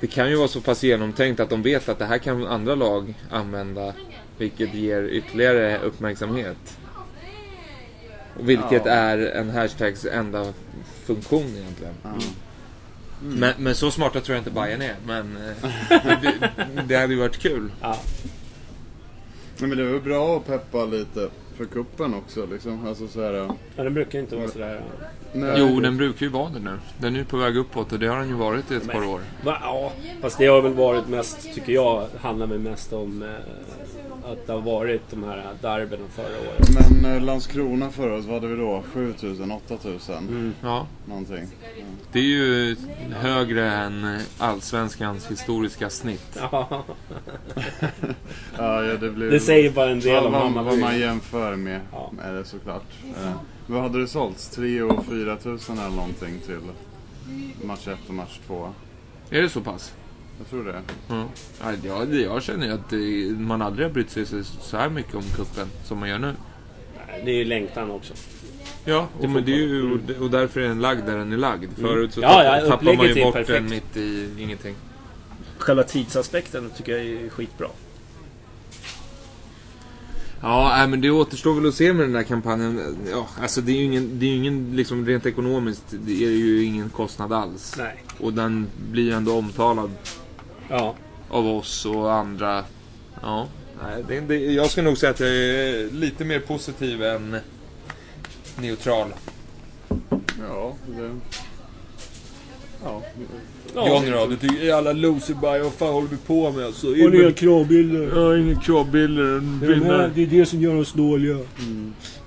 Det 0.00 0.06
kan 0.06 0.30
ju 0.30 0.36
vara 0.36 0.48
så 0.48 0.60
pass 0.60 0.82
genomtänkt 0.82 1.40
att 1.40 1.50
de 1.50 1.62
vet 1.62 1.88
att 1.88 1.98
det 1.98 2.04
här 2.04 2.18
kan 2.18 2.46
andra 2.46 2.74
lag 2.74 3.14
använda. 3.30 3.92
Vilket 4.38 4.74
ger 4.74 5.02
ytterligare 5.02 5.78
uppmärksamhet. 5.78 6.78
Och 8.38 8.48
Vilket 8.48 8.82
Ja. 8.86 8.92
är 8.92 9.18
en 9.18 9.50
hashtags 9.50 10.04
enda 10.04 10.52
funktion 11.04 11.56
egentligen. 11.56 11.94
Ja. 12.02 12.10
Men, 13.22 13.54
men 13.58 13.74
så 13.74 13.90
smarta 13.90 14.20
tror 14.20 14.34
jag 14.36 14.40
inte 14.40 14.50
Bayern 14.50 14.82
är. 14.82 14.94
Men 15.06 15.36
eh, 15.36 16.22
det, 16.22 16.50
det 16.88 16.96
hade 16.96 17.12
ju 17.14 17.20
varit 17.20 17.38
kul. 17.38 17.72
Ja. 17.82 17.98
Men 19.58 19.70
det 19.70 19.92
var 19.92 20.00
bra 20.00 20.36
att 20.36 20.46
peppa 20.46 20.84
lite 20.84 21.28
för 21.56 21.64
kuppen 21.64 22.14
också 22.14 22.46
liksom. 22.52 22.86
Alltså 22.88 23.08
så 23.08 23.22
här, 23.22 23.32
Ja, 23.76 23.84
den 23.84 23.94
brukar 23.94 24.18
inte 24.18 24.36
vara 24.36 24.48
sådär... 24.48 24.80
nej, 25.32 25.54
Jo, 25.58 25.80
den 25.80 25.96
brukar 25.96 26.26
ju 26.26 26.32
vara 26.32 26.50
det 26.50 26.60
nu. 26.60 26.78
Den 26.98 27.14
är 27.14 27.18
ju 27.18 27.24
på 27.24 27.36
väg 27.36 27.56
uppåt 27.56 27.92
och 27.92 27.98
det 27.98 28.06
har 28.06 28.18
den 28.18 28.28
ju 28.28 28.34
varit 28.34 28.70
i 28.70 28.74
ett 28.74 28.88
par 28.92 29.06
år. 29.08 29.20
Va? 29.44 29.58
Ja, 29.62 29.92
fast 30.20 30.38
det 30.38 30.46
har 30.46 30.62
väl 30.62 30.72
varit 30.74 31.08
mest, 31.08 31.54
tycker 31.54 31.72
jag, 31.72 32.06
handlar 32.20 32.46
väl 32.46 32.58
mest 32.58 32.92
om 32.92 33.22
eh, 33.22 34.32
att 34.32 34.46
det 34.46 34.52
har 34.52 34.60
varit 34.60 35.02
de 35.10 35.24
här 35.24 35.44
derbyna 35.62 36.02
förra 36.14 36.26
året. 36.50 36.90
Men 37.00 37.12
eh, 37.16 37.22
Landskrona 37.22 37.90
förra 37.90 38.14
året, 38.14 38.24
vad 38.24 38.34
hade 38.34 38.46
vi 38.54 38.56
då? 38.60 38.82
7000, 38.92 39.50
8000? 39.50 40.54
Ja, 40.62 40.86
Någonting. 41.08 41.46
det 42.12 42.18
är 42.18 42.22
ju 42.22 42.76
högre 43.14 43.70
än 43.72 44.18
allsvenskans 44.38 45.30
historiska 45.30 45.90
snitt. 45.90 46.38
Ja, 46.52 46.84
Ja, 48.58 48.84
ja, 48.84 48.96
det, 48.96 49.10
blir, 49.10 49.30
det 49.30 49.40
säger 49.40 49.70
bara 49.70 49.90
en 49.90 50.00
del 50.00 50.24
om 50.26 50.32
vad, 50.32 50.42
Hammarby. 50.42 50.80
man 50.80 50.98
jämför 50.98 51.45
med. 51.56 51.80
Ja. 51.92 52.12
Är 52.22 52.32
det 52.32 52.44
såklart. 52.44 52.84
Eh, 53.22 53.32
vad 53.66 53.82
hade 53.82 54.00
det 54.00 54.06
sålts? 54.08 54.48
3 54.48 54.82
och 54.82 55.04
4 55.06 55.36
tusen 55.36 55.78
eller 55.78 55.96
någonting 55.96 56.40
till 56.46 56.58
match 57.66 57.88
1 57.88 57.98
och 58.08 58.14
match 58.14 58.38
2? 58.46 58.72
Är 59.30 59.42
det 59.42 59.48
så 59.48 59.60
pass? 59.60 59.92
Jag 60.38 60.48
tror 60.50 60.64
det. 60.64 60.82
Ja. 61.08 61.24
Ja, 61.62 61.72
jag, 61.84 62.14
jag 62.14 62.42
känner 62.42 62.66
ju 62.66 62.72
att 62.72 62.90
det, 62.90 63.32
man 63.40 63.62
aldrig 63.62 63.86
har 63.86 63.92
brytt 63.92 64.10
sig 64.10 64.26
så- 64.44 64.76
här 64.76 64.90
mycket 64.90 65.14
om 65.14 65.22
kuppen 65.22 65.68
som 65.84 65.98
man 65.98 66.08
gör 66.08 66.18
nu. 66.18 66.32
Det 67.24 67.30
är 67.30 67.34
ju 67.34 67.44
längtan 67.44 67.90
också. 67.90 68.14
Ja, 68.84 69.08
det, 69.20 69.28
men 69.28 69.44
det 69.44 69.52
är 69.52 69.56
ju, 69.56 69.98
och 70.20 70.30
därför 70.30 70.60
är 70.60 70.68
den 70.68 70.80
lagd 70.80 71.06
där 71.06 71.16
den 71.18 71.32
är 71.32 71.36
lagd. 71.36 71.70
Förut 71.78 72.12
så 72.14 72.20
Ja, 72.20 72.44
ja, 72.60 72.68
tappar, 72.68 72.96
man 72.96 73.06
ju 73.06 73.22
bort 73.24 73.32
perfekt. 73.34 73.48
den 73.48 73.70
mitt 73.70 73.96
i 73.96 74.28
ingenting. 74.38 74.74
Själva 75.58 75.82
tidsaspekten 75.82 76.70
tycker 76.76 76.92
jag 76.96 77.06
är 77.24 77.28
skitbra. 77.28 77.68
Ja, 80.40 80.86
men 80.88 81.00
det 81.00 81.10
återstår 81.10 81.54
väl 81.54 81.68
att 81.68 81.74
se 81.74 81.92
med 81.92 82.04
den 82.04 82.12
där 82.12 82.22
kampanjen. 82.22 82.96
Ja, 83.10 83.28
alltså 83.40 83.60
det 83.60 83.72
är 83.72 83.76
ju 83.76 83.84
ingen, 83.84 84.18
det 84.18 84.26
är 84.26 84.34
ingen 84.36 84.76
liksom 84.76 85.06
rent 85.06 85.26
ekonomiskt, 85.26 85.84
det 85.90 86.24
är 86.24 86.30
ju 86.30 86.64
ingen 86.64 86.90
kostnad 86.90 87.32
alls. 87.32 87.74
Nej. 87.78 88.04
Och 88.20 88.32
den 88.32 88.66
blir 88.90 89.02
ju 89.04 89.12
ändå 89.12 89.38
omtalad 89.38 89.90
Ja. 90.68 90.94
av 91.30 91.46
oss 91.48 91.86
och 91.86 92.12
andra. 92.12 92.64
Ja, 93.22 93.48
nej, 93.82 94.04
det, 94.08 94.20
det, 94.20 94.36
jag 94.36 94.70
ska 94.70 94.82
nog 94.82 94.98
säga 94.98 95.10
att 95.10 95.20
jag 95.20 95.28
är 95.28 95.90
lite 95.90 96.24
mer 96.24 96.40
positiv 96.40 97.02
än 97.02 97.36
neutral. 98.60 99.14
Ja, 100.48 100.74
det... 100.86 101.10
Ja. 102.84 103.02
Johnny 103.76 104.10
då, 104.10 104.26
du 104.26 104.36
tycker 104.36 104.72
alla 104.72 104.92
loserbaj, 104.92 105.60
vad 105.62 105.72
fan 105.72 105.92
håller 105.92 106.08
vi 106.08 106.16
på 106.16 106.50
med 106.52 106.64
alltså? 106.66 106.86
Och 106.86 106.96
nya 106.96 107.32
kravbilder. 107.32 108.10
Ja, 108.14 108.36
inga 108.36 108.60
kravbilder. 108.60 110.10
det 110.14 110.22
är 110.22 110.26
det 110.26 110.46
som 110.46 110.60
gör 110.60 110.76
oss 110.76 110.92
dåliga. 110.92 111.38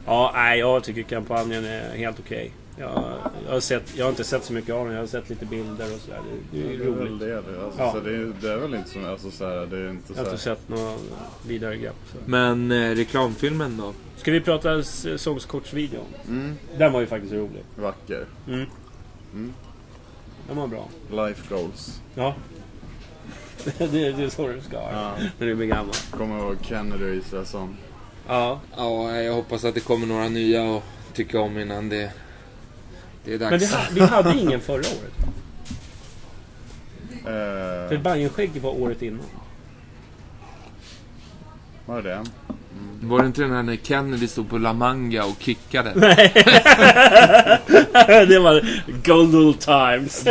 Ja, 0.05 0.31
nej, 0.35 0.59
jag 0.59 0.83
tycker 0.83 1.01
kampanjen 1.03 1.65
är 1.65 1.97
helt 1.97 2.19
okej. 2.19 2.51
Jag, 2.77 3.03
jag, 3.45 3.53
har 3.53 3.59
sett, 3.59 3.83
jag 3.97 4.05
har 4.05 4.09
inte 4.09 4.23
sett 4.23 4.43
så 4.43 4.53
mycket 4.53 4.75
av 4.75 4.85
den. 4.85 4.93
Jag 4.93 5.01
har 5.01 5.07
sett 5.07 5.29
lite 5.29 5.45
bilder 5.45 5.85
och 5.95 5.99
sådär. 6.01 6.19
Det, 6.51 6.57
det 6.61 6.67
är 6.67 6.73
är 6.73 6.77
väl 6.77 6.87
roligt. 7.07 7.19
det. 7.19 7.25
det. 7.27 7.37
Alltså, 7.65 7.79
Ja. 7.81 7.91
så 7.91 7.99
det, 7.99 8.15
är, 8.15 8.31
det 8.41 8.51
är 8.51 8.57
väl 8.57 8.73
inte 8.75 8.89
som, 8.89 9.05
alltså 9.05 9.31
så 9.31 9.45
här, 9.45 9.65
det 9.65 9.77
är 9.77 9.89
inte 9.89 10.03
Jag 10.07 10.15
så 10.15 10.21
har 10.21 10.25
här. 10.25 10.31
inte 10.31 10.43
sett 10.43 10.69
några 10.69 10.93
vidare 11.47 11.77
grepp. 11.77 11.95
Så. 12.11 12.17
Men 12.25 12.71
eh, 12.71 12.89
reklamfilmen 12.95 13.77
då? 13.77 13.93
Ska 14.17 14.31
vi 14.31 14.41
prata 14.41 14.83
säsongskortsvideon? 14.83 16.05
Mm, 16.27 16.55
Den 16.77 16.91
var 16.93 16.99
ju 16.99 17.05
faktiskt 17.07 17.33
rolig. 17.33 17.63
vacker. 17.75 18.25
Mm. 18.47 18.65
Mm. 19.33 19.53
Den 20.49 20.57
var 20.57 20.67
bra. 20.67 20.87
Life 21.11 21.55
goals. 21.55 22.01
Ja. 22.15 22.35
det, 23.77 23.87
det 23.91 24.23
är 24.23 24.29
så 24.29 24.47
du 24.47 24.61
ska 24.61 24.75
Ja. 24.75 25.11
när 25.37 25.47
du 25.47 25.55
blir 25.55 25.67
gammal. 25.67 25.93
Kommer 26.11 26.39
ihåg 26.39 26.55
Kennedy 26.61 27.05
Israelsson. 27.19 27.77
Ja. 28.27 28.59
Ja, 28.77 29.15
jag 29.15 29.33
hoppas 29.33 29.65
att 29.65 29.73
det 29.73 29.79
kommer 29.79 30.07
några 30.07 30.29
nya 30.29 30.75
att 30.77 30.83
tycka 31.13 31.39
om 31.39 31.57
innan 31.59 31.89
det, 31.89 32.11
det 33.25 33.33
är 33.33 33.37
dags. 33.39 33.51
Men 33.51 33.59
vi, 33.59 33.99
vi 33.99 34.05
hade 34.07 34.39
ingen 34.39 34.59
förra 34.61 34.77
året. 34.79 35.13
va? 35.19 35.27
För 37.23 37.93
Eh, 37.93 38.01
Bajenskägg 38.01 38.61
var 38.61 38.81
året 38.81 39.01
innan. 39.01 39.25
var 41.85 42.01
det 42.01 42.09
det? 42.09 42.23
Var 43.01 43.19
det 43.19 43.25
inte 43.25 43.41
den 43.41 43.51
här 43.51 43.63
när 43.63 43.75
Kennedy 43.75 44.27
stod 44.27 44.49
på 44.49 44.57
La 44.57 44.73
Manga 44.73 45.25
och 45.25 45.35
kickade? 45.39 45.93
det 48.27 48.39
var 48.39 48.65
gold 49.03 49.35
old 49.35 49.59
times. 49.59 50.23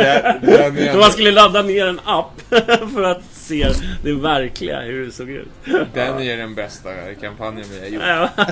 Då 0.93 0.99
man 0.99 1.11
skulle 1.11 1.31
ladda 1.31 1.61
ner 1.61 1.85
en 1.85 1.99
app 2.05 2.41
för 2.93 3.03
att 3.03 3.23
se 3.31 3.69
det 4.03 4.13
verkliga, 4.13 4.81
hur 4.81 5.05
det 5.05 5.11
såg 5.11 5.29
ut. 5.29 5.47
Den 5.93 6.21
är 6.21 6.37
den 6.37 6.55
bästa 6.55 6.89
kampanjen 7.21 7.65
vi 7.71 7.79
har 7.79 7.87
gjort. 7.87 8.03
Ja. 8.07 8.29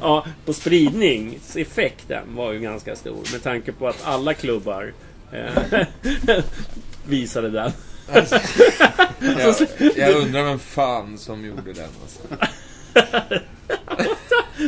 ja, 0.00 0.26
på 0.44 0.52
spridningseffekten 0.52 2.36
var 2.36 2.52
ju 2.52 2.58
ganska 2.58 2.96
stor 2.96 3.32
med 3.32 3.42
tanke 3.42 3.72
på 3.72 3.88
att 3.88 4.04
alla 4.04 4.34
klubbar 4.34 4.92
eh, 5.32 5.86
visade 7.06 7.50
den. 7.50 7.72
Jag, 8.08 9.54
jag 9.96 10.16
undrar 10.22 10.44
vem 10.44 10.58
fan 10.58 11.18
som 11.18 11.44
gjorde 11.44 11.72
den 11.72 11.88
alltså. 12.02 12.20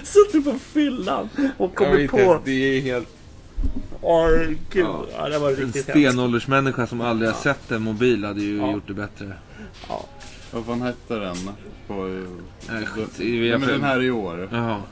Suttit 0.04 0.44
på 0.44 0.58
fyllan 0.58 1.28
och 1.58 1.74
kommit 1.74 2.10
på... 2.10 2.20
inte, 2.20 2.40
det 2.44 2.52
är 2.76 2.80
helt... 2.80 3.08
Åh, 4.00 4.28
gud. 4.70 4.84
Ja. 4.86 5.04
Ja, 5.16 5.28
det 5.28 5.38
var 5.38 5.50
En 5.50 5.56
riktigt 5.56 5.74
hemskt. 5.74 5.90
stenåldersmänniska 5.90 6.86
som 6.86 7.00
aldrig 7.00 7.30
har 7.30 7.38
sett 7.40 7.70
en 7.70 7.82
mobil 7.82 8.24
hade 8.24 8.40
ju 8.40 8.56
Ja. 8.58 8.72
gjort 8.72 8.86
det 8.86 8.94
bättre. 8.94 9.32
Ja. 9.88 10.04
Vad 10.50 10.66
fan 10.66 10.82
hette 10.82 11.14
den? 11.18 11.36
På, 11.86 12.24
ja, 13.18 13.58
men 13.58 13.68
den 13.68 13.82
här 13.82 14.02
i 14.02 14.10
år. 14.10 14.48
Jaha. 14.52 14.82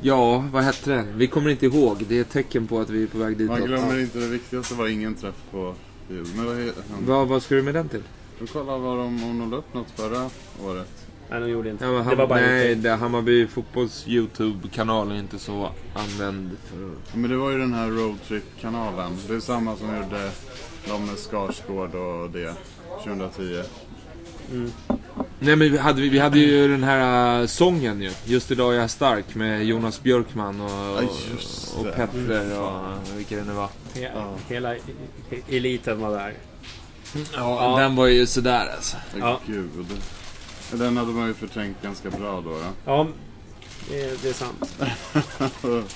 Ja, 0.00 0.44
vad 0.52 0.62
hette 0.64 0.90
den? 0.90 1.18
Vi 1.18 1.26
kommer 1.26 1.50
inte 1.50 1.66
ihåg. 1.66 2.04
Det 2.08 2.16
är 2.16 2.20
ett 2.20 2.30
tecken 2.30 2.66
på 2.66 2.80
att 2.80 2.90
vi 2.90 3.02
är 3.02 3.06
på 3.06 3.18
väg 3.18 3.36
ditåt. 3.36 3.58
Man 3.58 3.68
glömmer 3.68 3.98
inte 3.98 4.18
det 4.18 4.26
viktigaste 4.26 4.74
var 4.74 4.86
ingen 4.86 5.14
träff 5.14 5.34
på 5.50 5.74
bild. 6.10 6.36
Men 6.36 6.46
vad 6.46 6.56
han? 6.56 7.06
Vad, 7.06 7.28
vad 7.28 7.42
ska 7.42 7.54
du 7.54 7.62
med 7.62 7.74
den 7.74 7.88
till? 7.88 8.02
Vi 8.40 8.46
kollar 8.46 8.78
vad 8.78 8.98
de, 8.98 9.24
om 9.24 9.38
de 9.38 9.50
la 9.50 9.56
upp 9.56 9.74
något 9.74 9.90
förra 9.90 10.30
året. 10.66 11.06
Nej, 11.30 11.40
de 11.40 11.48
gjorde 11.50 11.70
inte 11.70 11.84
Ja, 11.84 11.90
men 11.92 12.08
det. 12.08 12.14
var 12.14 12.26
bara 12.26 12.40
nej, 12.40 12.72
inte... 12.72 12.88
det, 12.88 12.94
Hammarby 12.94 13.46
fotbolls 13.46 14.08
YouTube-kanal 14.08 15.10
är 15.10 15.18
inte 15.18 15.38
så 15.38 15.68
använd 15.94 16.50
för... 16.64 16.90
Men 17.18 17.30
det 17.30 17.36
var 17.36 17.50
ju 17.50 17.58
den 17.58 17.74
här 17.74 17.88
Roadtrip-kanalen. 17.88 19.12
Det 19.28 19.34
är 19.34 19.40
samma 19.40 19.76
som 19.76 19.86
gjorde 19.96 20.30
de 20.88 21.06
med 21.06 21.18
Skarsgård 21.18 21.94
och 21.94 22.30
det 22.30 22.54
2010. 23.04 23.62
Nej 25.42 25.56
men 25.56 25.72
vi 25.72 25.78
hade, 25.78 26.00
vi 26.02 26.18
hade 26.18 26.38
ju 26.38 26.68
den 26.68 26.82
här 26.84 27.40
äh, 27.40 27.46
sången 27.46 28.02
ju. 28.02 28.12
Just 28.24 28.50
idag 28.50 28.74
är 28.74 28.78
jag 28.80 28.90
stark 28.90 29.34
med 29.34 29.64
Jonas 29.64 30.02
Björkman 30.02 30.60
och, 30.60 30.70
Ja, 30.70 31.02
och 31.78 31.84
det. 31.84 31.90
Petter 31.92 32.60
och 32.60 32.82
vilka 33.16 33.36
det 33.36 33.44
nu 33.44 33.52
var. 33.52 33.68
He- 33.94 34.34
Hela 34.48 34.76
e- 34.76 34.80
eliten 35.48 36.00
var 36.00 36.10
där. 36.10 36.34
Ja, 37.36 37.76
den 37.78 37.96
var 37.96 38.06
ju 38.06 38.26
sådär 38.26 38.72
alltså. 38.76 38.96
Ja. 39.18 39.40
Gud. 39.46 39.86
Den 40.72 40.96
hade 40.96 41.10
man 41.12 41.28
ju 41.28 41.34
förträngt 41.34 41.82
ganska 41.82 42.10
bra 42.10 42.40
då. 42.40 42.58
Ja, 42.84 43.06
det, 43.90 44.22
det 44.22 44.28
är 44.28 44.32
sant. 44.32 44.76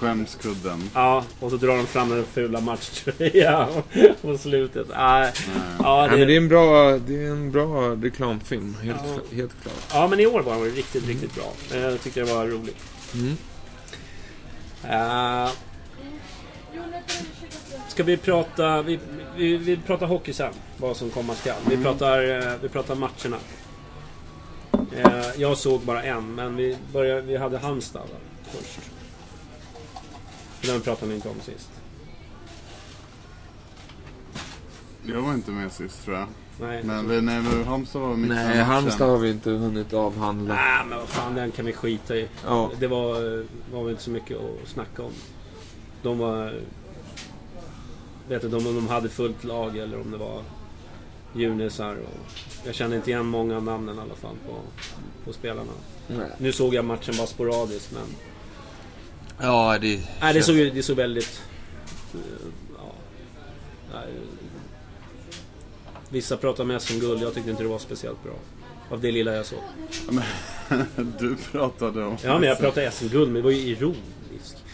Skämskudden. 0.00 0.90
Ja, 0.94 1.24
och 1.40 1.50
så 1.50 1.56
drar 1.56 1.76
de 1.76 1.86
fram 1.86 2.08
den 2.08 2.24
fula 2.24 2.60
matchtröjan 2.60 3.68
på 4.22 4.38
slutet. 4.38 4.86
Nej. 4.96 5.32
Ja, 5.78 6.06
Nej, 6.06 6.10
men 6.10 6.18
det 6.18 6.24
är 6.24 6.26
det, 6.26 6.36
en 6.36 6.48
bra, 6.48 6.98
det 6.98 7.24
är 7.24 7.30
en 7.30 7.50
bra 7.52 7.90
reklamfilm. 7.90 8.76
Helt, 8.82 9.00
Ja. 9.04 9.36
helt 9.36 9.62
klart. 9.62 9.74
ja, 9.92 10.08
men 10.08 10.20
i 10.20 10.26
år 10.26 10.40
var 10.40 10.54
den 10.54 10.64
riktigt, 10.74 11.06
riktigt 11.08 11.34
bra. 11.34 11.52
Eh, 11.74 11.80
Jag 11.80 12.00
tyckte 12.02 12.20
det 12.20 12.34
var 12.34 12.46
roligt. 12.46 12.76
Mm. 13.14 13.36
Uh, 14.84 15.50
ska 17.88 18.02
vi 18.02 18.16
prata... 18.16 18.82
Vi, 18.82 18.98
vi, 19.36 19.56
vi 19.56 19.76
pratar 19.76 20.06
hockey 20.06 20.32
sen. 20.32 20.52
Vad 20.76 20.96
som 20.96 21.10
komma 21.10 21.34
skall. 21.34 21.54
Vi, 21.70 21.76
pratar, 21.76 22.46
eh, 22.46 22.52
vi 22.62 22.68
pratar 22.68 22.94
matcherna. 22.94 23.36
Eh, 24.96 25.24
jag 25.36 25.58
såg 25.58 25.80
bara 25.80 26.02
en, 26.02 26.34
men 26.34 26.56
vi, 26.56 26.76
började, 26.92 27.20
vi 27.20 27.36
hade 27.36 27.58
Halmstad 27.58 28.02
va, 28.02 28.18
Den 30.66 30.80
pratade 30.80 31.08
vi 31.08 31.14
inte 31.14 31.28
om 31.28 31.40
sist. 31.40 31.70
Jag 35.02 35.20
var 35.22 35.34
inte 35.34 35.50
med 35.50 35.72
sist 35.72 36.04
tror 36.04 36.16
jag. 36.16 36.26
Nej, 36.60 36.82
Men, 36.84 37.08
vi- 37.08 37.20
nej, 37.20 37.42
men 37.42 37.64
Halmstad 37.64 38.02
var 38.02 38.16
mitt 38.16 38.28
Nej. 38.30 38.58
Halmstad 38.58 39.08
har 39.10 39.18
vi 39.18 39.30
inte 39.30 39.50
hunnit 39.50 39.92
avhandla. 39.92 40.54
Nej, 40.54 40.84
men 40.88 40.98
vad 40.98 41.08
fan, 41.08 41.34
den 41.34 41.50
kan 41.52 41.64
vi 41.66 41.72
skita 41.72 42.16
i. 42.16 42.28
Ja. 42.44 42.70
Det 42.80 42.86
var, 42.86 43.12
var 43.72 43.82
väl 43.82 43.90
inte 43.90 44.02
så 44.02 44.10
mycket 44.10 44.36
att 44.36 44.68
snacka 44.68 45.02
om. 45.02 45.12
De 46.02 46.18
var... 46.18 46.60
Vet 48.28 48.44
inte 48.44 48.56
om 48.56 48.64
de 48.64 48.88
hade 48.88 49.08
fullt 49.08 49.44
lag 49.44 49.76
eller 49.76 50.00
om 50.00 50.10
det 50.10 50.16
var 50.16 50.42
junisar. 51.34 51.96
Och 51.96 52.26
jag 52.66 52.74
kände 52.74 52.96
inte 52.96 53.10
igen 53.10 53.26
många 53.26 53.56
av 53.56 53.62
namnen 53.62 53.96
i 53.96 54.00
alla 54.00 54.14
fall 54.14 54.36
på, 54.46 54.54
på 55.24 55.32
spelarna. 55.32 55.72
Nej. 56.08 56.30
Nu 56.38 56.52
såg 56.52 56.74
jag 56.74 56.84
matchen 56.84 57.14
bara 57.18 57.26
sporadiskt 57.26 57.92
men... 57.92 58.02
Ja, 59.40 59.78
det... 59.80 60.00
Nej, 60.20 60.34
det 60.34 60.42
såg, 60.42 60.56
ju- 60.56 60.70
det 60.70 60.82
såg 60.82 60.96
väldigt... 60.96 61.42
eh, 62.14 62.20
Ja, 63.92 64.00
vissa 66.08 66.36
pratar 66.36 66.64
mest 66.64 66.90
om 66.90 66.98
guld, 67.00 67.22
jag 67.22 67.34
tyckte 67.34 67.50
inte 67.50 67.62
det 67.62 67.68
var 67.68 67.78
speciellt 67.78 68.22
bra. 68.22 68.32
Av 68.90 69.00
det 69.00 69.12
lilla 69.12 69.34
jag 69.34 69.46
såg. 69.46 69.58
Du 71.18 71.36
pratade 71.52 72.04
om... 72.04 72.16
Ja, 72.24 72.38
men 72.38 72.48
jag 72.48 72.58
pratar 72.58 72.90
SM-guld, 72.90 73.26
men 73.32 73.34
det 73.34 73.42
var 73.42 73.50
ju 73.50 73.56
ironiskt. 73.58 74.64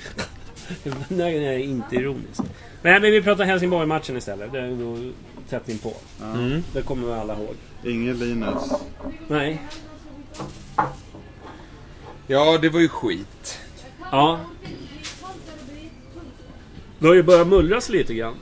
Nej, 1.08 1.40
nej, 1.40 1.62
inte 1.62 1.96
ironiskt. 1.96 2.42
Nej, 2.82 3.00
men 3.00 3.10
vi 3.10 3.22
pratar 3.22 3.44
Helsingborg-matchen 3.44 4.16
istället. 4.16 4.52
Det 4.52 4.58
är 4.60 4.66
nog 4.70 5.12
tätt 5.48 5.68
inpå. 5.68 5.94
Mm. 6.22 6.62
Det 6.72 6.82
kommer 6.82 7.06
vi 7.06 7.12
alla 7.12 7.34
ihåg. 7.38 7.54
Ingen 7.84 8.18
Linus. 8.18 8.62
Nej. 9.28 9.62
Ja, 12.26 12.58
det 12.62 12.68
var 12.68 12.80
ju 12.80 12.88
skit. 12.88 13.58
Ja. 14.12 14.40
Det 16.98 17.06
har 17.06 17.14
ju 17.14 17.22
börjat 17.22 17.46
mullras 17.48 17.88
lite 17.88 18.14
grann. 18.14 18.34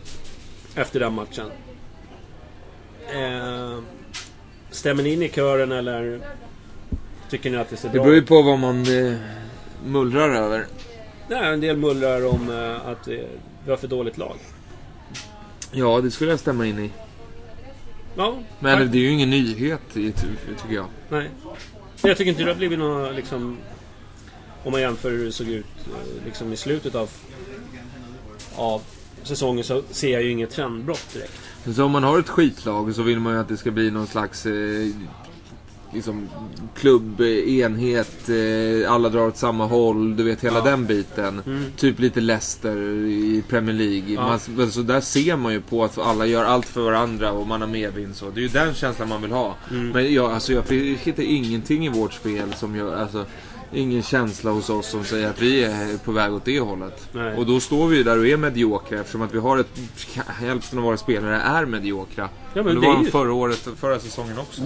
Efter 0.75 1.01
den 1.01 1.13
matchen. 1.13 1.51
Eh, 3.15 3.79
stämmer 4.71 5.03
ni 5.03 5.13
in 5.13 5.23
i 5.23 5.29
kören 5.29 5.73
eller 5.73 6.21
tycker 7.31 7.51
ni 7.51 7.57
att 7.57 7.71
det 7.71 7.77
ser 7.77 7.89
Det 7.89 7.93
bra 7.95 8.03
beror 8.03 8.15
ju 8.15 8.21
ut? 8.21 8.29
på 8.29 8.43
vad 8.43 8.59
man 8.59 8.81
eh, 9.07 9.15
mullrar 9.87 10.31
över. 10.31 10.67
Det 11.29 11.35
är 11.35 11.53
en 11.53 11.61
del 11.61 11.77
mullrar 11.77 12.27
om 12.27 12.51
eh, 12.51 12.89
att 12.89 13.09
eh, 13.09 13.15
vi 13.65 13.71
har 13.71 13.77
för 13.77 13.89
dåligt 13.89 14.19
lag. 14.19 14.37
Ja, 15.73 16.01
det 16.01 16.11
skulle 16.11 16.31
jag 16.31 16.41
stämma 16.41 16.67
in 16.67 16.79
i. 16.79 16.91
Ja, 18.17 18.39
Men 18.61 18.79
tack. 18.79 18.93
det 18.93 18.99
är 18.99 19.03
ju 19.03 19.11
ingen 19.11 19.31
nyhet, 19.31 19.97
i- 19.97 20.13
tycker 20.63 20.75
jag. 20.75 20.87
Nej. 21.09 21.31
Jag 22.03 22.17
tycker 22.17 22.31
inte 22.31 22.43
det 22.45 22.51
har 22.51 22.57
blivit 22.57 22.79
något 22.79 23.15
liksom... 23.15 23.57
Om 24.65 24.73
man 24.73 24.81
jämför 24.81 25.11
hur 25.11 25.25
det 25.25 25.33
såg 25.33 25.49
ut 25.49 25.65
eh, 25.87 26.25
liksom 26.25 26.53
i 26.53 26.57
slutet 26.57 26.95
av, 26.95 27.11
av 28.57 28.83
säsongen 29.23 29.65
så 29.65 29.83
ser 29.91 30.13
jag 30.13 30.23
ju 30.23 30.31
inget 30.31 30.51
trendbrott 30.51 31.07
direkt. 31.13 31.33
Så 31.77 31.85
om 31.85 31.91
man 31.93 32.03
har 32.05 32.19
ett 32.19 32.29
skitlag 32.29 32.95
så 32.95 33.03
vill 33.03 33.21
man 33.21 33.33
ju 33.35 33.41
att 33.41 33.49
det 33.49 33.57
ska 33.57 33.71
bli 33.71 33.91
någon 33.91 34.07
slags 34.07 34.47
eh, 34.47 34.89
liksom, 35.95 36.29
klubb, 36.77 37.21
eh, 37.21 37.27
enhet, 37.59 38.29
eh, 38.29 38.93
alla 38.93 39.09
drar 39.09 39.27
åt 39.27 39.37
samma 39.37 39.67
håll. 39.67 40.17
Du 40.17 40.23
vet 40.23 40.45
hela 40.45 40.59
Ja. 40.59 40.65
den 40.65 40.87
biten. 40.87 41.43
Typ 41.77 41.99
lite 41.99 42.21
Leicester 42.21 42.77
i 43.07 43.43
Premier 43.49 43.75
League. 43.77 44.15
Ja. 44.15 44.39
Man, 44.57 44.71
så 44.71 44.83
där 44.83 45.01
ser 45.01 45.37
man 45.37 45.53
ju 45.53 45.61
på 45.61 45.85
att 45.85 45.99
alla 45.99 46.27
gör 46.27 46.45
allt 46.45 46.67
för 46.67 46.81
varandra 46.81 47.33
och 47.33 47.47
man 47.47 47.61
har 47.61 47.69
medvind 47.69 48.17
så. 48.17 48.31
Det 48.31 48.41
är 48.41 48.43
ju 48.43 48.49
den 48.49 48.75
känslan 48.75 49.09
man 49.09 49.23
vill 49.23 49.33
ha. 49.33 49.55
Men 49.93 50.13
jag, 50.15 50.33
alltså, 50.33 50.53
jag 50.53 50.63
hittar 51.03 51.23
ingenting 51.23 51.87
i 51.87 51.89
vårt 51.89 52.13
spel 52.13 52.55
som 52.57 52.77
gör... 52.77 52.97
Alltså, 52.97 53.25
Ingen 53.73 54.03
känsla 54.03 54.51
hos 54.51 54.71
oss 54.71 54.87
som 54.87 55.05
säger 55.05 55.29
att 55.31 55.41
vi 55.41 55.65
är 55.65 55.99
på 56.05 56.13
väg 56.13 56.33
åt 56.33 56.45
det 56.45 56.61
hållet. 56.61 57.09
Nej. 57.13 57.35
Och 57.37 57.47
då 57.47 57.61
står 57.61 57.89
vi 57.89 57.97
ju 57.97 58.03
där 58.03 58.19
och 58.19 58.27
är 58.27 58.37
mediokra 58.37 59.01
eftersom 59.01 59.23
att 59.23 59.35
vi 59.35 59.39
har 59.39 59.59
ett... 59.59 59.69
Hälften 60.27 60.79
av 60.79 60.85
våra 60.85 60.97
spelare 60.97 61.37
är 61.37 61.65
mediokra. 61.67 62.29
Ja, 62.55 62.63
men 62.63 62.75
det 62.75 62.81
det 62.81 62.87
var 62.87 62.95
de 62.95 63.05
ju- 63.05 63.11
förra 63.11 63.33
året, 63.33 63.69
förra 63.77 63.99
säsongen 64.01 64.39
också. 64.39 64.63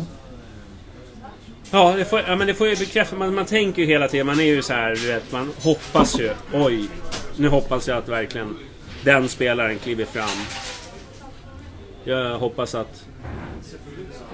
Ja, 1.71 1.95
det 1.97 2.05
får, 2.05 2.21
ja 2.27 2.37
men 2.37 2.47
det 2.47 2.55
får 2.55 2.69
ju 2.69 2.77
bekräfta. 2.77 3.17
Man, 3.17 3.35
man 3.35 3.45
tänker 3.47 3.83
ju 3.83 3.89
hela 3.89 4.09
tiden. 4.09 4.27
Man 4.27 4.41
är 4.41 4.45
ju 4.45 4.63
så 4.63 4.73
här, 4.73 4.95
du 4.95 5.07
vet, 5.07 5.33
man 5.33 5.51
hoppas 5.63 6.21
ju. 6.21 6.31
Oj, 6.53 6.89
nu 7.37 7.49
hoppas 7.49 7.89
jag 7.89 7.99
att 7.99 8.09
verkligen 8.09 8.57
den 9.05 9.29
spelaren 9.29 9.79
kliver 9.79 10.05
fram. 10.05 10.29
Jag 12.05 12.39
hoppas 12.39 12.75
att 12.75 13.05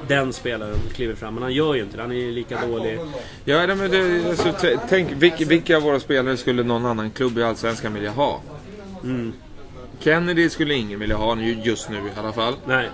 den 0.09 0.33
spelaren 0.33 0.77
kliver 0.95 1.15
fram. 1.15 1.35
Men 1.35 1.43
han 1.43 1.53
gör 1.53 1.75
ju 1.75 1.83
inte 1.83 1.97
det. 1.97 2.03
Han 2.03 2.13
är 2.13 2.17
ju 2.17 2.33
lika 2.33 2.67
dålig. 2.67 2.99
Ja, 3.45 3.67
men 3.67 3.91
det, 3.91 4.29
alltså, 4.29 4.53
tänk 4.89 5.13
vilka, 5.13 5.45
vilka 5.45 5.77
av 5.77 5.83
våra 5.83 6.01
spelare 6.01 6.37
skulle 6.37 6.63
någon 6.63 6.87
annan 6.87 7.11
klubb 7.11 7.39
i 7.39 7.43
Allsvenskan 7.43 7.95
vilja 7.95 8.11
ha? 8.11 8.41
Mm. 9.05 9.33
Kennedy 9.99 10.49
skulle 10.51 10.75
ingen 10.75 11.01
vilja 11.01 11.17
ha 11.17 11.37
ju- 11.37 11.61
just 11.63 11.91
nu 11.91 11.97
i 11.97 12.19
alla 12.19 12.33
fall. 12.33 12.55
Nej. 12.67 12.89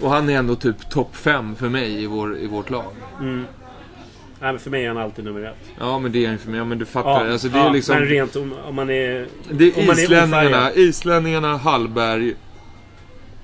Och 0.00 0.10
han 0.10 0.30
är 0.30 0.38
ändå 0.38 0.56
typ 0.56 0.90
topp 0.90 1.16
5 1.16 1.56
för 1.56 1.68
mig 1.68 2.02
i, 2.02 2.06
vår, 2.06 2.38
i 2.38 2.46
vårt 2.46 2.70
lag. 2.70 2.92
Nej, 3.20 4.52
men 4.52 4.58
för 4.58 4.70
mig 4.70 4.84
är 4.84 4.88
han 4.88 4.98
alltid 4.98 5.24
nummer 5.24 5.42
ett. 5.42 5.56
Ja, 5.78 5.98
men 5.98 6.12
det 6.12 6.24
är 6.24 6.28
han 6.28 6.38
för 6.38 6.50
mig. 6.50 6.58
Ja, 6.58 6.64
men 6.64 6.78
du 6.78 6.84
fattar. 6.84 7.26
Ja, 7.26 7.32
alltså, 7.32 7.48
det 7.48 7.58
ja, 7.58 7.68
är 7.68 7.72
liksom... 7.72 7.96
men 7.98 8.04
rent 8.08 8.36
om, 8.36 8.54
om 8.64 8.74
man 8.74 8.90
är... 8.90 9.26
Det 9.50 9.72
om 9.72 9.82
är 9.82 9.92
är 9.92 10.02
islänningarna, 10.02 10.72
islänningarna, 10.72 11.56
Hallberg 11.56 12.34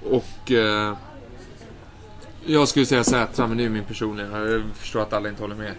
och... 0.05 0.53
Eh, 0.53 0.95
jag 2.47 2.69
skulle 2.69 2.87
säga 2.87 3.05
Sätra, 3.05 3.47
men 3.47 3.57
det 3.57 3.63
är 3.63 3.65
ju 3.65 3.71
min 3.71 3.85
personliga. 3.85 4.27
Jag 4.51 4.63
förstår 4.75 5.01
att 5.03 5.13
alla 5.13 5.29
inte 5.29 5.43
håller 5.43 5.55
med. 5.55 5.73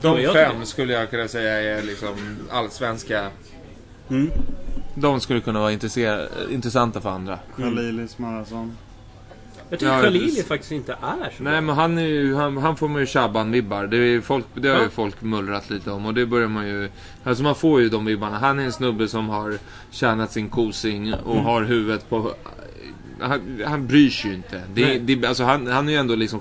De 0.00 0.20
Ja, 0.22 0.32
fem 0.32 0.64
skulle 0.66 0.92
jag 0.92 1.10
kunna 1.10 1.28
säga 1.28 1.78
är 1.78 1.82
liksom 1.82 2.36
allsvenska. 2.50 3.30
Mm. 4.10 4.30
De 4.94 5.20
skulle 5.20 5.40
kunna 5.40 5.60
vara 5.60 5.72
intressanta 6.50 7.00
för 7.00 7.10
andra. 7.10 7.38
Khalil 7.56 8.00
Ismailsson. 8.00 8.76
Jag 9.70 9.78
tycker 9.78 9.92
Ja, 9.92 10.02
Khalili 10.02 10.42
faktiskt 10.42 10.72
inte 10.72 10.92
är 10.92 11.30
så 11.36 11.42
Nej 11.42 11.52
bra. 11.52 11.60
men 11.60 11.68
han, 11.76 11.98
är 11.98 12.02
ju, 12.06 12.34
han, 12.34 12.56
han 12.56 12.76
får 12.76 12.88
man 12.88 13.00
ju 13.00 13.06
Shaban-vibbar. 13.06 13.86
Det, 13.86 13.96
är 13.96 14.20
folk, 14.20 14.44
det 14.54 14.68
har 14.68 14.76
Ja. 14.76 14.82
ju 14.82 14.88
folk 14.90 15.22
mullrat 15.22 15.70
lite 15.70 15.90
om 15.90 16.06
och 16.06 16.14
det 16.14 16.26
börjar 16.26 16.48
man 16.48 16.68
ju... 16.68 16.90
Alltså 17.24 17.42
man 17.42 17.54
får 17.54 17.80
ju 17.80 17.88
de 17.88 18.04
vibbarna. 18.04 18.38
Han 18.38 18.58
är 18.58 18.64
en 18.64 18.72
snubbe 18.72 19.08
som 19.08 19.28
har 19.28 19.58
tjänat 19.90 20.32
sin 20.32 20.48
kosing 20.48 21.14
och 21.14 21.32
Mm. 21.34 21.44
har 21.44 21.62
huvudet 21.62 22.08
på... 22.10 22.32
Han, 23.20 23.62
han 23.66 23.86
bryr 23.86 24.10
sig 24.10 24.30
ju 24.30 24.36
inte. 24.36 24.62
Det, 24.74 24.98
det, 24.98 25.26
alltså 25.26 25.44
han, 25.44 25.66
han 25.66 25.88
är 25.88 25.92
ju 25.92 25.98
ändå 25.98 26.14
liksom... 26.14 26.40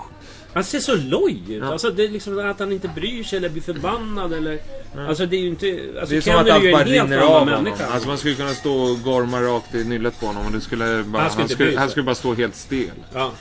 Han 0.54 0.64
ser 0.64 0.80
så 0.80 0.96
loj 0.96 1.44
ut. 1.50 1.64
Ja. 1.64 1.72
Alltså 1.72 1.90
det 1.92 2.04
är 2.04 2.10
liksom 2.10 2.40
att 2.50 2.60
han 2.60 2.72
inte 2.72 2.88
bryr 2.88 3.24
sig 3.24 3.38
eller 3.38 3.50
blir 3.50 3.62
förbannad 3.62 4.34
eller... 4.34 4.60
Alltså 5.08 5.26
det 5.26 5.36
är 5.36 5.40
ju 5.42 5.48
inte... 5.48 5.80
Alltså 6.00 6.10
Det 6.14 6.18
är 6.18 6.22
som 6.22 6.34
att 6.36 6.50
allt 6.50 6.72
bara 6.72 6.84
rinner 6.84 7.18
av 7.18 7.40
honom. 7.40 7.64
människa. 7.64 7.86
Alltså 7.88 8.08
man 8.08 8.18
skulle 8.18 8.36
kunna 8.36 8.50
stå 8.54 8.74
och 8.74 9.02
gorma 9.04 9.42
rakt 9.42 9.76
i 9.76 9.84
nyllet 9.84 10.20
på 10.20 10.26
honom 10.26 10.46
och 10.46 10.52
det 10.52 10.62
skulle 10.62 11.04
bara... 11.04 11.22
Han 11.24 11.32
skulle 11.32 11.42
Han 11.44 11.50
skulle, 11.50 11.80
han 11.80 11.90
skulle 11.90 12.04
bara 12.04 12.16
stå 12.16 12.34
helt 12.34 12.56
stel. 12.56 12.90
Ja. 13.14 13.32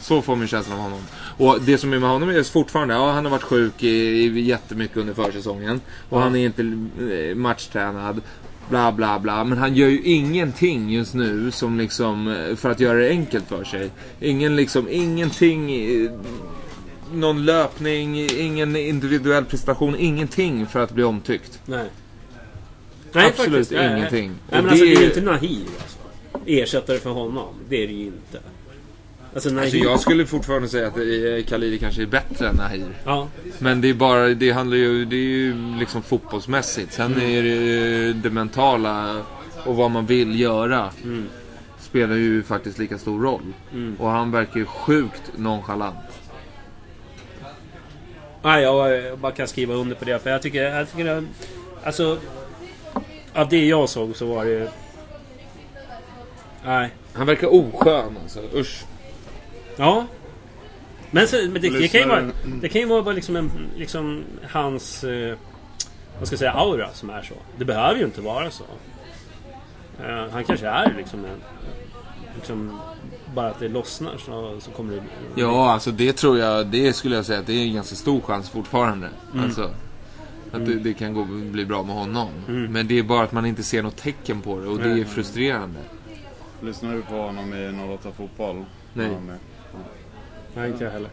Så 0.00 0.22
får 0.22 0.36
man 0.36 0.48
känslan 0.48 0.76
av 0.78 0.82
honom. 0.82 1.00
Och 1.38 1.60
det 1.60 1.78
som 1.78 1.92
är 1.92 1.98
med 1.98 2.10
honom 2.10 2.28
är 2.28 2.42
fortfarande, 2.42 2.94
ja 2.94 3.10
han 3.12 3.24
har 3.24 3.32
varit 3.32 3.42
sjuk 3.42 3.82
i, 3.82 3.88
i 3.88 4.40
jättemycket 4.40 4.96
under 4.96 5.14
försäsongen. 5.14 5.80
Och 6.08 6.18
Ja. 6.18 6.22
han 6.22 6.36
är 6.36 6.44
inte 6.46 6.62
eh, 6.62 7.34
matchtränad. 7.36 8.20
Bla 8.70 8.92
bla 8.92 9.18
bla. 9.18 9.44
Men 9.44 9.58
han 9.58 9.74
gör 9.74 9.88
ju 9.88 10.02
ingenting 10.02 10.90
just 10.90 11.14
nu 11.14 11.50
som 11.50 11.78
liksom, 11.78 12.28
eh, 12.28 12.56
för 12.56 12.70
att 12.70 12.80
göra 12.80 12.98
det 12.98 13.08
enkelt 13.08 13.48
för 13.48 13.64
sig. 13.64 13.90
Ingen 14.20 14.56
liksom, 14.56 14.88
ingenting. 14.90 15.70
eh, 16.04 16.10
Någon 17.12 17.44
löpning, 17.44 18.26
ingen 18.38 18.76
individuell 18.76 19.44
prestation, 19.44 19.96
ingenting 19.98 20.66
för 20.66 20.80
att 20.80 20.90
bli 20.92 21.04
omtyckt. 21.04 21.60
Nej. 21.66 21.86
Absolut 23.12 23.36
faktiskt. 23.36 23.70
Nej, 23.70 23.88
nej. 23.88 23.98
ingenting. 23.98 24.28
Nej, 24.50 24.58
Och 24.58 24.64
men 24.64 24.68
alltså 24.72 24.84
det 24.84 24.90
det 24.90 24.96
är 24.96 25.00
ju 25.00 25.04
är- 25.04 25.08
inte 25.08 25.20
Nahir 25.20 25.60
alltså. 25.82 25.98
Ersättare 26.46 26.98
för 26.98 27.10
honom. 27.10 27.54
Det 27.68 27.82
är 27.82 27.86
det 27.86 27.92
ju 27.92 28.04
inte. 28.06 28.38
Alltså 29.34 29.48
Nahir... 29.50 29.62
Alltså 29.62 29.76
jag 29.76 30.00
skulle 30.00 30.26
fortfarande 30.26 30.68
säga 30.68 30.86
att 30.86 31.48
Khalili 31.48 31.78
kanske 31.78 32.02
är 32.02 32.06
bättre 32.06 32.48
än 32.48 32.56
Nahir. 32.56 32.86
Ja. 33.04 33.28
Men 33.58 33.80
det 33.80 33.88
är 33.88 33.94
bara, 33.94 34.28
det 34.28 34.50
handlar 34.50 34.76
ju, 34.76 35.04
det 35.04 35.16
är 35.16 35.20
ju 35.20 35.76
liksom 35.78 36.02
fotbollsmässigt. 36.02 36.92
Sen 36.92 37.12
Mm. 37.12 37.30
är 37.30 37.42
det 37.42 37.48
ju 37.48 38.12
det 38.12 38.30
mentala 38.30 39.22
och 39.64 39.76
vad 39.76 39.90
man 39.90 40.06
vill 40.06 40.40
göra. 40.40 40.90
Mm. 41.04 41.28
Spelar 41.80 42.14
ju 42.16 42.42
faktiskt 42.42 42.78
lika 42.78 42.98
stor 42.98 43.22
roll. 43.22 43.52
Och 43.98 44.08
han 44.08 44.30
verkar 44.30 44.56
ju 44.56 44.66
sjukt 44.66 45.22
nonchalant. 45.36 45.96
Nej, 48.42 48.62
jag 48.62 49.18
bara 49.18 49.32
kan 49.32 49.48
skriva 49.48 49.74
under 49.74 49.96
på 49.96 50.04
det. 50.04 50.18
För 50.22 50.30
jag 50.30 50.42
tycker... 50.42 50.62
Jag 50.62 50.90
tycker 50.90 51.24
alltså... 51.84 52.18
Av 53.34 53.48
det 53.48 53.66
jag 53.66 53.88
såg 53.88 54.16
så 54.16 54.26
var 54.26 54.44
det... 54.44 54.70
Nej. 56.64 56.90
Han 57.12 57.26
verkar 57.26 57.54
oskön 57.54 58.16
alltså, 58.22 58.40
usch. 58.54 58.84
Ja. 59.78 60.06
Men, 61.10 61.28
så, 61.28 61.36
men 61.36 61.62
det, 61.62 61.70
det, 61.70 61.88
kan 61.88 62.00
ju 62.00 62.08
vara, 62.08 62.30
det 62.60 62.68
kan 62.68 62.80
ju 62.80 62.86
vara 62.86 63.02
bara 63.02 63.14
liksom, 63.14 63.36
en, 63.36 63.50
liksom 63.76 64.24
hans... 64.50 65.04
Eh, 65.04 65.36
vad 66.18 66.26
ska 66.26 66.34
jag 66.34 66.38
säga? 66.38 66.52
Aura 66.52 66.88
som 66.92 67.10
är 67.10 67.22
så. 67.22 67.34
Det 67.58 67.64
behöver 67.64 67.98
ju 67.98 68.04
inte 68.04 68.20
vara 68.20 68.50
så. 68.50 68.64
Eh, 70.04 70.30
han 70.32 70.44
kanske 70.44 70.66
är 70.66 70.94
liksom 70.96 71.24
en... 71.24 71.40
Liksom, 72.34 72.80
bara 73.34 73.50
att 73.50 73.60
det 73.60 73.68
lossnar 73.68 74.16
så, 74.18 74.60
så 74.60 74.70
kommer 74.70 74.94
det... 74.94 75.02
Ja, 75.34 75.72
alltså 75.72 75.90
det 75.90 76.12
tror 76.12 76.38
jag, 76.38 76.66
det 76.66 76.92
skulle 76.92 77.16
jag 77.16 77.26
säga 77.26 77.38
att 77.38 77.46
det 77.46 77.52
är 77.52 77.66
en 77.66 77.74
ganska 77.74 77.96
stor 77.96 78.20
chans 78.20 78.50
fortfarande. 78.50 79.08
Mm. 79.32 79.44
Alltså, 79.44 79.70
att 80.52 80.66
det, 80.66 80.74
det 80.74 80.94
kan 80.94 81.14
gå, 81.14 81.24
bli 81.24 81.64
bra 81.64 81.82
med 81.82 81.94
honom. 81.94 82.28
Men 82.46 82.88
det 82.88 82.98
är 82.98 83.02
bara 83.02 83.24
att 83.24 83.32
man 83.32 83.46
inte 83.46 83.62
ser 83.62 83.82
något 83.82 83.96
tecken 83.96 84.42
på 84.42 84.60
det 84.60 84.66
och 84.66 84.78
det 84.78 84.90
är 84.90 85.04
frustrerande. 85.04 85.80
Lyssnar 86.60 86.94
du 86.94 87.02
på 87.02 87.14
honom 87.14 87.54
i 87.54 87.94
08 87.94 88.08
Fotboll? 88.16 88.64
Nej. 88.92 89.10
Ja. 90.54 90.60
Nej, 90.60 90.70
inte 90.70 90.84
jag 90.84 90.90
heller. 90.90 91.10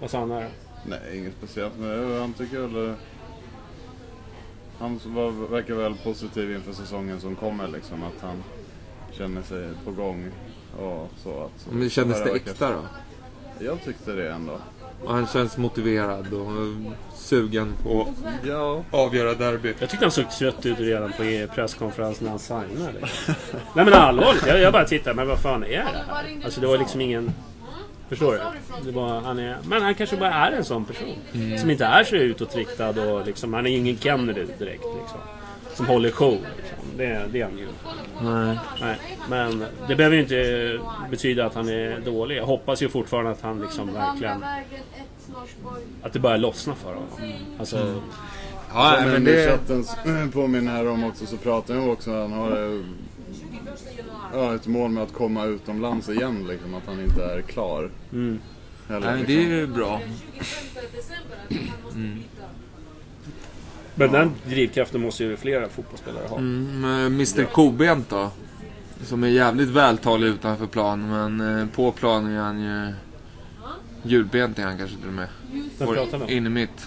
Vad 0.00 0.10
sa 0.10 0.18
han 0.18 0.28
där? 0.28 0.48
Nej, 0.86 1.18
inget 1.18 1.32
speciellt. 1.38 1.72
Men 1.78 2.20
han 2.20 2.32
tycker 2.32 2.58
väl... 2.60 2.88
eh, 2.88 2.94
Han 4.78 5.00
var, 5.04 5.30
verkar 5.50 5.74
väl 5.74 5.94
positiv 6.04 6.52
inför 6.52 6.72
säsongen 6.72 7.20
som 7.20 7.36
kommer 7.36 7.68
liksom. 7.68 8.02
Att 8.02 8.22
han 8.22 8.42
känner 9.12 9.42
sig 9.42 9.68
på 9.84 9.90
gång 9.90 10.30
och 10.78 11.10
så. 11.22 11.30
Att, 11.30 11.60
så 11.60 11.70
Men 11.70 11.90
kändes 11.90 12.24
det 12.24 12.30
äkta 12.30 12.70
då? 12.70 12.80
Jag 13.64 13.82
tyckte 13.84 14.12
det 14.12 14.32
ändå. 14.32 14.58
Och 15.04 15.12
han 15.14 15.26
känns 15.26 15.56
motiverad 15.56 16.32
och 16.34 16.50
eh, 16.50 16.92
sugen 17.14 17.72
på 17.82 18.08
Ja. 18.44 18.78
att 18.90 18.94
avgöra 18.94 19.34
derbyt. 19.34 19.76
Jag 19.80 19.90
tyckte 19.90 20.04
han 20.04 20.12
såg 20.12 20.30
trött 20.30 20.66
ut 20.66 20.78
redan 20.80 21.12
på 21.12 21.24
er 21.24 21.46
presskonferens 21.46 22.20
när 22.20 22.30
han 22.30 22.38
signade. 22.38 23.00
Nej 23.74 23.84
men 23.84 23.92
allvarligt, 23.92 24.46
jag, 24.46 24.60
jag 24.60 24.72
bara 24.72 24.84
tittar, 24.84 25.14
men 25.14 25.28
vad 25.28 25.38
fan 25.38 25.64
är 25.64 25.68
det 25.68 26.02
här? 26.06 26.40
Alltså 26.44 26.60
det 26.60 26.66
var 26.66 26.78
liksom 26.78 27.00
ingen... 27.00 27.32
Förstår 28.08 28.32
du? 28.32 28.40
Det 28.90 28.96
var, 28.96 29.20
han 29.20 29.38
är, 29.38 29.56
men 29.68 29.82
han 29.82 29.94
kanske 29.94 30.16
bara 30.16 30.32
är 30.34 30.52
en 30.52 30.64
sån 30.64 30.84
person. 30.84 31.16
Som 31.58 31.70
inte 31.70 31.84
är 31.84 32.04
så 32.04 32.16
utåtriktad 32.16 32.88
och 33.12 33.26
liksom, 33.26 33.54
han 33.54 33.66
är 33.66 33.70
ingen 33.70 33.98
Kennedy 33.98 34.44
direkt. 34.58 34.84
Liksom, 35.00 35.18
som 35.74 35.86
håller 35.86 36.10
show. 36.10 36.32
Liksom. 36.56 36.78
Det, 36.96 37.26
det 37.32 37.40
är 37.40 37.44
han 37.44 37.58
ju. 37.58 37.66
Nej. 38.22 38.58
Nej, 38.80 38.96
men 39.28 39.64
det 39.88 39.96
behöver 39.96 40.16
ju 40.16 40.22
inte 40.22 40.80
betyda 41.10 41.46
att 41.46 41.54
han 41.54 41.68
är 41.68 42.00
dålig. 42.00 42.36
Jag 42.36 42.46
hoppas 42.46 42.82
ju 42.82 42.88
fortfarande 42.88 43.30
att 43.30 43.42
han 43.42 43.60
liksom 43.60 43.94
verkligen... 43.94 44.44
Att 46.02 46.12
det 46.12 46.18
börjar 46.18 46.38
lossna 46.38 46.74
för 46.74 46.88
honom. 46.94 47.32
Alltså, 47.58 48.00
Ja, 48.74 48.94
Som 48.96 49.04
men 49.04 49.14
en 49.16 49.24
det... 49.24 49.50
chatten 49.50 50.30
påminner 50.32 50.72
här 50.72 50.88
om 50.88 51.04
också 51.04 51.26
så 51.26 51.36
pratar 51.36 51.74
han 51.74 51.90
också 51.90 52.20
han 52.20 52.32
har 52.32 52.50
eh, 52.50 52.80
ja, 54.32 54.54
ett 54.54 54.66
mål 54.66 54.90
med 54.90 55.02
att 55.02 55.12
komma 55.12 55.44
utomlands 55.44 56.08
igen 56.08 56.46
liksom. 56.48 56.74
Att 56.74 56.86
han 56.86 57.00
inte 57.00 57.24
är 57.24 57.42
klar. 57.42 57.90
mm. 58.12 58.40
Eller, 58.88 59.14
Nej, 59.16 59.24
det 59.26 59.36
är 59.36 59.48
ju 59.48 59.66
bra. 59.66 60.00
Men 63.94 64.12
den 64.12 64.32
drivkraften 64.44 65.00
måste 65.00 65.24
ju 65.24 65.36
flera 65.36 65.68
fotbollsspelare 65.68 66.26
ha. 66.28 66.38
Mm, 66.38 66.84
Mr 67.06 67.44
Kobent 67.44 68.10
då? 68.10 68.30
Som 69.04 69.24
är 69.24 69.28
jävligt 69.28 69.68
vältalig 69.68 70.26
utanför 70.26 70.66
plan, 70.66 71.10
men 71.10 71.60
eh, 71.60 71.66
på 71.68 71.92
plan 71.92 72.26
är 72.26 72.38
han 72.38 72.60
ju... 72.60 72.92
Hjulbent 74.02 74.58
är 74.58 74.62
han 74.62 74.78
kanske 74.78 74.96
till 74.96 75.06
och 75.06 75.12
med. 75.12 75.28
Vem 75.78 75.94
pratar 75.94 76.18
vi 76.18 76.24
om? 76.24 76.30
In 76.30 76.46
i 76.46 76.48
mitt. 76.48 76.86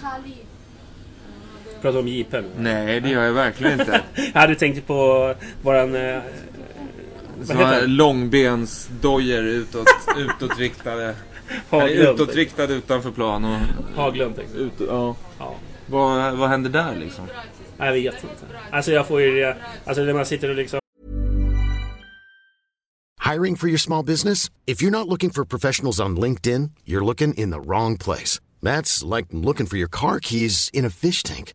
Pratar 1.82 1.98
om 1.98 2.08
JP? 2.08 2.42
Nej, 2.58 3.00
det 3.00 3.08
gör 3.08 3.24
jag 3.24 3.32
verkligen 3.32 3.80
inte. 3.80 4.00
Jag 4.34 4.40
hade 4.40 4.54
tänkt 4.54 4.86
på 4.86 5.34
våran... 5.62 5.94
Eh, 5.94 6.22
har 7.48 7.64
han? 7.64 7.96
långbensdojor 7.96 9.44
utåt, 9.44 9.88
utåtriktade. 10.16 11.14
Haglund. 11.70 12.20
utåtriktad 12.20 12.64
utanför 12.72 13.10
plan 13.10 13.44
och... 13.44 13.58
Haglund 13.96 14.36
tänkte. 14.36 14.58
Ut, 14.58 14.72
ja. 14.88 15.16
Ja. 15.38 15.54
Vad, 15.86 16.36
vad 16.36 16.48
händer 16.48 16.70
där 16.70 16.96
liksom? 16.96 17.24
Nej, 17.76 17.86
Jag 17.86 18.12
vet 18.12 18.22
inte. 18.22 18.46
Alltså 18.70 18.92
jag 18.92 19.06
får 19.08 19.20
ju 19.20 19.34
det... 19.40 19.56
Alltså 19.84 20.02
när 20.02 20.12
man 20.14 20.26
sitter 20.26 20.48
och 20.48 20.56
liksom... 20.56 20.80
Hiring 23.32 23.56
for 23.56 23.68
your 23.68 23.78
small 23.78 24.04
business? 24.04 24.50
If 24.66 24.82
you're 24.82 24.90
not 24.90 25.06
looking 25.06 25.30
for 25.30 25.44
professionals 25.44 26.00
on 26.00 26.16
LinkedIn, 26.16 26.70
you're 26.84 27.04
looking 27.04 27.34
in 27.34 27.50
the 27.50 27.60
wrong 27.60 27.96
place. 27.98 28.40
That's 28.62 29.16
like 29.16 29.28
looking 29.30 29.66
for 29.66 29.76
your 29.76 29.88
car 29.88 30.18
keys 30.20 30.70
in 30.72 30.84
a 30.84 30.90
fish 30.90 31.22
tank. 31.22 31.54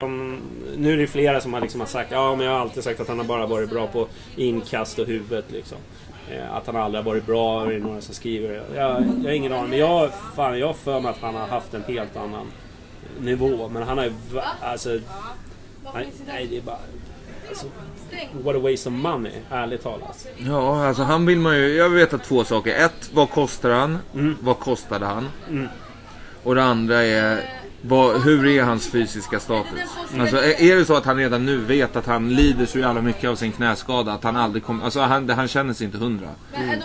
Som- 0.00 0.38
Nu 0.76 0.92
är 0.92 0.96
det 0.96 1.06
flera 1.06 1.40
som 1.40 1.52
har, 1.54 1.60
liksom 1.60 1.80
har 1.80 1.86
sagt 1.88 2.10
ja 2.12 2.36
men 2.36 2.46
jag 2.46 2.52
har 2.52 2.60
alltid 2.60 2.84
sagt 2.84 3.00
att 3.00 3.08
han 3.08 3.18
har 3.18 3.24
bara 3.24 3.46
varit 3.46 3.70
bra 3.70 3.86
på 3.86 4.08
inkast 4.36 4.98
och 4.98 5.06
huvudet 5.06 5.44
liksom. 5.52 5.78
Eh, 6.30 6.54
Att 6.56 6.66
han 6.66 6.76
aldrig 6.76 7.04
har 7.04 7.10
varit 7.10 7.26
bra, 7.26 7.66
är 7.66 7.70
det 7.72 7.78
några 7.78 8.00
som 8.00 8.14
skriver. 8.14 8.62
Jag, 8.74 8.90
jag 9.22 9.24
har 9.24 9.30
ingen 9.30 9.52
aning. 9.52 9.70
Men 9.70 9.78
jag, 9.78 10.10
fan, 10.36 10.58
jag 10.58 10.66
har 10.66 10.74
för 10.74 11.00
mig 11.00 11.10
att 11.10 11.18
han 11.20 11.34
har 11.34 11.46
haft 11.46 11.74
en 11.74 11.82
helt 11.82 12.16
annan 12.16 12.46
nivå. 13.20 13.68
Men 13.68 13.82
han 13.82 13.98
har 13.98 14.04
ju... 14.04 14.12
Alltså... 14.62 14.88
Nej, 15.94 16.08
nej 16.26 16.46
det 16.50 16.56
är 16.56 16.62
bara... 16.62 16.78
Alltså, 17.48 17.66
what 18.44 18.56
a 18.56 18.58
waste 18.58 18.88
of 18.88 18.94
money, 18.94 19.32
ärligt 19.50 19.82
talat. 19.82 20.26
Ja, 20.38 20.86
alltså 20.86 21.02
han 21.02 21.26
vill 21.26 21.38
man 21.38 21.56
ju... 21.56 21.74
Jag 21.74 21.90
vet 21.90 22.14
att 22.14 22.24
två 22.24 22.44
saker. 22.44 22.84
Ett, 22.84 23.10
vad 23.12 23.30
kostar 23.30 23.70
han? 23.70 23.98
Mm. 24.14 24.36
Vad 24.40 24.58
kostade 24.58 25.06
han? 25.06 25.28
Mm. 25.48 25.68
Och 26.42 26.54
det 26.54 26.62
andra 26.64 27.02
är... 27.02 27.44
Vad, 27.88 28.22
hur 28.22 28.46
är 28.46 28.62
hans 28.62 28.90
fysiska 28.90 29.40
status? 29.40 29.80
Alltså 30.18 30.36
är 30.36 30.76
det 30.76 30.84
så 30.84 30.96
att 30.96 31.04
han 31.04 31.16
redan 31.16 31.46
nu 31.46 31.56
vet 31.56 31.96
att 31.96 32.06
han 32.06 32.34
lider 32.34 32.66
så 32.66 32.78
jävla 32.78 33.02
mycket 33.02 33.30
av 33.30 33.36
sin 33.36 33.52
knäskada 33.52 34.12
att 34.12 34.24
han 34.24 34.36
aldrig 34.36 34.64
kommer... 34.64 34.84
Alltså 34.84 35.00
han, 35.00 35.30
han 35.30 35.48
känner 35.48 35.74
sig 35.74 35.84
inte 35.84 35.98
hundra. 35.98 36.28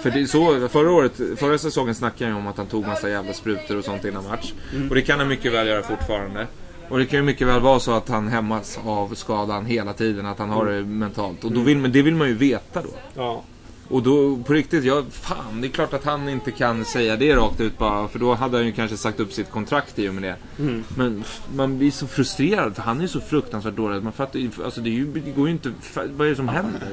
För 0.02 0.12
det 0.12 0.22
är 0.22 0.26
så, 0.26 0.68
förra 0.68 0.92
året, 0.92 1.20
förra 1.38 1.58
säsongen 1.58 1.96
snackade 1.96 2.30
jag 2.32 2.40
om 2.40 2.48
att 2.48 2.58
han 2.58 2.66
tog 2.66 2.88
massa 2.88 3.10
jävla 3.10 3.34
sprutor 3.34 3.78
och 3.78 3.86
sånt 3.86 4.06
innan 4.06 4.28
match. 4.28 4.54
Och 4.90 4.96
det 4.96 5.02
kan 5.02 5.20
han 5.20 5.28
mycket 5.28 5.54
väl 5.54 5.68
göra 5.68 5.84
fortfarande. 5.84 6.48
Och 6.90 6.98
det 6.98 7.06
kan 7.06 7.20
ju 7.20 7.24
mycket 7.24 7.48
väl 7.48 7.62
vara 7.62 7.80
så 7.80 7.92
att 7.92 8.10
han 8.10 8.28
hämmas 8.28 8.80
av 8.86 9.16
skadan 9.16 9.66
hela 9.66 9.94
tiden, 9.94 10.26
att 10.26 10.40
han 10.40 10.50
har 10.50 10.66
det 10.66 10.82
mentalt. 10.82 11.44
Och 11.44 11.52
då 11.52 11.62
vill 11.62 11.92
det 11.92 12.02
vill 12.02 12.16
man 12.16 12.28
ju 12.28 12.34
veta 12.34 12.82
då. 12.82 12.90
Ja. 13.16 13.44
Och 13.90 14.04
då 14.04 14.38
på 14.38 14.54
riktigt, 14.54 14.84
ja 14.84 15.04
fan 15.12 15.62
det 15.62 15.68
är 15.68 15.70
klart 15.70 15.94
att 15.94 16.04
han 16.06 16.30
inte 16.30 16.52
kan 16.52 16.86
säga 16.86 17.16
det 17.16 17.36
rakt 17.36 17.60
ut 17.62 17.78
bara. 17.78 18.08
För 18.08 18.20
då 18.20 18.34
hade 18.34 18.58
han 18.58 18.66
ju 18.66 18.72
kanske 18.72 18.98
sagt 18.98 19.20
upp 19.20 19.34
sitt 19.34 19.50
kontrakt 19.52 20.00
i 20.00 20.10
och 20.10 20.14
med 20.14 20.24
det. 20.24 20.36
Mm. 20.64 20.84
Men 20.98 21.24
man 21.56 21.78
blir 21.78 21.92
så 21.92 22.08
frustrerad 22.08 22.76
för 22.76 22.82
han 22.82 22.98
är 22.98 23.02
ju 23.02 23.08
så 23.08 23.22
fruktansvärt 23.22 23.76
dålig. 23.76 24.04
Man 24.04 24.14
fattar 24.14 24.40
alltså 24.66 24.82
det, 24.82 24.90
är 24.90 24.94
ju, 24.94 25.06
det 25.14 25.32
går 25.32 25.48
ju 25.48 25.54
inte, 25.54 25.72
vad 26.18 26.28
är 26.28 26.30
det 26.30 26.36
som 26.36 26.48
händer? 26.50 26.88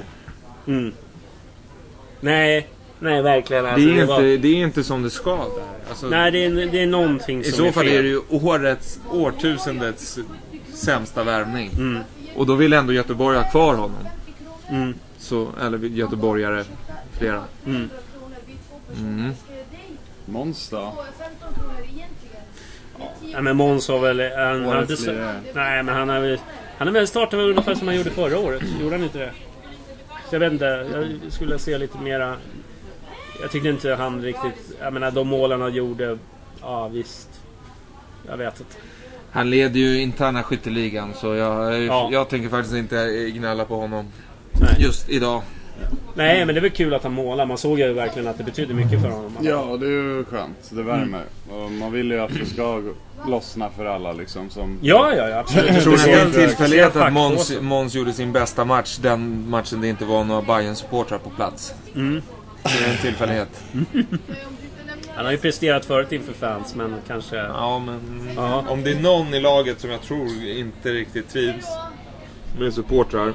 Mm. 0.66 0.92
Nej, 2.20 2.68
nej 2.98 3.22
verkligen. 3.22 3.64
Det 3.64 3.70
Alltså, 3.70 3.88
är, 3.88 3.92
inte, 3.92 4.06
var- 4.06 4.22
det 4.22 4.48
är 4.48 4.54
inte 4.56 4.84
som 4.84 5.02
det 5.02 5.10
ska 5.10 5.36
där. 5.36 5.88
Alltså, 5.88 6.06
Nej, 6.08 6.30
det 6.30 6.44
är, 6.44 6.50
det 6.72 6.82
är 6.82 6.86
någonting 6.86 7.40
I 7.40 7.44
som 7.44 7.52
så 7.58 7.64
är 7.64 7.72
fall 7.72 7.84
fel. 7.86 7.96
är 7.96 8.02
det 8.02 8.08
ju 8.08 8.20
årets, 8.30 9.00
årtusendets 9.10 10.18
sämsta 10.74 11.24
värvning. 11.24 11.70
Mm. 11.78 11.98
Och 12.36 12.46
då 12.46 12.54
vill 12.54 12.72
ändå 12.72 12.92
Göteborg 12.92 13.36
ha 13.38 13.50
kvar 13.50 13.74
honom. 13.74 13.96
Mm. 14.68 14.94
Så, 15.26 15.48
eller 15.60 15.78
göteborgare, 15.78 16.64
flera. 17.18 17.44
Mm. 17.66 17.90
Mm. 18.98 19.32
Måns 20.26 20.68
då? 20.70 20.92
Nej 23.32 23.42
men 23.42 23.56
Måns 23.56 23.88
har 23.88 23.98
väl... 24.00 24.20
Han, 24.36 24.64
han, 24.64 24.84
lirare. 24.84 25.40
nej 25.54 25.82
men 25.82 25.94
han 25.94 26.08
har 26.08 26.20
väl... 26.20 26.38
Han 26.78 26.88
har 26.88 26.94
väl 26.94 27.06
startat 27.06 27.34
ungefär 27.34 27.74
som 27.74 27.86
han 27.88 27.96
gjorde 27.96 28.10
förra 28.10 28.38
året. 28.38 28.62
Gjorde 28.80 28.94
han 28.96 29.04
inte 29.04 29.18
det? 29.18 29.32
Så 30.28 30.34
jag 30.34 30.40
vet 30.40 30.52
inte. 30.52 30.64
Jag 31.22 31.32
skulle 31.32 31.58
se 31.58 31.78
lite 31.78 31.98
mera... 31.98 32.36
Jag 33.40 33.50
tyckte 33.50 33.68
inte 33.68 33.94
han 33.94 34.22
riktigt... 34.22 34.76
Jag 34.80 34.92
menar 34.92 35.10
de 35.10 35.28
målen 35.28 35.60
han 35.60 35.74
gjorde... 35.74 36.18
Ja 36.60 36.88
visst. 36.88 37.28
Jag 38.28 38.36
vet 38.36 38.60
inte. 38.60 38.76
Han 39.30 39.50
leder 39.50 39.80
ju 39.80 40.00
interna 40.00 40.42
skytteligan 40.42 41.14
så 41.14 41.34
jag, 41.34 41.82
Ja. 41.82 42.08
jag 42.12 42.28
tänker 42.28 42.48
faktiskt 42.48 42.74
inte 42.76 43.30
gnälla 43.30 43.64
på 43.64 43.76
honom 43.76 44.06
Nej. 44.60 44.74
just 44.78 45.08
idag. 45.08 45.42
Nej, 46.14 46.44
men 46.46 46.54
det 46.54 46.58
är 46.58 46.62
väl 46.62 46.70
kul 46.70 46.94
att 46.94 47.02
han 47.02 47.12
målar. 47.12 47.46
Man 47.46 47.58
såg 47.58 47.78
ju 47.78 47.92
verkligen 47.92 48.28
att 48.28 48.38
det 48.38 48.44
betydde 48.44 48.74
mycket 48.74 49.02
för 49.02 49.08
honom. 49.08 49.36
Ja, 49.40 49.76
det 49.80 49.86
är 49.86 49.90
ju 49.90 50.24
skönt. 50.24 50.70
Det 50.70 50.82
värmer. 50.82 51.22
Och 51.50 51.70
man 51.70 51.92
vill 51.92 52.10
ju 52.10 52.20
att 52.20 52.30
det 52.40 52.46
ska 52.46 52.82
lossna 53.26 53.70
för 53.76 53.84
alla 53.84 54.12
liksom. 54.12 54.50
Som... 54.50 54.78
Ja, 54.82 55.12
ja, 55.16 55.28
ja, 55.28 55.38
absolut. 55.38 55.72
Jag 55.72 55.82
tror 55.82 55.96
det 55.96 56.12
är 56.12 56.24
en 56.26 56.32
tillfällighet 56.32 56.96
att 56.96 57.12
Måns. 57.12 57.60
Måns 57.60 57.94
gjorde 57.94 58.12
sin 58.12 58.32
bästa 58.32 58.64
match. 58.64 58.98
Den 58.98 59.50
matchen 59.50 59.80
det 59.80 59.88
inte 59.88 60.04
var 60.04 60.24
några 60.24 60.42
bayern 60.42 60.76
supportrar 60.76 61.18
på 61.18 61.30
plats. 61.30 61.74
Mm. 61.94 62.22
Det 62.62 62.84
är 62.84 62.90
en 62.92 62.98
tillfällighet. 62.98 63.48
Han 65.14 65.24
har 65.24 65.32
ju 65.32 65.38
presterat 65.38 65.84
förut 65.84 66.12
inför 66.12 66.32
fans, 66.32 66.74
men 66.74 66.94
kanske... 67.06 67.36
Ja, 67.36 67.78
men 67.78 68.30
Ja. 68.36 68.64
om 68.68 68.82
det 68.82 68.90
är 68.90 69.00
någon 69.00 69.34
i 69.34 69.40
laget 69.40 69.80
som 69.80 69.90
jag 69.90 70.02
tror 70.02 70.28
inte 70.46 70.92
riktigt 70.92 71.28
trivs 71.28 71.66
med 72.58 72.72
supportrar 72.74 73.32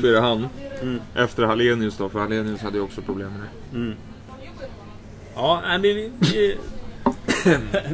så 0.00 0.06
är 0.06 0.12
det 0.12 0.20
han. 0.20 0.48
Efter 1.14 1.42
Hallenius 1.42 1.96
då, 1.96 2.08
för 2.08 2.18
Hallenius 2.18 2.60
hade 2.60 2.76
ju 2.76 2.82
också 2.84 3.02
problem 3.02 3.28
med 3.32 3.40
det. 3.40 3.94
Ja, 5.34 5.60
nej, 5.66 5.72
men 5.72 5.82
vi, 5.82 6.10
vi, 6.20 6.56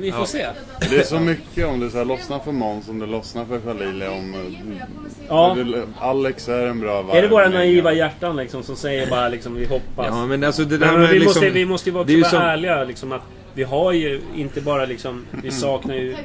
vi 0.00 0.12
får 0.12 0.24
se. 0.24 0.46
Det 0.90 0.96
är 0.98 1.02
så 1.02 1.20
mycket 1.20 1.66
om 1.66 1.80
det 1.80 1.90
så 1.90 1.98
här 1.98 2.04
lossnar 2.04 2.38
för 2.38 2.52
Måns, 2.52 2.88
om 2.88 2.98
det 2.98 3.06
lossnar 3.06 3.44
för 3.44 3.60
Khalili, 3.60 4.06
om... 4.06 4.34
eh, 4.34 4.86
Ja. 5.28 5.56
det- 5.56 5.86
Alex 6.00 6.48
är 6.48 6.66
en 6.66 6.80
bra 6.80 6.98
Är 7.12 7.22
det 7.22 7.28
värvning. 7.28 7.58
naiva 7.58 7.92
hjärtan 7.92 8.36
liksom 8.36 8.62
som 8.62 8.76
säger 8.76 9.10
bara 9.10 9.28
liksom 9.28 9.54
vi 9.54 9.66
hoppas? 9.66 10.06
Ja, 10.08 10.26
men 10.26 10.44
alltså 10.44 10.64
det 10.64 10.78
där 10.78 10.86
Men 10.92 11.00
med 11.00 11.08
vi, 11.10 11.14
liksom, 11.18 11.28
måste, 11.30 11.50
vi 11.50 11.64
måste 11.66 11.90
ju 11.90 11.96
också 11.96 12.06
det 12.06 12.14
är 12.14 12.20
vara 12.20 12.30
som- 12.30 12.40
ärliga 12.42 12.84
liksom 12.84 13.12
att 13.12 13.22
vi 13.54 13.62
har 13.62 13.92
ju 13.92 14.20
inte 14.36 14.60
bara 14.60 14.84
liksom, 14.84 15.24
vi 15.42 15.50
saknar 15.50 15.94
ju 15.94 16.16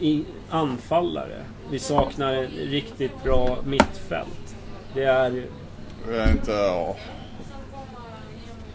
i, 0.00 0.24
anfallare. 0.50 1.36
Vi 1.70 1.78
saknar 1.78 2.34
ett 2.34 2.50
riktigt 2.56 3.24
bra 3.24 3.58
mittfält. 3.64 4.56
Det 4.94 5.04
är. 5.04 5.44
Jag 6.08 6.16
är 6.16 6.32
inte... 6.32 6.52
Ja. 6.52 6.96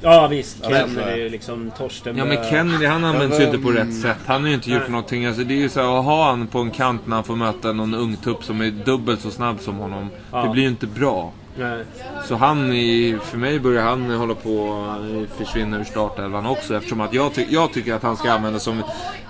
Ja 0.02 0.28
visst, 0.28 0.66
Kennedy, 0.66 1.30
liksom 1.30 1.72
Torsten 1.78 2.18
Ja 2.18 2.26
men 2.26 2.44
Kennedy 2.50 2.86
han 2.86 3.04
används 3.04 3.40
ju 3.40 3.44
inte 3.44 3.58
på 3.58 3.72
rätt 3.72 4.02
sätt. 4.02 4.18
Han 4.26 4.42
har 4.42 4.48
ju 4.48 4.56
inte 4.56 4.72
gjort 4.72 4.82
Nej. 4.82 4.92
någonting. 4.92 5.26
Alltså, 5.26 5.44
det 5.44 5.54
är 5.54 5.58
ju 5.58 5.70
så 5.70 5.82
här, 5.82 6.00
att 6.00 6.06
ha 6.06 6.30
han 6.30 6.48
på 6.48 6.60
en 6.60 6.72
kant 6.72 7.08
när 7.08 7.16
han 7.16 7.24
får 7.24 7.36
möta 7.36 7.72
någon 7.72 7.94
ung 7.94 8.16
tupp 8.16 8.44
som 8.44 8.62
är 8.62 8.72
dubbelt 8.72 9.22
så 9.22 9.32
snabb 9.32 9.60
som 9.60 9.76
honom. 9.76 10.10
Ja. 10.32 10.44
Det 10.44 10.50
blir 10.50 10.64
ju 10.64 10.70
inte 10.70 10.88
bra. 10.88 11.32
Nej. 11.58 11.84
Så 12.28 12.36
han, 12.36 12.74
i, 12.74 13.18
för 13.24 13.38
mig 13.38 13.60
börjar 13.60 13.84
han 13.84 14.10
hålla 14.12 14.36
på 14.36 14.86
att 14.90 15.38
försvinna 15.38 15.80
ur 15.80 15.84
startelvan 15.84 16.46
också. 16.46 16.76
Eftersom 16.76 17.02
att 17.02 17.14
jag, 17.14 17.34
ty- 17.34 17.46
jag 17.50 17.74
tycker 17.74 17.94
att 17.94 18.04
han 18.04 18.18
ska 18.18 18.32
användas 18.32 18.64
som 18.64 18.84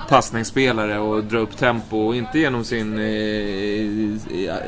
passningsspelare 0.10 1.00
och 1.00 1.24
dra 1.24 1.38
upp 1.38 1.58
tempo. 1.58 1.98
Och 1.98 2.16
inte 2.16 2.40
genom 2.40 2.64
sin, 2.64 2.98
eh, 2.98 3.04
i- 3.06 4.20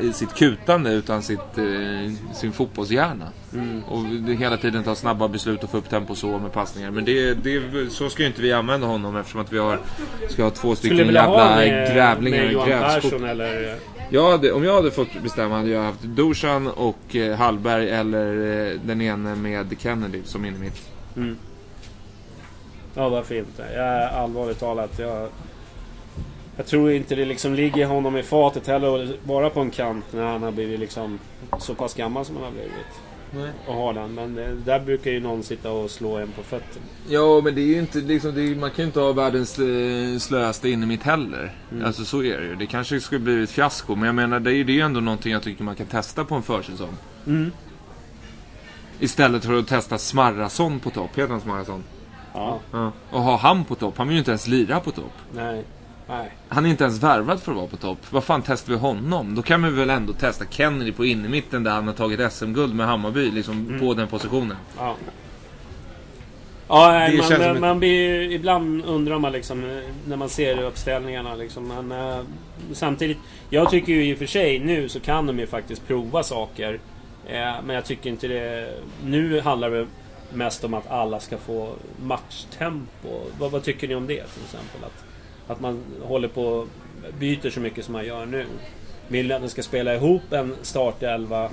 i- 0.02 0.12
sitt 0.12 0.34
kutande 0.34 0.90
utan 0.92 1.22
sitt, 1.22 1.58
eh, 1.58 2.12
sin 2.34 2.52
fotbollshjärna. 2.52 3.24
Mm. 3.52 3.82
Och 3.84 4.04
hela 4.38 4.56
tiden 4.56 4.82
ta 4.84 4.94
snabba 4.94 5.28
beslut 5.28 5.64
och 5.64 5.70
få 5.70 5.76
upp 5.78 5.88
tempo 5.90 6.14
så 6.14 6.38
med 6.38 6.52
passningar. 6.52 6.90
Men 6.90 7.04
det, 7.04 7.34
det, 7.34 7.62
så 7.90 8.08
ska 8.10 8.22
ju 8.22 8.28
inte 8.28 8.42
vi 8.42 8.52
använda 8.52 8.86
honom 8.86 9.16
eftersom 9.16 9.40
att 9.40 9.52
vi 9.52 9.58
har, 9.58 9.78
ska 10.28 10.42
ha 10.42 10.50
två 10.50 10.74
stycken 10.74 10.96
Skulle 10.96 11.04
vilja 11.06 11.22
ha 11.22 11.38
jävla 11.38 11.56
med, 11.56 11.94
grävlingar 11.94 12.38
med 12.42 12.50
i 12.50 12.52
Johan. 12.52 12.68
Persson 12.68 13.24
eller... 13.24 13.76
Jag 14.10 14.30
hade, 14.30 14.52
om 14.52 14.64
jag 14.64 14.74
hade 14.74 14.90
fått 14.90 15.22
bestämma 15.22 15.56
hade 15.56 15.70
jag 15.70 15.82
haft 15.82 16.02
Dusan 16.02 16.66
och 16.66 17.16
eh, 17.16 17.36
Hallberg 17.36 17.90
eller 17.90 18.28
eh, 18.72 18.80
den 18.80 19.00
ene 19.00 19.34
med 19.34 19.76
Kennedy 19.78 20.22
som 20.24 20.44
inne 20.44 20.58
mitt. 20.58 20.90
Mm. 21.16 21.36
Ja, 22.94 23.08
varför 23.08 23.34
inte? 23.34 23.62
Jag 23.74 23.86
är 23.86 24.08
allvarligt 24.08 24.60
talat. 24.60 24.98
Jag, 24.98 25.28
jag 26.56 26.66
tror 26.66 26.92
inte 26.92 27.14
det 27.14 27.24
liksom 27.24 27.54
ligger 27.54 27.86
honom 27.86 28.16
i 28.16 28.22
fatet 28.22 28.66
heller 28.66 29.04
att 29.04 29.10
vara 29.24 29.50
på 29.50 29.60
en 29.60 29.70
kant 29.70 30.04
när 30.12 30.26
han 30.26 30.42
har 30.42 30.52
blivit 30.52 30.80
liksom 30.80 31.18
så 31.58 31.74
pass 31.74 31.94
gammal 31.94 32.24
som 32.24 32.36
han 32.36 32.44
har 32.44 32.52
blivit. 32.52 33.05
Nej. 33.36 33.50
Och 33.66 33.74
har 33.74 33.94
den. 33.94 34.14
Men 34.14 34.38
eh, 34.38 34.50
där 34.50 34.80
brukar 34.80 35.10
ju 35.10 35.20
någon 35.20 35.42
sitta 35.42 35.70
och 35.70 35.90
slå 35.90 36.16
en 36.16 36.32
på 36.32 36.42
fötterna. 36.42 36.86
Ja, 37.08 37.40
men 37.44 37.54
det 37.54 37.60
är 37.60 37.66
ju 37.66 37.78
inte 37.78 37.98
liksom, 37.98 38.34
det 38.34 38.42
är, 38.42 38.54
man 38.54 38.70
kan 38.70 38.82
ju 38.82 38.86
inte 38.86 39.00
ha 39.00 39.12
världens 39.12 39.58
eh, 39.58 40.18
slöaste 40.18 40.68
inne 40.68 40.86
mitt 40.86 41.02
heller. 41.02 41.52
Alltså 41.84 42.04
så 42.04 42.22
är 42.22 42.40
det 42.40 42.46
ju. 42.46 42.54
Det 42.54 42.66
kanske 42.66 43.00
skulle 43.00 43.20
bli 43.20 43.42
ett 43.42 43.50
fiasko, 43.50 43.94
men 43.94 44.06
jag 44.06 44.14
menar 44.14 44.40
det 44.40 44.50
är 44.50 44.64
ju 44.64 44.80
ändå 44.80 45.00
någonting 45.00 45.32
jag 45.32 45.42
tycker 45.42 45.64
man 45.64 45.74
kan 45.74 45.86
testa 45.86 46.24
på 46.24 46.34
en 46.34 46.42
försäsong. 46.42 46.94
Mm. 47.26 47.52
Istället 49.00 49.44
för 49.44 49.58
att 49.58 49.68
testa 49.68 49.98
Smarrason 49.98 50.80
på 50.80 50.90
topp. 50.90 51.10
Heter 51.18 51.32
han 51.32 51.40
Smarrason? 51.40 51.84
Ja, 52.34 52.60
Ja. 52.72 52.92
Och 53.10 53.22
ha 53.22 53.36
han 53.36 53.64
på 53.64 53.74
topp. 53.74 53.98
Han 53.98 54.08
vill 54.08 54.14
ju 54.14 54.18
inte 54.18 54.30
ens 54.30 54.46
lira 54.48 54.80
på 54.80 54.90
topp. 54.90 55.12
nej. 55.34 55.64
Nej. 56.08 56.30
Han 56.48 56.66
är 56.66 56.70
inte 56.70 56.84
ens 56.84 57.02
värvad 57.02 57.40
för 57.42 57.52
att 57.52 57.56
vara 57.58 57.66
på 57.66 57.76
topp. 57.76 57.98
Vad 58.10 58.24
fan 58.24 58.42
testar 58.46 58.72
vi 58.72 58.78
honom? 58.78 59.34
Då 59.34 59.42
kan 59.42 59.62
vi 59.62 59.70
väl 59.70 59.90
ändå 59.90 60.12
testa 60.12 60.44
Kennedy 60.50 60.92
på 60.92 61.04
innermitten 61.04 61.64
där 61.64 61.70
han 61.70 61.86
har 61.86 61.94
tagit 61.94 62.32
SM-guld 62.32 62.74
med 62.74 62.86
Hammarby. 62.86 63.30
Liksom 63.30 63.76
på 63.80 63.94
den 63.94 64.08
positionen. 64.08 64.56
Ja. 64.78 64.94
Ja, 66.68 67.08
man, 67.30 67.40
man, 67.40 67.60
man 67.60 67.78
blir 67.78 67.90
ju- 67.90 68.32
Ibland 68.32 68.84
undrar 68.84 69.18
man 69.18 69.32
liksom 69.32 69.64
eh, 69.64 69.82
när 70.08 70.16
man 70.16 70.28
ser 70.28 70.62
uppställningarna 70.62 71.34
liksom. 71.34 71.68
Men 71.68 71.92
eh, 72.10 72.18
samtidigt. 72.72 73.18
Jag 73.50 73.70
tycker 73.70 73.92
ju 73.92 74.04
i 74.04 74.14
och 74.14 74.18
för 74.18 74.26
sig 74.26 74.58
nu 74.58 74.88
så 74.88 75.00
kan 75.00 75.26
de 75.26 75.38
ju 75.38 75.46
faktiskt 75.46 75.86
prova 75.86 76.22
saker. 76.22 76.80
Eh, 77.26 77.54
men 77.64 77.74
jag 77.74 77.84
tycker 77.84 78.10
inte 78.10 78.28
det... 78.28 78.74
Nu 79.04 79.40
handlar 79.40 79.70
det 79.70 79.86
mest 80.32 80.64
om 80.64 80.74
att 80.74 80.90
alla 80.90 81.20
ska 81.20 81.38
få 81.38 81.72
matchtempo. 82.02 83.20
Vad, 83.38 83.50
vad 83.50 83.62
tycker 83.62 83.88
ni 83.88 83.94
om 83.94 84.06
det 84.06 84.24
till 84.24 84.42
exempel? 84.44 84.84
Att, 84.84 85.04
att 85.46 85.60
man 85.60 85.82
håller 86.02 86.28
på 86.28 86.66
byter 87.18 87.50
så 87.50 87.60
mycket 87.60 87.84
som 87.84 87.92
man 87.92 88.06
gör 88.06 88.26
nu. 88.26 88.46
Vill 89.08 89.28
ni 89.28 89.34
att 89.34 89.42
de 89.42 89.48
ska 89.48 89.62
spela 89.62 89.94
ihop 89.94 90.32
en 90.32 90.54
startelva 90.62 91.50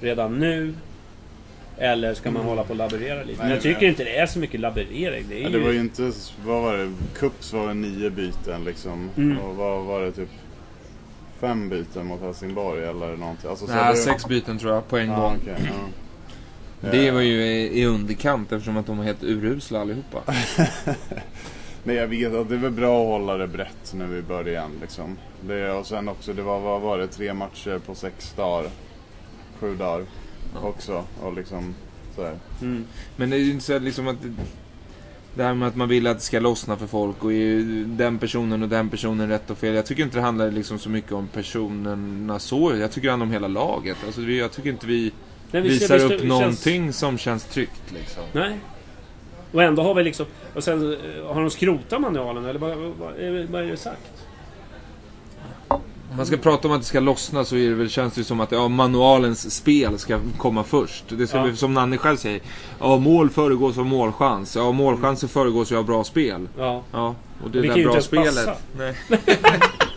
redan 0.00 0.38
nu? 0.38 0.74
Eller 1.78 2.14
ska 2.14 2.30
man 2.30 2.44
hålla 2.44 2.64
på 2.64 2.70
och 2.70 2.76
laborera 2.76 3.22
lite? 3.22 3.38
Men 3.38 3.46
Nej, 3.48 3.54
jag 3.56 3.62
tycker 3.62 3.80
nej. 3.80 3.88
inte 3.88 4.04
det 4.04 4.16
är 4.18 4.26
så 4.26 4.38
mycket 4.38 4.60
laborering. 4.60 5.24
Det 5.28 5.34
är 5.38 5.42
Ja, 5.42 5.48
ju... 5.48 5.58
det 5.58 5.64
var 5.64 5.72
ju 5.72 5.80
inte, 5.80 6.12
vad 6.46 6.62
var 6.62 6.76
det? 6.76 6.92
Cups 7.18 7.52
var 7.52 7.68
det 7.68 7.74
nio 7.74 8.10
byten 8.10 8.64
liksom. 8.64 9.10
Mm. 9.16 9.38
Och 9.38 9.56
vad 9.56 9.84
var 9.84 10.00
det 10.00 10.12
typ? 10.12 10.28
Fem 11.40 11.68
byten 11.68 12.06
mot 12.06 12.20
Helsingborg 12.20 12.84
eller 12.84 13.16
någonting. 13.16 13.50
Alltså, 13.50 13.66
så 13.66 13.72
Nej, 13.74 13.92
det- 13.92 13.98
sex 13.98 14.26
byten 14.26 14.58
tror 14.58 14.74
jag 14.74 14.88
på 14.88 14.96
en 14.98 15.08
Ja, 15.08 15.16
gång. 15.20 15.38
okej, 15.42 15.54
ja. 15.64 16.88
Det 16.90 17.06
Eh, 17.08 17.14
var 17.14 17.20
ju 17.20 17.42
i 17.42 17.80
i 17.80 17.86
underkant 17.86 18.52
eftersom 18.52 18.76
att 18.76 18.86
de 18.86 18.98
var 18.98 19.04
helt 19.04 19.22
urusla 19.22 19.80
allihopa. 19.80 20.18
Nej 21.84 21.96
jag 21.96 22.06
vet 22.06 22.34
att 22.34 22.48
det 22.48 22.54
är 22.54 22.58
väl 22.58 22.70
bra 22.72 23.02
att 23.02 23.06
hålla 23.20 23.36
det 23.36 23.46
brett 23.48 23.94
nu 23.94 24.18
i 24.18 24.22
början 24.22 24.70
liksom. 24.80 25.18
Det, 25.40 25.72
och 25.72 25.86
sen 25.86 26.08
också, 26.08 26.32
det 26.32 26.42
var, 26.42 26.60
vad 26.60 26.80
var 26.80 26.98
det? 26.98 27.06
Tre 27.06 27.34
matcher 27.34 27.78
på 27.86 27.94
sex 27.94 28.32
dagar. 28.36 28.70
Sju 29.60 29.76
dagar 29.76 30.06
också. 30.62 31.04
Och 31.22 31.32
liksom 31.36 31.74
så 32.16 32.22
här. 32.22 32.36
Mm. 32.62 32.84
Men 33.16 33.30
det 33.30 33.36
är 33.36 33.40
ju 33.40 33.50
inte 33.50 33.64
så 33.64 33.76
att 33.76 33.82
liksom 33.82 34.08
att 34.08 34.16
det- 35.36 35.42
här 35.42 35.54
med 35.54 35.68
att 35.68 35.76
man 35.76 35.88
vill 35.88 36.06
att 36.06 36.16
det 36.18 36.22
ska 36.24 36.40
lossna 36.40 36.76
för 36.76 36.86
folk 36.86 37.24
och 37.24 37.32
är 37.32 37.84
den 37.86 38.18
personen 38.18 38.62
och 38.62 38.68
den 38.68 38.88
personen 38.90 39.28
rätt 39.28 39.50
och 39.50 39.58
fel. 39.58 39.74
Jag 39.74 39.86
tycker 39.86 40.02
inte 40.02 40.16
det 40.16 40.22
handlar 40.22 40.50
liksom 40.50 40.78
så 40.78 40.88
mycket 40.90 41.12
om 41.12 41.28
personerna 41.28 42.38
så. 42.38 42.76
Jag 42.76 42.92
tycker 42.92 43.08
det 43.08 43.12
handlar 43.12 43.26
om 43.26 43.32
hela 43.32 43.48
laget. 43.48 43.96
Alltså, 44.06 44.20
vi- 44.20 44.38
jag 44.38 44.52
tycker 44.52 44.70
inte 44.70 44.86
vi 44.86 45.12
Nej, 45.50 45.62
vi- 45.62 45.68
visar 45.68 45.94
visst- 45.94 46.04
upp 46.04 46.10
känns- 46.10 46.22
någonting 46.28 46.92
som 46.92 47.18
känns 47.18 47.44
tryggt 47.44 47.92
liksom. 47.94 48.22
Nej. 48.32 48.58
Och 49.52 49.62
ändå 49.62 49.82
har 49.82 49.94
vi 49.94 50.04
liksom... 50.04 50.26
Och 50.54 50.64
sen 50.64 50.92
eh, 50.92 51.26
har 51.34 51.40
de 51.40 51.50
skrotat 51.50 52.00
manualen 52.00 52.44
eller 52.44 52.58
vad, 52.58 52.76
vad, 52.76 52.92
vad, 53.50 53.62
är, 53.62 53.70
det 53.70 53.76
sagt? 53.76 54.26
Om 55.68 56.16
man 56.16 56.26
ska 56.26 56.36
prata 56.36 56.68
om 56.68 56.74
att 56.74 56.80
det 56.80 56.86
ska 56.86 57.00
lossna 57.00 57.44
så 57.44 57.56
är 57.56 57.68
det 57.68 57.74
väl, 57.74 57.90
känns 57.90 58.14
det 58.14 58.24
som 58.24 58.40
att 58.40 58.52
ja, 58.52 58.68
manualens 58.68 59.54
spel 59.54 59.98
ska 59.98 60.18
komma 60.38 60.64
först. 60.64 61.04
Det 61.08 61.26
ska 61.26 61.36
Ja. 61.36 61.44
bli, 61.44 61.56
som 61.56 61.74
Nanne 61.74 61.98
själv 61.98 62.16
säger. 62.16 62.40
Ja, 62.80 62.96
mål 62.96 63.30
föregås 63.30 63.78
av 63.78 63.86
målchans. 63.86 64.56
Ja, 64.56 64.72
målchanser 64.72 65.28
föregås 65.28 65.72
ju 65.72 65.76
av 65.76 65.84
bra 65.84 66.04
spel. 66.04 66.48
Ja. 66.58 66.82
Ja, 66.92 67.14
och 67.44 67.50
det 67.50 67.60
vi 67.60 67.68
där 67.68 67.84
bra 67.84 68.00
spelet. 68.00 68.48
Nej. 68.78 68.94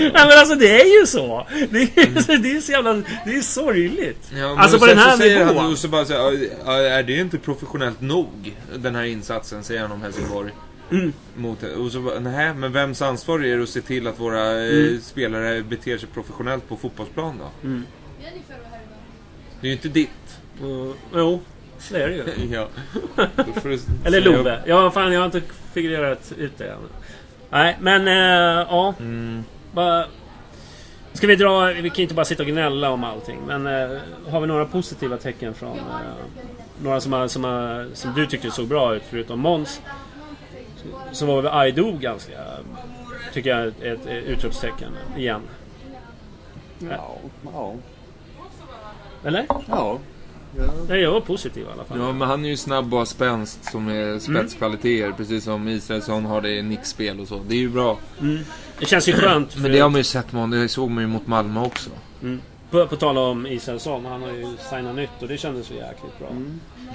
Nej 0.14 0.26
men 0.28 0.38
alltså 0.38 0.54
det 0.54 0.80
är 0.80 1.00
ju 1.00 1.06
så! 1.06 1.46
Det 1.70 1.82
är, 1.82 2.20
så- 2.22 2.32
det 2.42 2.50
är 2.56 2.60
så 2.60 2.72
jävla... 2.72 2.92
Det 3.24 3.34
är 3.36 3.40
sorgligt. 3.42 4.30
Ja, 4.36 4.48
men 4.48 4.58
alltså 4.58 4.78
på 4.78 4.86
den 4.86 4.98
här 4.98 5.10
så 5.12 5.16
säger 5.18 5.38
nivån. 5.38 5.56
Han, 5.56 5.72
och 5.72 5.78
så 5.78 5.88
bara 5.88 6.04
så 6.04 6.12
här, 6.12 6.48
"Ja, 6.66 6.72
är 6.72 7.02
det 7.02 7.16
inte 7.16 7.38
professionellt 7.38 8.00
nog? 8.00 8.56
Den 8.76 8.94
här 8.94 9.04
insatsen, 9.04 9.64
säger 9.64 9.80
han 9.82 9.92
om 9.92 10.02
Helsingborg. 10.02 10.50
Mm. 10.92 11.12
Mot, 11.36 11.62
och 11.62 11.92
så 11.92 12.20
nej, 12.20 12.54
men 12.54 12.72
vems 12.72 13.02
ansvar 13.02 13.44
är 13.44 13.56
det 13.56 13.62
att 13.62 13.68
se 13.68 13.80
till 13.80 14.06
att 14.06 14.18
våra 14.20 14.64
eh, 14.66 14.70
Mm. 14.70 15.00
spelare 15.00 15.62
beter 15.62 15.98
sig 15.98 16.08
professionellt 16.14 16.68
på 16.68 16.76
fotbollsplan 16.76 17.38
då? 17.38 17.68
Mm. 17.68 17.84
Det 19.60 19.66
är 19.66 19.68
ju 19.68 19.72
inte 19.72 19.88
ditt. 19.88 20.10
Uh, 20.64 20.92
jo, 21.14 21.40
det 21.90 22.02
är 22.02 22.08
det 22.08 22.14
ju. 22.14 22.24
ja. 22.54 22.68
Eller 24.04 24.20
Love. 24.20 24.60
Ja, 24.66 24.90
fan 24.90 25.12
jag 25.12 25.20
har 25.20 25.26
inte 25.26 25.42
figurerat 25.74 26.32
ut 26.38 26.58
det 26.58 26.64
än. 26.68 26.78
Nej, 27.50 27.76
men 27.80 28.08
äh, 28.08 28.14
ja. 28.70 28.94
Mm. 29.00 29.44
Bara, 29.72 30.06
ska 31.12 31.26
vi 31.26 31.36
dra... 31.36 31.64
Vi 31.64 31.90
kan 31.90 32.02
inte 32.02 32.14
bara 32.14 32.24
sitta 32.24 32.42
och 32.42 32.48
gnälla 32.48 32.90
om 32.90 33.04
allting. 33.04 33.38
Men 33.46 33.66
äh, 33.66 33.98
har 34.30 34.40
vi 34.40 34.46
några 34.46 34.64
positiva 34.64 35.16
tecken 35.16 35.54
från... 35.54 35.78
äh, 35.78 35.84
några 36.82 37.00
som, 37.00 37.12
har, 37.12 37.28
som, 37.28 37.44
har, 37.44 37.88
som 37.94 38.14
du 38.14 38.26
tyckte 38.26 38.50
såg 38.50 38.68
bra 38.68 38.94
ut, 38.94 39.02
förutom 39.10 39.40
Måns. 39.40 39.82
Så, 41.12 41.26
var 41.26 41.42
väl 41.42 41.52
Aido 41.52 41.92
ganska... 41.92 42.32
Tycker 43.32 43.50
jag 43.50 43.66
ett, 43.66 43.82
ett 43.82 44.06
utropstecken 44.06 44.92
igen. 45.16 45.40
Ja, 46.78 47.16
ja. 47.52 47.74
Eller? 49.24 49.46
Ja. 49.68 49.98
Nej, 50.88 51.00
jag 51.00 51.12
var 51.12 51.20
positiv 51.20 51.62
i 51.62 51.72
alla 51.74 51.84
fall. 51.84 51.98
Ja, 51.98 52.12
men 52.12 52.28
han 52.28 52.44
är 52.44 52.48
ju 52.48 52.56
snabb 52.56 52.92
och 52.92 52.98
har 52.98 53.06
spänst 53.06 53.64
som 53.64 53.88
är 53.88 54.18
spetskvaliteter. 54.18 55.12
Precis 55.12 55.44
som 55.44 55.68
Israelsson 55.68 56.24
har 56.24 56.40
det 56.40 56.50
i 56.50 56.62
nickspel 56.62 57.20
och 57.20 57.28
så. 57.28 57.40
Det 57.48 57.54
är 57.54 57.58
ju 57.58 57.68
bra. 57.68 57.98
Det 58.78 58.86
känns 58.86 59.08
ju 59.08 59.12
skönt. 59.12 59.56
Men 59.56 59.72
det 59.72 59.78
har 59.78 59.90
man 59.90 59.98
ju 59.98 60.04
sett 60.04 60.30
honom. 60.30 60.50
Det 60.50 60.68
såg 60.68 60.90
man 60.90 61.02
ju 61.04 61.08
mot 61.08 61.26
Malmö 61.26 61.60
också. 61.60 61.90
På, 62.70 62.86
på 62.86 62.96
tal 62.96 63.18
om 63.18 63.46
Israelsson, 63.46 64.04
han 64.04 64.22
har 64.22 64.28
ju 64.28 64.56
signat 64.70 64.96
nytt 64.96 65.10
och 65.20 65.28
det 65.28 65.38
kändes 65.38 65.70
ju 65.70 65.74
jäkligt 65.74 66.18
bra. 66.18 66.28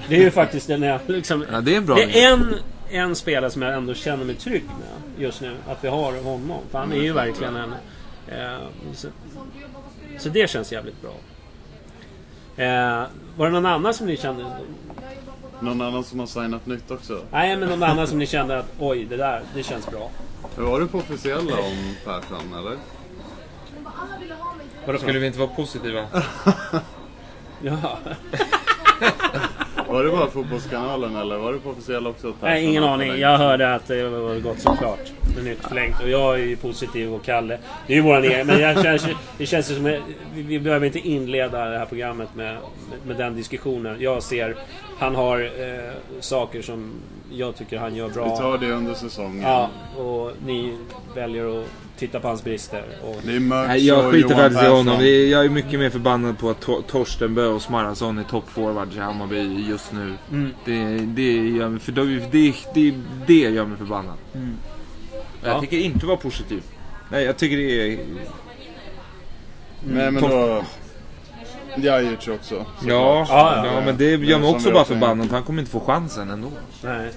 Det 0.08 0.16
är 0.16 0.20
ju 0.20 0.30
faktiskt 0.30 0.66
den 0.66 0.82
jag 0.82 1.00
liksom... 1.06 1.44
Ja, 1.52 1.60
det 1.60 1.74
är 1.74 1.80
bra 1.80 1.94
Det 1.94 2.22
är 2.22 2.32
en, 2.32 2.54
en 2.90 3.16
spelare 3.16 3.50
som 3.50 3.62
jag 3.62 3.74
ändå 3.74 3.94
känner 3.94 4.24
mig 4.24 4.34
trygg 4.34 4.64
med 4.64 5.24
just 5.24 5.40
nu. 5.40 5.56
Att 5.68 5.84
vi 5.84 5.88
har 5.88 6.22
honom. 6.22 6.60
För 6.70 6.78
han 6.78 6.92
är 6.92 7.02
ju 7.02 7.12
verkligen 7.12 7.56
en... 7.56 7.72
Eh, 8.28 8.58
så, 8.94 9.08
så 10.18 10.28
det 10.28 10.50
känns 10.50 10.72
jävligt 10.72 11.02
bra. 11.02 11.14
Eh, 12.56 13.02
var 13.36 13.46
det 13.46 13.52
någon 13.52 13.66
annan 13.66 13.94
som 13.94 14.06
ni 14.06 14.16
kände... 14.16 14.56
Någon 15.60 15.80
annan 15.80 16.04
som 16.04 16.18
har 16.20 16.26
signat 16.26 16.66
nytt 16.66 16.90
också? 16.90 17.20
Nej, 17.32 17.56
men 17.56 17.68
någon 17.68 17.82
annan 17.82 18.06
som 18.06 18.18
ni 18.18 18.26
kände 18.26 18.58
att 18.58 18.72
oj, 18.78 19.04
det 19.04 19.16
där, 19.16 19.42
det 19.54 19.62
känns 19.62 19.90
bra. 19.90 20.10
Var 20.56 20.80
du 20.80 20.88
på 20.88 20.98
officiella 20.98 21.58
om 21.58 21.94
Persson 22.04 22.54
eller? 22.58 22.76
Vadå 24.86 24.98
Skulle 24.98 25.18
vi 25.18 25.26
inte 25.26 25.38
vara 25.38 25.48
positiva? 25.48 26.06
Ja. 27.62 27.98
Var 29.96 30.04
det 30.04 30.10
bara 30.10 30.30
Fotbollskanalen 30.30 31.16
eller 31.16 31.36
var 31.36 31.52
du 31.52 31.58
på 31.58 31.70
officiella 31.70 32.10
också? 32.10 32.32
Nej, 32.42 32.64
ingen 32.64 32.84
aning. 32.84 33.18
Jag 33.18 33.38
hörde 33.38 33.74
att 33.74 33.86
det 33.86 34.08
var 34.08 34.40
gått 34.40 34.60
så 34.60 34.76
klart. 34.76 35.12
Med 35.34 35.44
nytt 35.44 35.64
förlängt. 35.64 36.02
Och 36.02 36.08
jag 36.08 36.34
är 36.34 36.44
ju 36.44 36.56
positiv 36.56 37.14
och 37.14 37.24
Kalle. 37.24 37.58
Det 37.86 37.92
är 37.92 37.96
ju 37.96 38.02
våran 38.02 38.24
egen. 38.24 38.46
Men 38.46 38.60
jag 38.60 38.82
känns, 38.82 39.06
det 39.38 39.46
känns 39.46 39.70
ju 39.70 39.74
som... 39.74 39.86
att 39.86 39.92
Vi, 40.34 40.42
vi 40.42 40.58
behöver 40.58 40.86
inte 40.86 40.98
inleda 40.98 41.64
det 41.64 41.78
här 41.78 41.86
programmet 41.86 42.28
med, 42.34 42.56
med, 43.06 43.16
den 43.16 43.36
diskussionen. 43.36 43.96
Jag 44.00 44.22
ser... 44.22 44.56
Han 44.98 45.14
har 45.14 45.40
eh, 45.40 46.20
saker 46.20 46.62
som 46.62 46.92
jag 47.32 47.56
tycker 47.56 47.78
han 47.78 47.94
gör 47.94 48.08
Vi 48.08 48.14
bra. 48.14 48.36
tar 48.36 48.58
det 48.58 48.70
under 48.70 48.94
säsongen. 48.94 49.42
Ja, 49.42 49.70
och 49.96 50.32
ni 50.46 50.78
väljer 51.14 51.60
att 51.60 51.66
titta 51.96 52.20
på 52.20 52.28
hans 52.28 52.44
brister. 52.44 52.84
Och, 53.02 53.16
Det 53.22 53.36
är 53.36 53.40
Mörks 53.40 53.68
Nej, 53.68 53.86
jag 53.86 54.12
skiter 54.12 54.34
faktiskt 54.34 54.62
i 54.62 54.66
honom. 54.66 54.94
Jag 55.06 55.44
är 55.44 55.48
mycket 55.48 55.78
mer 55.80 55.90
förbannad 55.90 56.38
på 56.38 56.50
att 56.50 56.60
Tor- 56.60 56.82
Torstenbö 56.82 57.46
och 57.46 57.62
Smarason 57.62 58.18
är 58.18 58.22
toppforwards 58.24 58.96
i 58.96 58.98
Hammarby 58.98 59.64
just 59.68 59.92
nu. 59.92 60.14
Mm. 60.30 60.50
Det, 60.64 60.98
det, 60.98 61.48
gör 61.48 61.68
mig, 61.68 61.80
för 61.80 61.92
det, 61.92 62.04
det, 62.74 62.94
det 63.26 63.34
gör 63.34 63.64
mig 63.66 63.78
förbannad. 63.78 64.14
Jag 64.32 65.52
Ja. 65.54 65.60
tycker 65.60 65.78
inte 65.78 66.06
vara 66.06 66.16
positiv. 66.16 66.62
Nej, 67.10 67.24
jag 67.24 67.36
tycker 67.36 67.56
det 67.56 67.92
är... 67.92 67.98
Nej 69.88 70.10
men 70.10 70.22
då... 70.22 70.62
Jajic 71.76 72.28
också. 72.28 72.54
Ja, 72.54 72.66
såklart. 72.80 73.28
ja, 73.28 73.66
ja, 73.74 73.82
men 73.86 73.96
det 73.96 74.10
gör 74.10 74.38
mig 74.38 74.48
också 74.50 74.72
bara 74.72 74.84
förbannad. 74.84 75.30
Han 75.30 75.42
kommer 75.42 75.60
inte 75.60 75.72
få 75.72 75.80
chansen 75.80 76.30
ändå. 76.30 76.48
nej. 76.82 77.10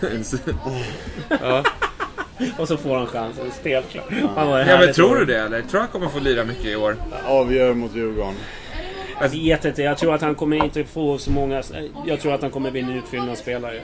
ja. 1.40 1.62
Och 2.58 2.68
så 2.68 2.76
får 2.76 2.96
han 2.96 3.06
chansen. 3.06 3.50
Spelklar. 3.60 4.04
Han 4.36 4.48
var 4.48 4.58
ja, 4.60 4.78
men 4.78 4.92
tror 4.94 5.16
du 5.16 5.24
det 5.24 5.38
eller? 5.40 5.60
Tror 5.62 5.72
du 5.72 5.78
han 5.78 5.88
kommer 5.88 6.08
få 6.08 6.18
lira 6.18 6.44
mycket 6.44 6.64
i 6.66 6.76
år? 6.76 6.96
Avgör 7.24 7.74
mot 7.74 7.94
Djurgården. 7.94 8.34
Jag 9.20 9.28
vet 9.28 9.64
inte. 9.64 9.82
Jag 9.82 9.98
tror 9.98 10.14
att 10.14 10.20
han 10.20 10.34
kommer 10.34 10.64
inte 10.64 10.84
få 10.84 11.18
så 11.18 11.30
många... 11.30 11.62
Jag 12.06 12.20
tror 12.20 12.34
att 12.34 12.42
han 12.42 12.50
kommer 12.50 12.70
bli 12.70 12.80
en 12.80 12.90
utfyllnadsspelare. 12.90 13.80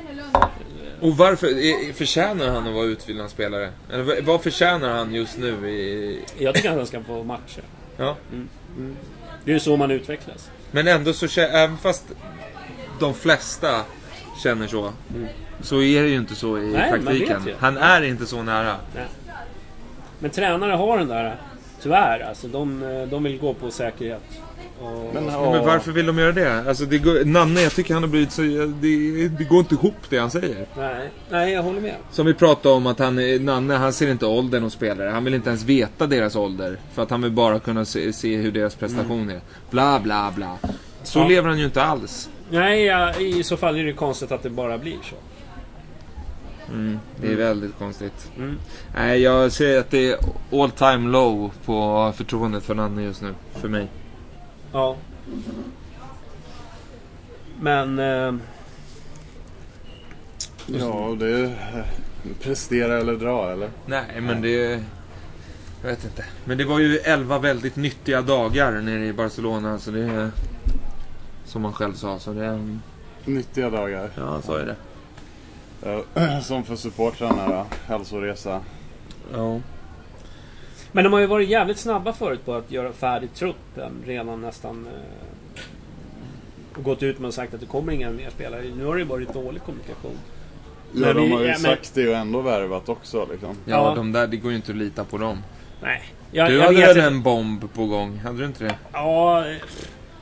Och 1.00 1.16
varför? 1.16 1.48
Förtjänar 1.92 2.48
han 2.48 2.66
att 2.68 2.74
vara 2.74 2.84
utfyllnadsspelare? 2.84 3.70
Eller 3.92 4.22
vad- 4.22 4.42
förtjänar 4.42 4.88
han 4.88 5.14
just 5.14 5.38
nu 5.38 5.70
i... 5.70 6.20
Jag 6.38 6.54
tycker 6.54 6.70
att 6.70 6.76
han 6.76 6.86
ska 6.86 7.02
få 7.02 7.24
matcher. 7.24 7.62
Ja. 7.96 8.16
Det 9.44 9.50
är 9.50 9.54
ju 9.54 9.60
så 9.60 9.76
man 9.76 9.90
utvecklas. 9.90 10.50
Men 10.70 10.88
ändå 10.88 11.12
så 11.12 11.40
även 11.40 11.78
fast 11.78 12.04
de 13.00 13.14
flesta 13.14 13.80
känner 14.42 14.66
så. 14.66 14.92
Så 15.60 15.82
är 15.82 16.02
det 16.02 16.08
ju 16.08 16.16
inte 16.16 16.34
så 16.34 16.58
i 16.58 16.72
Nej, 16.72 16.90
praktiken. 16.90 17.42
Han 17.58 17.76
är 17.76 18.02
inte 18.02 18.26
så 18.26 18.42
nära. 18.42 18.76
Men 20.18 20.30
tränare 20.30 20.72
har 20.72 20.98
den 20.98 21.08
där... 21.08 21.36
Tyvärr 21.82 22.20
alltså. 22.28 22.48
De, 22.48 22.80
de 23.10 23.22
vill 23.22 23.38
gå 23.38 23.54
på 23.54 23.70
säkerhet. 23.70 24.22
Och, 24.80 25.10
Men, 25.14 25.26
Ja, 25.26 25.52
Men 25.52 25.64
varför 25.66 25.92
vill 25.92 26.06
de 26.06 26.18
göra 26.18 26.32
det? 26.32 26.68
Alltså 26.68 26.84
det 26.84 26.98
går, 26.98 27.24
Nanne, 27.24 27.60
jag 27.60 27.72
tycker 27.72 27.94
han 27.94 28.02
har 28.02 28.10
blivit 28.10 28.32
så... 28.32 28.42
Det, 28.42 29.28
det 29.28 29.44
går 29.44 29.58
inte 29.58 29.74
ihop 29.74 29.94
det 30.08 30.18
han 30.18 30.30
säger. 30.30 30.66
nej, 30.76 31.10
nej, 31.30 31.52
jag 31.52 31.62
håller 31.62 31.80
med. 31.80 31.94
Som 32.10 32.26
vi 32.26 32.34
pratade 32.34 32.74
om 32.74 32.86
att 32.86 32.98
han, 32.98 33.44
Nanne, 33.44 33.74
han 33.74 33.92
ser 33.92 34.10
inte 34.10 34.26
åldern 34.26 34.62
hos 34.62 34.72
spelare. 34.72 35.08
Han 35.10 35.24
vill 35.24 35.34
inte 35.34 35.48
ens 35.48 35.64
veta 35.64 36.06
deras 36.06 36.36
ålder. 36.36 36.76
För 36.94 37.02
att 37.02 37.10
han 37.10 37.22
vill 37.22 37.32
bara 37.32 37.58
kunna 37.58 37.84
se, 37.84 38.12
se 38.12 38.36
hur 38.36 38.52
deras 38.52 38.74
prestation 38.74 39.30
är. 39.30 39.40
Bla, 39.70 40.00
bla, 40.00 40.32
bla. 40.36 40.56
Så 41.02 41.18
Ja. 41.18 41.28
lever 41.28 41.48
han 41.48 41.58
ju 41.58 41.64
inte 41.64 41.82
alls. 41.82 42.28
Nej, 42.52 42.84
ja, 42.84 43.14
i 43.16 43.42
så 43.42 43.56
fall 43.56 43.76
är 43.76 43.84
det 43.84 43.92
konstigt 43.92 44.32
att 44.32 44.42
det 44.42 44.50
bara 44.50 44.78
blir 44.78 44.98
så. 45.02 45.16
Det 47.20 47.32
är 47.32 47.36
väldigt 47.36 47.78
konstigt. 47.78 48.30
Mm. 48.36 48.58
Nej, 48.94 49.20
jag 49.20 49.52
säger 49.52 49.80
att 49.80 49.90
det 49.90 50.10
är 50.10 50.18
all 50.52 50.70
time 50.70 51.10
low 51.10 51.52
på 51.64 52.12
förtroendet 52.16 52.62
för 52.64 52.74
Nanne 52.74 53.02
just 53.02 53.22
nu. 53.22 53.34
För 53.52 53.68
mig. 53.68 53.86
Ja. 54.72 54.96
Men... 57.60 57.98
Eh, 57.98 58.34
Ja, 60.66 61.16
det 61.18 61.26
är... 61.26 61.84
Prestera 62.40 62.98
eller 62.98 63.16
dra 63.16 63.52
eller? 63.52 63.70
Nej, 63.86 64.20
men 64.20 64.42
det... 64.42 64.82
Jag 65.82 65.90
vet 65.90 66.04
inte. 66.04 66.24
Men 66.44 66.58
det 66.58 66.64
var 66.64 66.78
ju 66.78 66.98
11 66.98 67.38
väldigt 67.38 67.76
nyttiga 67.76 68.22
dagar 68.22 68.72
nere 68.72 69.06
i 69.06 69.12
Barcelona. 69.12 69.78
Så 69.78 69.90
det 69.90 70.00
är... 70.00 70.30
Som 71.52 71.64
han 71.64 71.72
själv 71.72 71.92
sa. 71.94 72.18
Så 72.18 72.32
det 72.32 72.44
är... 72.44 72.78
Nyttiga 73.24 73.70
dagar. 73.70 74.10
Ja, 74.16 74.22
han 74.24 74.42
sa 74.42 74.58
ju 74.58 74.64
det. 74.64 74.76
Ja, 76.14 76.40
Som 76.42 76.64
för 76.64 76.76
supportrarna 76.76 77.48
då. 77.48 77.66
Hälsoresa. 77.86 78.60
Ja. 79.32 79.60
Men 80.92 81.04
de 81.04 81.12
har 81.12 81.20
ju 81.20 81.26
varit 81.26 81.48
jävligt 81.48 81.78
snabba 81.78 82.12
förut 82.12 82.44
på 82.44 82.54
att 82.54 82.70
göra 82.70 82.92
färdigt 82.92 83.34
truppen 83.34 83.92
redan 84.06 84.40
nästan... 84.40 84.86
Eh, 84.86 85.60
och 86.78 86.84
gått 86.84 87.02
ut 87.02 87.18
med 87.18 87.28
och 87.28 87.34
sagt 87.34 87.54
att 87.54 87.60
det 87.60 87.66
kommer 87.66 87.92
inga 87.92 88.10
mer 88.10 88.30
spelare. 88.30 88.62
Nu 88.76 88.84
har 88.84 88.94
det 88.94 89.00
ju 89.00 89.06
varit 89.06 89.32
dålig 89.32 89.62
kommunikation. 89.62 90.18
Ja, 90.94 91.00
Men 91.00 91.16
de 91.16 91.22
vi- 91.26 91.32
har 91.32 91.40
ju 91.40 91.46
ja, 91.46 91.52
men- 91.52 91.60
sagt 91.60 91.94
det 91.94 92.08
och 92.08 92.14
ändå 92.16 92.40
värvat 92.40 92.88
också 92.88 93.26
liksom. 93.30 93.56
Ja, 93.64 93.88
Ja. 93.88 93.94
de 93.94 94.12
där, 94.12 94.26
det 94.26 94.36
går 94.36 94.50
ju 94.50 94.56
inte 94.56 94.72
att 94.72 94.78
lita 94.78 95.04
på 95.04 95.18
dem. 95.18 95.38
Nej. 95.82 96.02
Jag, 96.30 96.48
du 96.50 96.54
jag 96.56 96.64
hade 96.64 96.76
väl 96.80 96.98
en 97.00 97.22
bomb 97.22 97.72
på 97.74 97.86
gång? 97.86 98.18
Hade 98.18 98.38
du 98.38 98.44
inte 98.46 98.64
det? 98.64 98.74
Ja, 98.92 99.46
eh, 99.48 99.56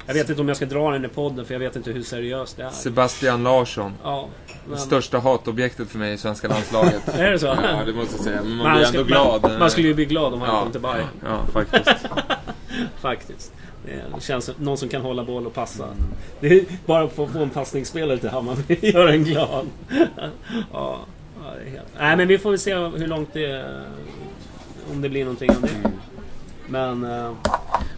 jag 0.07 0.15
vet 0.15 0.29
inte 0.31 0.41
om 0.43 0.49
jag 0.49 0.57
ska 0.57 0.67
dra 0.67 0.91
den 0.91 1.05
i 1.05 1.09
podden 1.09 1.45
för 1.45 1.55
jag 1.55 1.59
vet 1.59 1.77
inte 1.77 1.91
hur 1.91 2.03
seriöst 2.03 2.57
det 2.57 2.63
är. 2.63 2.71
Sebastian 2.71 3.43
Larsson. 3.43 3.93
Ja, 4.03 4.29
men, 4.69 4.79
Största 4.79 5.19
hatobjektet 5.19 5.89
för 5.89 5.99
mig 5.99 6.13
i 6.13 6.19
svenska 6.19 6.49
landslaget. 6.49 7.09
Är 7.19 7.31
det 7.31 7.39
så? 7.39 7.47
Ja, 7.47 7.85
det 7.87 7.93
måste 7.93 8.15
jag 8.17 8.25
säga. 8.25 8.41
Men 8.43 8.57
man 8.57 8.67
Man 8.67 8.77
blir 8.77 8.85
ska- 8.87 8.99
ändå 8.99 9.09
glad. 9.09 9.43
Man, 9.43 9.59
man 9.59 9.71
skulle 9.71 9.89
ju 9.89 9.95
bli 9.95 10.05
glad 10.05 10.35
om 10.35 10.41
han 10.41 10.55
Ja. 10.55 10.63
kom 10.63 10.73
till 10.73 10.81
Bayern. 10.81 11.07
Ja, 11.25 11.39
faktiskt. 11.53 12.07
Faktiskt. 13.01 13.53
Det 13.87 14.23
känns 14.23 14.45
som 14.45 14.55
någon 14.59 14.79
som 14.79 14.89
kan 14.89 15.03
hålla 15.03 15.25
boll 15.25 15.47
och 15.47 15.55
passa. 15.55 15.85
Det 16.41 16.47
är 16.49 16.65
bara 16.87 17.09
för 17.09 17.25
att 17.25 17.31
få 17.31 17.39
en 17.39 17.51
passningsspelare 17.51 18.19
till 18.19 18.29
Hammarby 18.29 18.77
gör 18.93 19.09
en 19.09 19.25
glad. 19.25 19.67
ja, 19.89 19.99
ja, 20.73 20.99
det 21.65 21.71
helt... 21.71 21.87
Nej, 21.99 22.17
men 22.17 22.29
vi 22.29 22.39
får 22.39 22.51
väl 22.51 22.59
se 22.59 22.75
hur 22.75 23.07
långt 23.07 23.29
det... 23.33 23.65
Om 24.93 25.03
det 25.03 25.09
blir 25.09 25.25
någonting 25.25 25.51
av 25.51 25.61
det. 25.63 25.91
Men... 26.69 27.07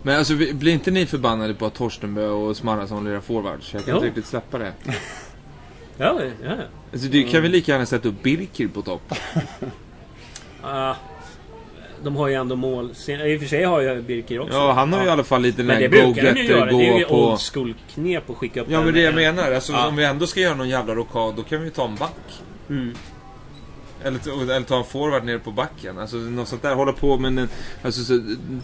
Men 0.02 0.18
alltså, 0.18 0.34
vi- 0.34 0.54
blir 0.54 0.72
inte 0.72 0.90
ni 0.90 1.06
förbannade 1.06 1.54
på 1.54 1.66
att 1.66 1.74
Torstenbö 1.74 2.26
och 2.28 2.56
Smarrason 2.56 3.04
lirar 3.04 3.20
forwards? 3.20 3.74
Jag 3.74 3.84
kan 3.84 3.90
Jo. 3.90 3.96
inte 3.96 4.06
riktigt 4.06 4.26
släppa 4.26 4.58
det. 4.58 4.72
ja, 5.96 6.20
ja. 6.44 6.50
Alltså, 6.92 7.08
du 7.08 7.22
kan 7.24 7.42
väl 7.42 7.50
lika 7.50 7.72
gärna 7.72 7.86
sätta 7.86 8.08
upp 8.08 8.22
Birkir 8.22 8.68
på 8.68 8.82
topp? 8.82 9.14
Ah, 10.64 10.94
de 12.04 12.16
har 12.16 12.28
ju 12.28 12.34
ändå 12.34 12.56
mål. 12.56 12.84
I 13.24 13.36
och 13.36 13.40
för 13.40 13.46
sig 13.48 13.64
har 13.64 13.80
ju 13.80 14.02
Birker 14.02 14.40
också. 14.40 14.52
Ja, 14.54 14.72
han 14.72 14.92
har 14.92 15.00
ju 15.00 15.06
i 15.06 15.10
alla 15.10 15.24
fall 15.24 15.42
lite 15.42 15.62
den 15.62 15.70
här 15.70 15.80
det 15.80 15.88
go-getter, 16.02 16.34
göra. 16.42 16.64
Det 16.64 16.74
är 16.88 16.98
ju 16.98 17.04
gå 17.04 17.08
på... 17.08 17.28
old 17.30 17.40
school-knep 17.40 18.30
att 18.30 18.36
skicka 18.36 18.60
upp 18.60 18.66
Ja, 18.70 18.78
men 18.78 18.88
en- 18.88 18.94
det 18.94 19.00
jag 19.00 19.08
en- 19.08 19.34
menar. 19.34 19.52
Alltså, 19.52 19.72
Ja. 19.72 19.86
om 19.88 19.96
vi 19.96 20.04
ändå 20.04 20.26
ska 20.26 20.40
göra 20.40 20.54
någon 20.54 20.68
jävla 20.68 20.94
rockad, 20.94 21.34
då 21.36 21.42
kan 21.42 21.58
vi 21.58 21.64
ju 21.64 21.70
ta 21.70 21.84
en 21.88 21.96
back. 21.96 22.42
Mm. 22.68 22.94
Eller, 24.04 24.50
eller 24.50 24.66
ta 24.66 24.78
en 24.78 24.84
forward 24.84 25.24
ner 25.24 25.38
på 25.38 25.50
backen. 25.50 25.98
Alltså 25.98 26.16
något 26.16 26.48
sånt 26.48 26.62
där. 26.62 26.74
Hålla 26.74 26.92
på 26.92 27.18
med 27.18 27.38
en, 27.38 27.48
alltså, 27.82 28.04
så, 28.04 28.20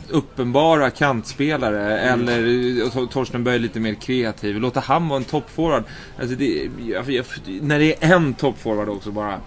uppenbara 0.09 0.91
kantspelare. 0.91 1.99
Mm. 1.99 2.29
Eller 2.29 3.07
Torsten 3.07 3.45
Böj 3.45 3.59
lite 3.59 3.81
mer 3.81 3.95
kreativ. 3.95 4.61
Låta 4.61 4.81
han 4.81 5.09
vara 5.09 5.17
en 5.17 5.25
toppforward. 5.25 5.85
Alltså, 6.21 6.37
det, 6.37 6.71
jag, 6.87 7.11
jag, 7.11 7.25
när 7.61 7.79
det 7.79 8.05
är 8.05 8.15
en 8.15 8.35
toppforward 8.35 8.89
också 8.89 9.11
bara. 9.11 9.41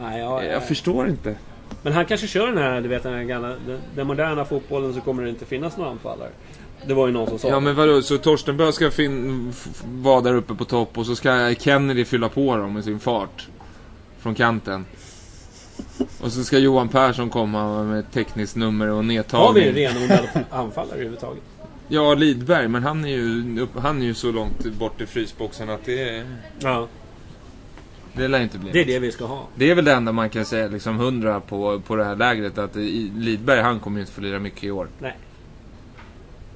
Nej, 0.00 0.20
ja, 0.20 0.44
ja. 0.44 0.50
Jag 0.50 0.68
förstår 0.68 1.08
inte. 1.08 1.34
Men 1.82 1.92
han 1.92 2.06
kanske 2.06 2.26
kör 2.26 2.46
den 2.46 2.58
här, 2.58 2.80
du 2.80 2.88
vet 2.88 3.02
den 3.02 3.14
här 3.14 3.22
gamla... 3.22 3.48
Den, 3.48 3.78
den 3.96 4.06
moderna 4.06 4.44
fotbollen 4.44 4.94
så 4.94 5.00
kommer 5.00 5.22
det 5.22 5.28
inte 5.28 5.46
finnas 5.46 5.76
några 5.76 5.90
anfallare. 5.90 6.30
Det 6.86 6.94
var 6.94 7.06
ju 7.06 7.12
någon 7.12 7.28
som 7.28 7.38
sa 7.38 7.48
Ja 7.48 7.60
men 7.60 7.76
vadå, 7.76 8.02
så 8.02 8.18
Torsten 8.18 8.56
Böj 8.56 8.72
ska 8.72 8.90
fin- 8.90 9.52
vara 9.84 10.20
där 10.20 10.34
uppe 10.34 10.54
på 10.54 10.64
topp 10.64 10.98
och 10.98 11.06
så 11.06 11.16
ska 11.16 11.54
Kennedy 11.58 12.04
fylla 12.04 12.28
på 12.28 12.56
dem 12.56 12.74
med 12.74 12.84
sin 12.84 13.00
fart. 13.00 13.48
Från 14.20 14.34
kanten. 14.34 14.86
Och 16.20 16.32
så 16.32 16.44
ska 16.44 16.58
Johan 16.58 16.88
Persson 16.88 17.30
komma 17.30 17.82
med 17.84 17.98
ett 18.00 18.12
tekniskt 18.12 18.56
nummer 18.56 18.88
och 18.88 19.04
nedtagning. 19.04 19.66
Har 19.66 19.72
vi 19.72 19.86
renodlade 19.86 20.44
anfallare 20.50 20.94
överhuvudtaget? 20.94 21.42
Ja, 21.88 22.14
Lidberg, 22.14 22.68
men 22.68 22.82
han 22.82 23.04
är 23.04 23.08
ju, 23.08 23.66
han 23.78 24.02
är 24.02 24.06
ju 24.06 24.14
så 24.14 24.32
långt 24.32 24.64
bort 24.64 25.00
i 25.00 25.06
frysboxen 25.06 25.70
att 25.70 25.84
det, 25.84 26.24
Ja, 26.58 26.88
det 28.12 28.28
lär 28.28 28.40
inte 28.40 28.58
bli 28.58 28.70
det 28.72 28.80
är 28.80 28.84
det 28.84 28.98
vi 28.98 29.12
ska 29.12 29.24
ha. 29.24 29.48
Det 29.54 29.70
är 29.70 29.74
väl 29.74 29.84
det 29.84 29.92
enda 29.92 30.12
man 30.12 30.30
kan 30.30 30.44
säga 30.44 30.68
liksom 30.68 30.96
hundra 30.96 31.40
på, 31.40 31.80
på 31.80 31.96
det 31.96 32.04
här 32.04 32.16
lägret. 32.16 32.58
Att 32.58 32.76
Lidberg, 33.16 33.60
han 33.60 33.80
kommer 33.80 33.98
ju 33.98 34.00
inte 34.00 34.12
få 34.12 34.20
lira 34.20 34.38
mycket 34.38 34.64
i 34.64 34.70
år. 34.70 34.88
Nej. 34.98 35.16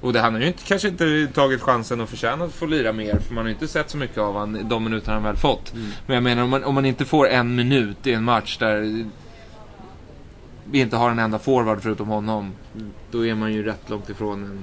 Och 0.05 0.13
det, 0.13 0.19
han 0.19 0.33
har 0.33 0.41
ju 0.41 0.47
inte, 0.47 0.63
kanske 0.63 0.87
inte 0.87 1.27
tagit 1.33 1.61
chansen 1.61 2.01
och 2.01 2.09
förtjänat 2.09 2.47
att 2.47 2.55
få 2.55 2.65
lira 2.65 2.93
mer. 2.93 3.19
För 3.19 3.33
man 3.33 3.43
har 3.43 3.49
ju 3.49 3.53
inte 3.53 3.67
sett 3.67 3.89
så 3.89 3.97
mycket 3.97 4.17
av 4.17 4.37
han 4.37 4.69
de 4.69 4.83
minuter 4.83 5.11
han 5.11 5.23
väl 5.23 5.35
fått. 5.35 5.73
Men 6.05 6.13
jag 6.13 6.23
menar 6.23 6.43
om 6.43 6.49
man, 6.49 6.63
om 6.63 6.75
man 6.75 6.85
inte 6.85 7.05
får 7.05 7.29
en 7.29 7.55
minut 7.55 8.07
i 8.07 8.13
en 8.13 8.23
match 8.23 8.57
där 8.57 9.05
vi 10.71 10.79
inte 10.79 10.95
har 10.95 11.09
en 11.09 11.19
enda 11.19 11.39
forward 11.39 11.81
förutom 11.81 12.07
honom. 12.07 12.53
Då 13.11 13.25
är 13.25 13.35
man 13.35 13.53
ju 13.53 13.63
rätt 13.63 13.89
långt 13.89 14.09
ifrån 14.09 14.43
en 14.43 14.59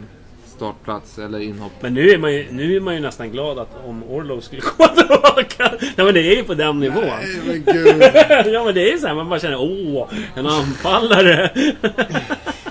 startplats 0.46 1.18
eller 1.18 1.38
inhopp. 1.38 1.72
Men 1.80 1.94
nu 1.94 2.10
är, 2.10 2.18
man 2.18 2.32
ju, 2.32 2.46
nu 2.50 2.76
är 2.76 2.80
man 2.80 2.94
ju 2.94 3.00
nästan 3.00 3.30
glad 3.30 3.58
att 3.58 3.84
om 3.84 4.02
Orlov 4.02 4.40
skulle 4.40 4.62
komma 4.76 4.88
tillbaka. 4.88 5.72
Nej 5.80 6.06
men 6.06 6.14
det 6.14 6.32
är 6.32 6.36
ju 6.36 6.44
på 6.44 6.54
den 6.54 6.80
nivån. 6.80 7.04
Nej 7.04 7.40
men 7.46 7.74
gud. 7.74 8.02
ja 8.54 8.64
men 8.64 8.74
det 8.74 8.88
är 8.88 8.92
ju 8.92 8.98
så 8.98 9.06
här, 9.06 9.14
man 9.14 9.28
bara 9.28 9.40
känner 9.40 9.60
åh, 9.60 10.08
en 10.34 10.46
anfallare. 10.46 11.50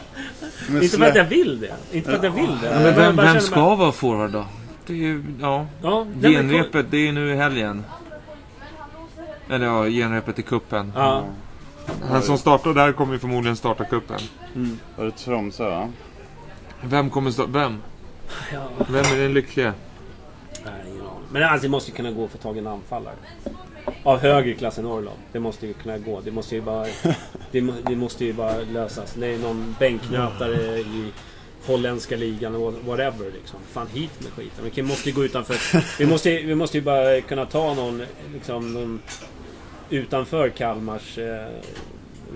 Men 0.74 0.84
Inte 0.84 0.97
för 0.97 1.05
att 1.05 1.15
jag 1.15 1.26
vill 1.26 1.59
det. 1.59 1.74
Inte 1.91 2.09
för 2.09 2.17
att 2.17 2.24
jag 2.24 2.32
vill 2.32 2.57
det. 2.61 2.69
Men 2.69 2.84
jag 2.86 2.91
vem, 2.93 3.15
vem 3.15 3.39
ska 3.39 3.55
bara- 3.55 3.76
vara 3.76 3.91
forward 3.91 4.32
då? 4.32 4.45
Det 4.86 4.93
är 4.93 4.97
ju, 4.97 5.24
ja. 5.41 5.65
Ja, 5.82 6.03
men- 6.22 6.32
Genrepet, 6.32 6.86
det 6.91 7.07
är 7.07 7.11
nu 7.11 7.34
i 7.34 7.36
helgen. 7.36 7.84
Eller 9.49 9.65
ja, 9.65 9.86
genrepet 9.86 10.39
i 10.39 10.41
kuppen. 10.41 10.93
Ja. 10.95 11.24
Han 12.09 12.22
som 12.22 12.38
startar 12.38 12.74
där 12.74 12.91
kommer 12.91 13.13
ju 13.13 13.19
förmodligen 13.19 13.55
starta 13.55 13.84
kuppen. 13.86 14.19
Var 14.97 15.05
det 15.05 15.11
Tromsö 15.11 15.69
va? 15.69 15.89
Vem 16.84 17.09
kommer 17.09 17.32
starta? 17.32 17.49
Vem? 17.51 17.82
Ja. 18.53 18.59
Vem 18.89 19.05
är 19.05 19.17
den 19.19 19.34
lyckliga? 19.34 19.74
Nej, 20.65 20.72
aning. 20.74 21.01
Men 21.32 21.43
alltså, 21.43 21.61
det 21.67 21.69
måste 21.72 21.91
ju 21.91 21.95
kunna 21.97 22.11
gå 22.11 22.26
att 22.26 22.32
få 22.32 22.38
tag 22.38 22.55
i 22.55 22.59
en 22.59 22.67
anfallare. 22.67 23.15
Av 24.03 24.19
högre 24.19 24.53
klass 24.53 24.77
än 24.77 24.86
Orlov. 24.86 25.13
Det 25.32 25.39
måste 25.39 25.67
ju 25.67 25.73
kunna 25.73 25.97
gå. 25.97 26.21
Det 26.21 26.32
måste 26.32 26.55
ju 26.55 26.61
bara, 26.61 26.86
det, 27.51 27.61
må- 27.61 27.73
det 27.86 27.95
måste 27.95 28.25
ju 28.25 28.34
bara 28.34 28.57
lösas. 28.57 29.13
Det 29.13 29.27
är 29.27 29.38
någon 29.39 29.75
bänknötare 29.79 30.79
i 30.79 31.11
holländska 31.65 32.15
ligan 32.15 32.55
och 32.55 32.73
whatever 32.86 33.32
liksom. 33.39 33.59
Fan 33.71 33.88
hit 33.93 34.11
med 34.19 34.32
skiten. 34.32 34.71
Vi 34.75 34.82
måste 34.84 35.09
ju 35.09 35.15
gå 35.15 35.25
utanför. 35.25 35.57
Vi 35.99 36.05
måste, 36.05 36.29
vi 36.41 36.55
måste 36.55 36.77
ju 36.77 36.84
bara 36.84 37.21
kunna 37.21 37.45
ta 37.45 37.73
någon, 37.73 38.01
liksom, 38.34 38.73
någon 38.73 38.99
utanför 39.89 40.49
Kalmars 40.49 41.17
eh, 41.17 41.47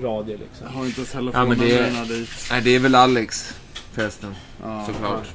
radie 0.01 0.37
liksom. 0.37 0.67
Jag 0.67 0.69
har 0.79 0.85
inte 0.85 1.01
Ja, 1.01 1.05
men 1.23 1.31
telefonnumren 1.31 1.59
det 1.59 1.75
är- 1.79 2.05
dit. 2.19 2.29
Nej, 2.51 2.61
det 2.61 2.75
är 2.75 2.79
väl 2.79 2.95
Alex 2.95 3.55
förresten. 3.91 4.35
Ja, 4.63 4.85
Såklart. 4.85 5.27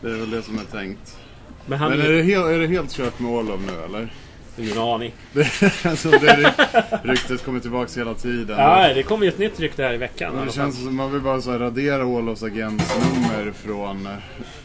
det 0.00 0.08
är 0.10 0.14
väl 0.14 0.30
det 0.30 0.42
som 0.42 0.58
är 0.58 0.64
tänkt. 0.64 1.16
Men 1.66 1.78
han 1.78 1.90
Men 1.90 2.00
är 2.00 2.04
är 2.04 2.12
det, 2.12 2.22
helt, 2.22 2.46
är 2.46 2.58
det 2.58 2.66
helt 2.66 2.92
kört 2.92 3.18
med 3.18 3.30
Olof 3.32 3.60
nu 3.66 3.72
eller? 3.84 4.12
Ingen 4.58 4.78
aning. 4.78 5.12
Alltså, 5.84 6.10
det 6.10 6.36
ryk, 6.36 6.54
ryktet 7.02 7.44
kommer 7.44 7.60
tillbaks 7.60 7.98
hela 7.98 8.14
tiden. 8.14 8.58
Ja, 8.58 8.94
det 8.94 9.02
kommer 9.02 9.24
ju 9.24 9.28
ett 9.28 9.38
nytt 9.38 9.60
rykte 9.60 9.82
här 9.82 9.94
i 9.94 9.96
veckan. 9.96 10.34
Men 10.34 10.46
det 10.46 10.52
känns 10.52 10.82
som 10.82 10.96
man 10.96 11.12
vill 11.12 11.20
bara 11.20 11.40
så 11.40 11.50
här 11.50 11.58
radera 11.58 12.04
Olofs 12.04 12.42
agentnummer 12.42 13.52
från 13.64 14.08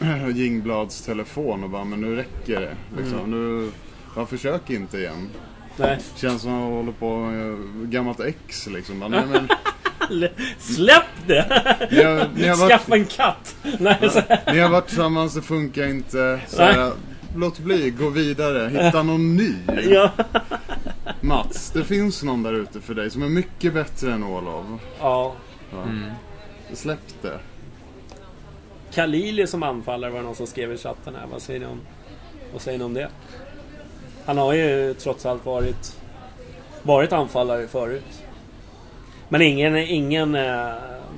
äh, 0.00 0.28
Jingblads 0.36 1.02
telefon 1.02 1.64
och 1.64 1.70
bara 1.70 1.84
men 1.84 2.00
nu 2.00 2.16
räcker 2.16 2.60
det. 2.60 3.02
Liksom. 3.02 3.18
Mm. 3.18 3.30
Nu, 3.30 3.70
bara 4.14 4.26
försök 4.26 4.70
inte 4.70 4.98
igen. 4.98 5.30
Nej. 5.76 5.98
Känns 6.16 6.42
som 6.42 6.54
att 6.54 6.60
man 6.60 6.72
håller 6.72 6.92
på 6.92 7.16
med 7.16 7.90
gammalt 7.90 8.20
ex 8.20 8.66
liksom. 8.66 9.00
Bara, 9.00 9.08
nej, 9.08 9.24
men, 9.32 9.48
Släpp 10.58 11.02
det! 11.26 11.88
ni, 11.90 12.02
har, 12.02 12.28
ni, 12.34 12.48
har 12.48 12.56
varit, 12.60 12.70
Skaffa 12.70 12.94
en 12.94 13.04
katt! 13.04 13.56
Nej, 13.78 14.10
ni 14.52 14.58
har 14.58 14.68
varit 14.68 14.86
tillsammans, 14.86 15.34
det 15.34 15.42
funkar 15.42 15.86
inte. 15.86 16.40
Så 16.48 16.62
låt 17.34 17.58
bli, 17.58 17.90
gå 17.90 18.08
vidare, 18.08 18.68
hitta 18.68 19.02
någon 19.02 19.36
ny. 19.36 19.54
ja. 19.88 20.10
Mats, 21.20 21.70
det 21.70 21.84
finns 21.84 22.22
någon 22.22 22.42
där 22.42 22.52
ute 22.52 22.80
för 22.80 22.94
dig 22.94 23.10
som 23.10 23.22
är 23.22 23.28
mycket 23.28 23.74
bättre 23.74 24.12
än 24.12 24.24
Olof. 24.24 24.66
ja. 25.00 25.34
Släpp 26.72 27.22
det. 27.22 27.38
Kalili 28.92 29.46
som 29.46 29.62
anfallare 29.62 30.10
var 30.10 30.18
det 30.18 30.24
någon 30.24 30.34
som 30.34 30.46
skrev 30.46 30.72
i 30.72 30.76
chatten 30.76 31.14
här. 31.14 31.26
Vad 31.32 31.42
säger 31.42 31.60
ni 31.60 31.66
om, 31.66 31.80
vad 32.52 32.62
säger 32.62 32.78
ni 32.78 32.84
om 32.84 32.94
det? 32.94 33.08
Han 34.24 34.38
har 34.38 34.52
ju 34.52 34.94
trots 34.94 35.26
allt 35.26 35.46
varit, 35.46 36.00
varit 36.82 37.12
anfallare 37.12 37.68
förut. 37.68 38.22
Men 39.28 39.42
ingen, 39.42 39.76
ingen 39.76 40.34
eh, 40.34 40.72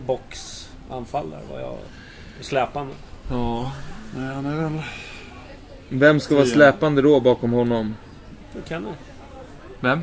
boxanfallare 0.06 1.40
var 1.50 1.60
jag 1.60 1.76
släpande. 2.40 2.94
Ja. 3.30 3.72
Nej, 4.16 4.34
han 4.34 4.46
är 4.46 4.56
väl... 4.56 4.82
Vem 5.88 6.20
ska 6.20 6.34
vara 6.34 6.46
släpande 6.46 7.02
då 7.02 7.20
bakom 7.20 7.52
honom? 7.52 7.94
Kenny. 8.68 8.88
Vem? 9.80 10.00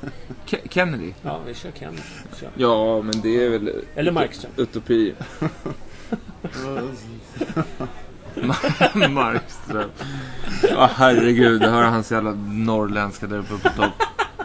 Ke- 0.46 0.68
Kennedy? 0.70 1.12
Ja, 1.22 1.40
vi 1.46 1.54
kör 1.54 1.70
Kenny. 1.70 1.98
Kör. 2.40 2.50
Ja, 2.54 3.02
men 3.02 3.20
det 3.20 3.44
är 3.44 3.48
väl 3.50 3.72
Eller 3.94 4.12
Markström. 4.12 4.52
utopi. 4.56 5.14
Markström. 9.10 9.90
Ja, 10.70 10.90
herregud. 10.94 11.62
Jag 11.62 11.70
hör 11.70 11.82
hans 11.84 12.12
jävla 12.12 12.30
norrländska 12.48 13.26
där 13.26 13.38
uppe 13.38 13.52
på 13.52 13.68
topp. 13.68 13.92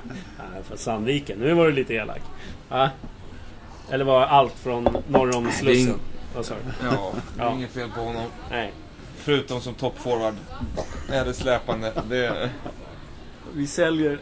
Nej, 0.04 0.64
för 0.70 0.78
Sandviken. 0.78 1.38
Nu 1.40 1.54
var 1.54 1.66
du 1.66 1.72
lite 1.72 1.94
elak. 1.94 2.22
Ja. 2.70 2.90
Eller 3.90 4.06
var 4.06 4.22
allt 4.26 4.54
från 4.60 4.84
norr 5.08 5.36
om 5.38 5.44
det 5.46 5.52
Slussen? 5.52 6.00
Vad 6.36 6.46
sa 6.46 6.54
du? 6.54 6.86
Ja, 6.88 7.14
det 7.36 7.42
är 7.42 7.46
Ja. 7.46 7.54
inget 7.54 7.72
fel 7.72 7.90
på 7.96 8.02
honom. 8.02 8.24
Nej. 8.52 8.74
Förutom 9.24 9.62
som 9.62 9.74
toppforward. 9.74 10.36
Eller 11.12 11.34
släpande. 11.34 11.92
Det... 12.10 12.50
Vi 13.54 13.68
säljer 13.68 14.14
i 14.14 14.18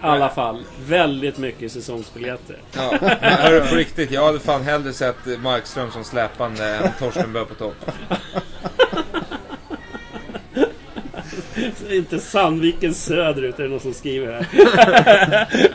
alla 0.00 0.30
fall 0.30 0.64
väldigt 0.86 1.38
mycket 1.38 1.72
säsongsbiljetter. 1.72 2.58
Ja, 2.72 2.98
hörru, 3.20 3.60
på 3.60 3.74
riktigt. 3.74 4.10
Jag 4.10 4.26
hade 4.26 4.40
fan 4.40 4.62
hellre 4.62 4.92
sett 4.92 5.16
Markström 5.42 5.90
som 5.90 6.04
släpande 6.04 6.76
än 6.76 6.90
Torsten 6.98 7.32
Bö 7.32 7.44
på 7.44 7.54
topp. 7.54 7.76
Inte 11.90 12.18
Sandviken 12.20 12.94
söderut 12.94 13.58
är 13.58 13.62
det 13.62 13.68
någon 13.68 13.80
som 13.80 13.94
skriver 13.94 14.32
här. 14.32 14.46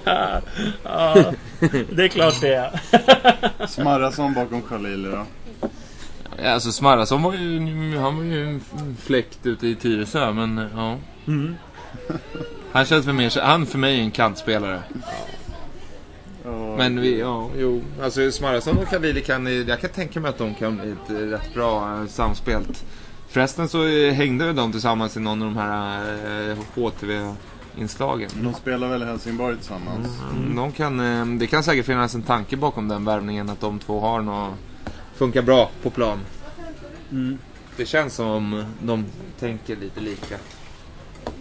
ja, 0.84 1.34
det 1.92 2.04
är 2.04 2.08
klart 2.08 2.42
det 2.42 2.54
är. 2.54 2.80
Smarrason 3.68 4.34
bakom 4.34 4.62
Khalili 4.62 5.10
då. 5.10 5.26
Ja, 6.44 6.52
Alltså 6.52 6.72
Smarrason 6.72 7.24
var 7.24 7.34
ju, 7.34 7.98
han 7.98 8.18
var 8.18 8.24
ju 8.24 8.50
en 8.50 8.62
fläkt 9.00 9.46
ute 9.46 9.68
i 9.68 9.76
Tyresö, 9.76 10.34
men 10.34 10.70
ja. 10.76 10.98
Han 12.72 12.86
känns 12.86 13.06
för 13.06 13.14
mer, 13.14 13.42
han 13.42 13.66
för 13.66 13.78
mig 13.78 14.00
är 14.00 14.04
en 14.04 14.12
kantspelare. 14.12 14.82
Men 16.78 17.02
vi, 17.02 17.20
ja, 17.20 17.50
jo. 17.58 17.82
Alltså 18.02 18.32
Smarrason 18.32 18.78
och 18.78 18.88
Khalili 18.88 19.22
kan, 19.22 19.68
jag 19.68 19.82
kan 19.82 19.90
tänka 19.90 20.20
mig 20.20 20.30
att 20.30 20.38
de 20.38 20.56
kan 20.56 20.78
bli 20.78 20.92
ett 20.92 21.10
eh, 21.10 21.16
rätt 21.16 21.54
bra 21.54 22.00
eh, 22.02 22.08
samspelt. 22.08 22.86
Förresten 23.30 23.70
så 23.70 23.86
eh, 23.88 24.14
hängde 24.14 24.46
väl 24.46 24.56
de 24.56 24.72
tillsammans 24.72 25.18
i 25.18 25.20
någon 25.20 25.42
av 25.42 25.48
de 25.48 25.58
här 25.58 26.02
eh, 26.52 26.58
HTV-inslagen. 26.76 28.30
De 28.34 28.54
spelar 28.54 28.88
väl 28.88 29.02
i 29.02 29.06
Helsingborg 29.06 29.56
tillsammans. 29.58 30.08
Mm. 30.36 30.56
De 30.56 30.72
kan, 30.72 31.00
eh, 31.00 31.26
det 31.26 31.48
kan 31.48 31.64
säkert 31.64 31.86
finnas 31.86 32.16
en 32.16 32.22
tanke 32.22 32.58
bakom 32.58 32.88
den 32.88 33.06
värvningen 33.06 33.50
att 33.50 33.62
de 33.62 33.80
två 33.80 34.00
har 34.00 34.22
något, 34.22 34.54
funkar 35.20 35.42
bra 35.42 35.70
på 35.84 35.90
plan. 35.90 36.20
Det 37.78 37.86
känns 37.86 38.14
som 38.14 38.66
de 38.82 39.06
tänker 39.40 39.76
lite 39.76 40.00
lika. 40.00 40.36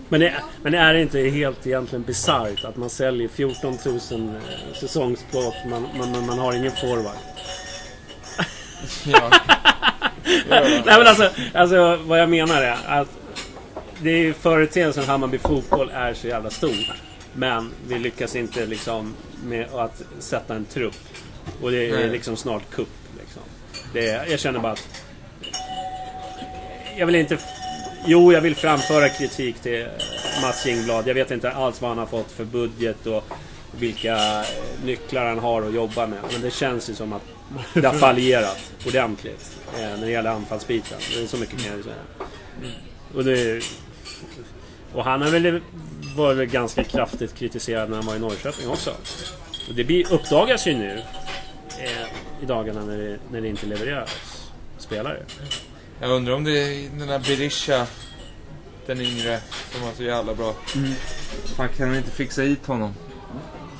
Men 0.08 0.20
det, 0.20 0.34
men 0.62 0.72
det 0.72 0.78
är 0.78 0.94
inte 0.94 1.18
helt 1.18 1.66
egentligen 1.66 2.02
bisarrt 2.02 2.64
att 2.64 2.76
man 2.76 2.90
säljer 2.90 3.28
14 3.28 3.78
000 3.84 3.94
eh, 3.94 4.74
säsongsplåt 4.80 5.54
men 5.66 5.82
man, 5.82 6.12
man, 6.12 6.26
man 6.26 6.38
har 6.38 6.52
ingen 6.52 6.72
forward. 6.72 7.16
Ja. 9.06 9.30
Nej 10.48 10.84
men 10.84 11.06
alltså, 11.06 11.30
alltså 11.54 11.98
vad 12.06 12.20
jag 12.20 12.28
menar 12.28 12.62
är 12.62 12.78
att 12.86 13.08
det 14.02 14.10
är 14.10 14.18
ju 14.18 14.34
företeelsen 14.34 15.04
Hammarby 15.04 15.38
fotboll 15.38 15.90
är 15.94 16.14
så 16.14 16.28
jävla 16.28 16.50
stort. 16.50 16.92
Men 17.34 17.72
vi 17.88 17.98
lyckas 17.98 18.36
inte 18.36 18.66
liksom 18.66 19.14
med 19.44 19.66
att 19.74 20.02
sätta 20.18 20.54
en 20.54 20.64
trupp. 20.64 20.98
Och 21.62 21.70
det 21.70 21.90
är 21.90 22.10
liksom 22.10 22.36
snart 22.36 22.70
kupp 22.70 22.97
det 23.92 24.08
är, 24.08 24.26
Jag 24.26 24.40
känner 24.40 24.58
bara 24.58 24.72
att... 24.72 25.04
Jag 26.96 27.06
vill 27.06 27.14
inte... 27.14 27.38
Jo, 28.06 28.32
jag 28.32 28.40
vill 28.40 28.54
framföra 28.54 29.08
kritik 29.08 29.56
till 29.60 29.88
Mats 30.42 30.66
Jingblad. 30.66 31.08
Jag 31.08 31.14
vet 31.14 31.30
inte 31.30 31.50
alls 31.50 31.80
vad 31.80 31.90
han 31.90 31.98
har 31.98 32.06
fått 32.06 32.30
för 32.30 32.44
budget 32.44 33.06
och 33.06 33.24
vilka 33.78 34.44
nycklar 34.84 35.26
han 35.26 35.38
har 35.38 35.62
att 35.62 35.74
jobba 35.74 36.06
med. 36.06 36.18
Men 36.32 36.40
det 36.40 36.50
känns 36.50 36.90
ju 36.90 36.94
som 36.94 37.12
att 37.12 37.22
det 37.74 37.86
har 37.86 37.94
fallerat 37.94 38.72
ordentligt 38.86 39.56
eh, 39.74 39.80
när 39.80 40.06
det 40.06 40.10
gäller 40.10 40.30
anfallsbiten. 40.30 40.98
Det 41.14 41.22
är 41.22 41.26
så 41.26 41.36
mycket 41.36 41.62
kan 41.62 41.68
jag 41.68 41.76
ju 41.76 41.82
säga. 41.82 41.94
Och, 43.14 43.24
det, 43.24 43.62
och 44.94 45.04
han 45.04 45.22
har 45.22 45.30
väl 45.30 45.60
varit 46.16 46.50
ganska 46.50 46.84
kraftigt 46.84 47.34
kritiserad 47.34 47.90
när 47.90 47.96
han 47.96 48.06
var 48.06 48.16
i 48.16 48.18
Norrköping 48.18 48.68
också. 48.68 48.90
Och 49.68 49.74
det 49.74 49.84
blir, 49.84 50.12
uppdagas 50.12 50.66
ju 50.66 50.74
nu 50.74 51.02
eh, 51.78 52.08
i 52.42 52.46
dagarna 52.46 52.84
när 52.84 52.98
det, 52.98 53.18
när 53.30 53.40
det 53.40 53.48
inte 53.48 53.66
levereras 53.66 54.10
spelare. 54.78 55.22
Jag 56.00 56.10
undrar 56.10 56.34
om 56.34 56.44
det 56.44 56.58
är 56.58 56.88
den 56.98 57.08
där 57.08 57.18
Berisha, 57.18 57.86
den 58.86 59.00
yngre, 59.00 59.40
som 59.72 59.82
var 59.82 59.92
så 59.92 60.02
jävla 60.02 60.34
bra. 60.34 60.54
Mm. 60.76 60.92
Fan, 61.56 61.68
kan 61.68 61.92
de 61.92 61.98
inte 61.98 62.10
fixa 62.10 62.42
hit 62.42 62.66
honom? 62.66 62.94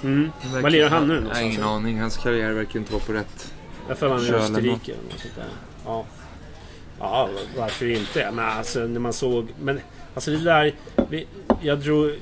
Mm. 0.02 0.30
Var 0.62 0.70
lirar 0.70 0.88
han 0.88 1.08
nu 1.08 1.14
Nej, 1.14 1.20
någonstans? 1.20 1.54
ingen 1.54 1.62
aning. 1.62 2.00
Hans 2.00 2.16
karriär 2.16 2.52
verkar 2.52 2.78
inte 2.78 2.92
vara 2.92 3.02
på 3.02 3.12
rätt 3.12 3.54
Jag 3.88 3.98
får 3.98 4.08
man 4.08 4.22
i 4.22 4.26
köl 4.26 4.34
eller 4.34 4.44
Österrike 4.44 4.92
eller 4.92 5.02
något 5.02 5.20
sånt 5.20 5.34
där. 5.36 5.46
Ja. 5.84 6.04
Ja, 7.00 7.30
varför 7.56 7.86
inte? 7.86 8.30
Men 8.30 8.44
alltså 8.44 8.80
när 8.80 9.00
man 9.00 9.12
såg... 9.12 9.48
Men 9.60 9.80
alltså 10.14 10.30
det 10.30 10.44
där... 10.44 10.74
Vi, 11.10 11.26
jag 11.60 11.78
drog... 11.78 12.12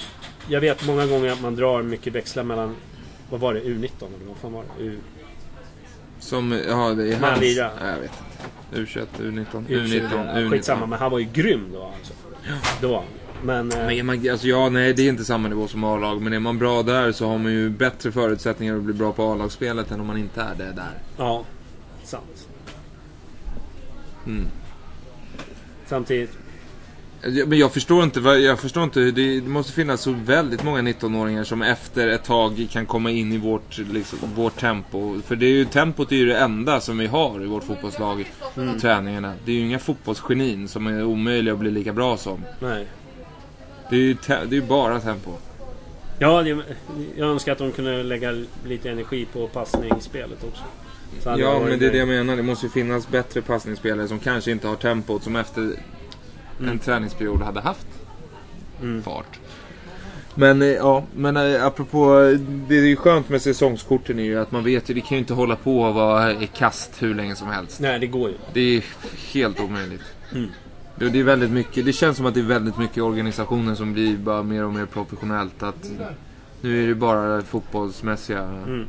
Jag 0.49 0.61
vet 0.61 0.87
många 0.87 1.07
gånger 1.07 1.33
att 1.33 1.41
man 1.41 1.57
drar 1.57 1.83
mycket 1.83 2.13
växlar 2.13 2.43
mellan... 2.43 2.77
Vad 3.31 3.41
var 3.41 3.55
det? 3.55 3.61
U19 3.61 3.91
eller 3.99 4.27
vad 4.27 4.37
fan 4.37 4.53
var 4.53 4.65
det? 4.79 4.85
U, 4.85 4.99
Som, 6.21 6.53
ja 6.69 6.95
det 6.95 7.13
är 7.15 7.19
hans... 7.21 7.41
Nej, 7.41 7.55
jag 7.57 7.99
vet 8.01 8.03
inte. 8.03 8.23
U21, 8.73 9.07
U19, 9.19 9.67
U20, 9.69 9.87
U19, 9.87 10.35
U19. 10.35 10.51
Skitsamma, 10.51 10.87
men 10.87 10.99
han 10.99 11.11
var 11.11 11.19
ju 11.19 11.29
grym 11.33 11.69
då 11.73 11.83
alltså. 11.97 12.13
Då. 12.81 13.05
Men... 13.43 13.73
eh, 13.73 13.79
Men 13.79 13.91
är 13.91 14.03
man, 14.03 14.31
alltså 14.31 14.47
ja, 14.47 14.69
nej 14.69 14.93
det 14.95 15.03
är 15.03 15.09
inte 15.09 15.25
samma 15.25 15.49
nivå 15.49 15.69
som 15.69 15.85
A-lag. 15.85 16.23
Men 16.23 16.33
är 16.33 16.39
man 16.39 16.59
bra 16.59 16.83
där 16.83 17.13
så 17.13 17.29
har 17.29 17.39
man 17.39 17.53
ju 17.53 17.71
bättre 17.71 18.13
förutsättningar 18.13 18.77
att 18.77 18.83
bli 18.83 18.95
bra 18.95 19.13
på 19.13 19.33
A-lagsspelet 19.33 19.91
än 19.91 20.01
om 20.01 20.07
man 20.07 20.17
inte 20.17 20.41
är 20.43 20.55
det 20.55 20.73
där. 20.73 20.91
Ja, 21.17 21.45
sant. 22.05 22.49
Mm. 24.27 24.47
Samtidigt... 25.87 26.39
Men 27.47 27.59
jag 27.59 27.73
förstår 27.73 28.05
inte, 28.05 28.21
jag 28.21 28.61
förstår 28.61 28.85
inte 28.85 29.01
hur 29.01 29.13
det, 29.13 29.41
det 29.41 29.49
måste 29.49 29.73
finnas 29.73 30.01
så 30.01 30.13
väldigt 30.13 30.63
många 30.63 30.81
19-åringar 30.81 31.45
som 31.45 31.63
efter 31.63 32.09
ett 32.09 32.25
tag 32.25 32.67
kan 32.71 32.87
komma 32.87 33.11
in 33.11 33.33
i 33.33 33.39
vårt, 33.39 33.79
liksom, 33.79 34.19
vårt 34.35 34.57
tempo. 34.61 35.21
För 35.27 35.37
det 35.37 35.47
är 35.47 35.51
ju, 35.51 35.65
tempot 35.65 36.13
är 36.13 36.17
ju 36.17 36.27
det 36.27 36.39
enda 36.39 36.81
som 36.81 36.99
vi 36.99 37.07
har 37.07 37.43
i 37.43 37.47
vårt 37.47 37.65
fotbollslag, 37.65 38.33
Mm. 38.57 38.79
träningarna. 38.81 39.33
Det 39.45 39.53
är 39.53 39.57
ju 39.57 39.67
inga 39.67 39.79
fotbollsgenin 39.79 40.69
som 40.69 40.87
är 40.87 41.05
omöjliga 41.05 41.55
att 41.55 41.61
bli 41.61 41.71
lika 41.71 41.93
bra 41.93 42.17
som. 42.17 42.45
Nej. 42.61 42.87
Det 43.91 43.97
är 43.97 44.01
ju 44.01 44.15
te, 44.15 44.37
det 44.49 44.57
är 44.57 44.61
bara 44.61 45.01
tempo. 45.01 45.31
Ja, 46.19 46.43
det, 46.43 46.59
jag 47.17 47.29
önskar 47.29 47.53
att 47.53 47.59
de 47.59 47.73
kunde 47.73 48.03
lägga 48.03 48.35
lite 48.67 48.91
energi 48.91 49.27
på 49.33 49.47
passningsspelet 49.47 50.45
också. 50.45 50.63
Ja, 51.25 51.61
men 51.69 51.79
det 51.79 51.87
är 51.87 51.93
det 51.93 51.99
jag 51.99 52.09
menar. 52.09 52.37
Det 52.37 52.43
måste 52.43 52.67
ju 52.67 52.71
finnas 52.71 53.09
bättre 53.09 53.43
passningsspelare 53.43 54.09
som 54.09 54.19
kanske 54.19 54.51
inte 54.51 54.69
har 54.69 54.77
tempot 54.77 55.23
som 55.23 55.37
efter 55.37 55.73
en 56.61 56.79
träningsperiod 56.79 57.43
hade 57.43 57.61
haft 57.61 57.87
Mm. 58.83 59.03
fart. 59.03 59.39
Men 60.35 60.63
eh, 60.63 60.69
ja, 60.69 61.05
men 61.17 61.37
eh, 61.37 61.65
apropå, 61.67 62.15
det 62.69 62.79
är 62.79 62.85
ju 62.85 62.97
skönt 62.97 63.29
med 63.29 63.43
säsongskorten 63.43 64.19
är 64.19 64.23
ju 64.25 64.39
att 64.39 64.53
man 64.53 64.65
vet 64.65 64.91
ju, 64.91 64.95
det 64.95 65.01
kan 65.01 65.11
ju 65.11 65.19
inte 65.19 65.35
hålla 65.35 65.57
på 65.57 65.81
och 65.81 65.95
vara 65.95 66.33
i 66.33 66.47
kast 66.47 67.03
hur 67.03 67.15
länge 67.15 67.37
som 67.37 67.49
helst. 67.49 67.81
Nej, 67.81 67.99
det 67.99 68.07
går 68.07 68.29
ju. 68.31 68.37
Det 68.53 68.61
är 68.77 68.85
helt 69.35 69.61
omöjligt. 69.61 70.03
Mm. 70.35 70.51
Det, 70.97 71.09
det 71.09 71.19
är 71.21 71.25
väldigt 71.25 71.51
mycket, 71.51 71.85
det 71.85 71.93
känns 71.93 72.17
som 72.17 72.27
att 72.27 72.35
det 72.35 72.41
är 72.41 72.45
väldigt 72.45 72.79
mycket 72.79 73.03
organisationer 73.03 73.75
som 73.75 73.93
blir 73.93 74.17
bara 74.17 74.43
mer 74.43 74.65
och 74.65 74.73
mer 74.73 74.87
professionellt. 74.87 75.63
Att 75.63 75.91
nu 76.61 76.85
är 76.85 76.89
det 76.89 76.95
bara 76.95 77.43
fotbollsmässiga 77.43 78.41
Mm. 78.43 78.87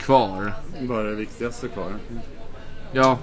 kvar. 0.00 0.52
Bara 0.80 1.02
det 1.02 1.14
viktigaste 1.14 1.68
kvar. 1.68 1.92
Ja. 2.92 3.18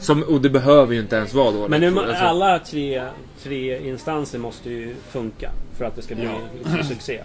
Som, 0.00 0.22
och 0.22 0.40
det 0.40 0.50
behöver 0.50 0.94
ju 0.94 1.00
inte 1.00 1.16
ens 1.16 1.34
vara 1.34 1.50
dåligt. 1.50 1.70
Men 1.70 1.80
nu, 1.80 2.00
Alltså, 2.00 2.24
alla 2.24 2.58
tre, 2.58 3.02
tre 3.42 3.88
instanser 3.88 4.38
måste 4.38 4.70
ju 4.70 4.94
funka 5.08 5.50
för 5.78 5.84
att 5.84 5.96
det 5.96 6.02
ska 6.02 6.14
bli 6.14 6.28
liksom, 6.58 6.84
succé. 6.84 7.20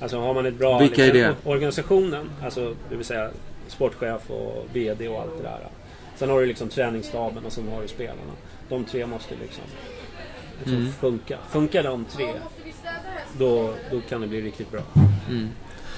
Alltså 0.00 0.18
har 0.20 0.34
man 0.34 0.46
ett 0.46 0.54
bra... 0.58 0.78
Vilka 0.78 1.06
är 1.06 1.12
det? 1.12 1.34
Organisationen, 1.44 2.30
alltså 2.44 2.74
det 2.90 2.96
vill 2.96 3.04
säga 3.06 3.30
sportchef 3.68 4.30
och 4.30 4.66
VD 4.72 5.08
och 5.08 5.20
allt 5.20 5.36
det 5.36 5.42
där. 5.42 5.58
Sen 6.16 6.30
har 6.30 6.40
du 6.40 6.46
liksom 6.46 6.68
träningsstaben 6.68 7.44
och 7.46 7.52
sen 7.52 7.68
har 7.68 7.82
du 7.82 7.88
spelarna. 7.88 8.32
De 8.68 8.84
tre 8.84 9.06
måste 9.06 9.34
liksom, 9.42 9.64
liksom 10.58 10.78
Mm. 10.80 10.92
funka. 10.92 11.38
Funkar 11.50 11.82
de 11.82 12.04
tre, 12.04 12.26
då, 13.38 13.74
då 13.90 14.00
kan 14.08 14.20
det 14.20 14.26
bli 14.26 14.40
riktigt 14.40 14.70
bra. 14.70 14.80
Mm. 15.28 15.48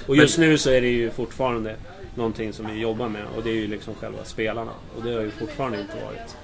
Och 0.06 0.16
just 0.16 0.38
nu 0.38 0.58
så 0.58 0.70
är 0.70 0.80
det 0.80 0.88
ju 0.88 1.10
fortfarande 1.10 1.76
någonting 2.14 2.52
som 2.52 2.66
vi 2.66 2.80
jobbar 2.80 3.08
med 3.08 3.22
och 3.36 3.42
det 3.42 3.50
är 3.50 3.54
ju 3.54 3.66
liksom 3.66 3.94
själva 3.94 4.24
spelarna. 4.24 4.72
Och 4.96 5.02
det 5.04 5.12
har 5.12 5.20
ju 5.20 5.30
fortfarande 5.30 5.80
inte 5.80 5.94
varit... 6.04 6.36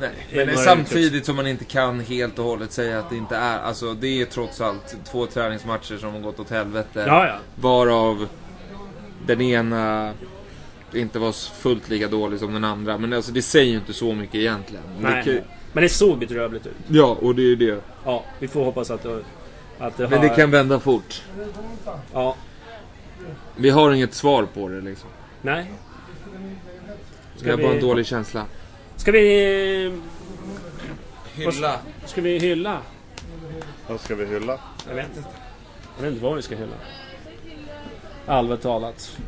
Nej, 0.00 0.10
Det 0.30 0.40
är 0.40 0.46
men 0.46 0.54
några 0.54 0.68
samtidigt 0.68 1.26
som 1.26 1.36
man 1.36 1.46
inte 1.46 1.64
kan 1.64 2.00
helt 2.00 2.38
och 2.38 2.44
hållet 2.44 2.72
säga 2.72 2.98
att 2.98 3.10
det 3.10 3.16
inte 3.16 3.36
är. 3.36 3.58
Alltså 3.58 3.94
det 3.94 4.20
är 4.20 4.24
trots 4.24 4.60
allt 4.60 4.96
två 5.04 5.26
träningsmatcher 5.26 5.98
som 5.98 6.12
har 6.12 6.20
gått 6.20 6.40
åt 6.40 6.50
helvete. 6.50 7.04
Ja, 7.06 7.26
ja. 7.26 7.36
Varav 7.54 8.28
den 9.26 9.40
ena 9.40 10.12
inte 10.94 11.18
var 11.18 11.32
fullt 11.32 11.88
lika 11.88 12.08
dålig 12.08 12.38
som 12.38 12.52
den 12.52 12.64
andra. 12.64 12.98
Men 12.98 13.12
alltså 13.12 13.32
det 13.32 13.42
säger 13.42 13.70
ju 13.70 13.76
inte 13.76 13.92
så 13.92 14.14
mycket 14.14 14.34
egentligen. 14.34 14.84
Nej, 15.00 15.22
det 15.24 15.34
kan, 15.34 15.42
men 15.72 15.82
det 15.82 15.88
såg 15.88 16.18
bedrövligt 16.18 16.66
ut. 16.66 16.72
ja, 16.88 17.16
och 17.20 17.34
det 17.34 17.42
är 17.42 17.46
ju 17.46 17.56
det. 17.56 17.80
Ja, 18.04 18.24
vi 18.38 18.48
får 18.48 18.64
hoppas 18.64 18.90
att 18.90 19.02
det, 19.02 19.22
att 19.78 19.96
det 19.96 20.08
Men 20.08 20.18
har... 20.18 20.28
det 20.28 20.34
kan 20.34 20.50
vända 20.50 20.80
fort. 20.80 21.22
Ja, 22.12 22.36
Vi 23.56 23.70
har 23.70 23.92
inget 23.92 24.14
svar 24.14 24.46
på 24.54 24.68
det 24.68 24.80
liksom. 24.80 25.08
nej. 25.42 25.70
Vi 27.42 27.50
har 27.50 27.56
bara 27.56 27.72
en 27.72 27.80
dålig 27.80 28.06
känsla. 28.06 28.46
Ska 28.96 29.12
vi... 29.12 30.00
Hylla. 31.34 31.78
Ska 32.06 32.20
vi 32.20 32.38
hylla? 32.38 32.78
Vad 33.86 34.00
ska 34.00 34.14
vi 34.14 34.26
hylla? 34.26 34.58
Jag 34.88 34.94
vet 34.94 35.16
inte. 35.16 35.28
Jag 35.96 36.02
vet 36.02 36.12
inte 36.12 36.24
vad 36.24 36.36
vi 36.36 36.42
ska 36.42 36.56
hylla. 36.56 36.76
Allvarligt 38.26 38.62
talat. 38.62 39.18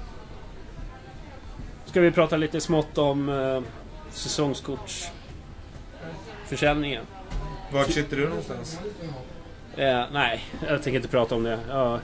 Ska 1.84 2.00
vi 2.00 2.10
prata 2.10 2.36
lite 2.36 2.60
smått 2.60 2.98
om 2.98 3.28
eh, 3.28 3.60
säsongskortsförsäljningen? 4.10 7.04
Vart 7.72 7.90
sitter 7.90 8.16
du 8.16 8.28
någonstans? 8.28 8.78
Eh, 9.76 10.04
nej, 10.12 10.44
jag 10.68 10.82
tänker 10.82 10.96
inte 10.96 11.08
prata 11.08 11.34
om 11.34 11.42
det. 11.42 11.58
Ja, 11.68 12.00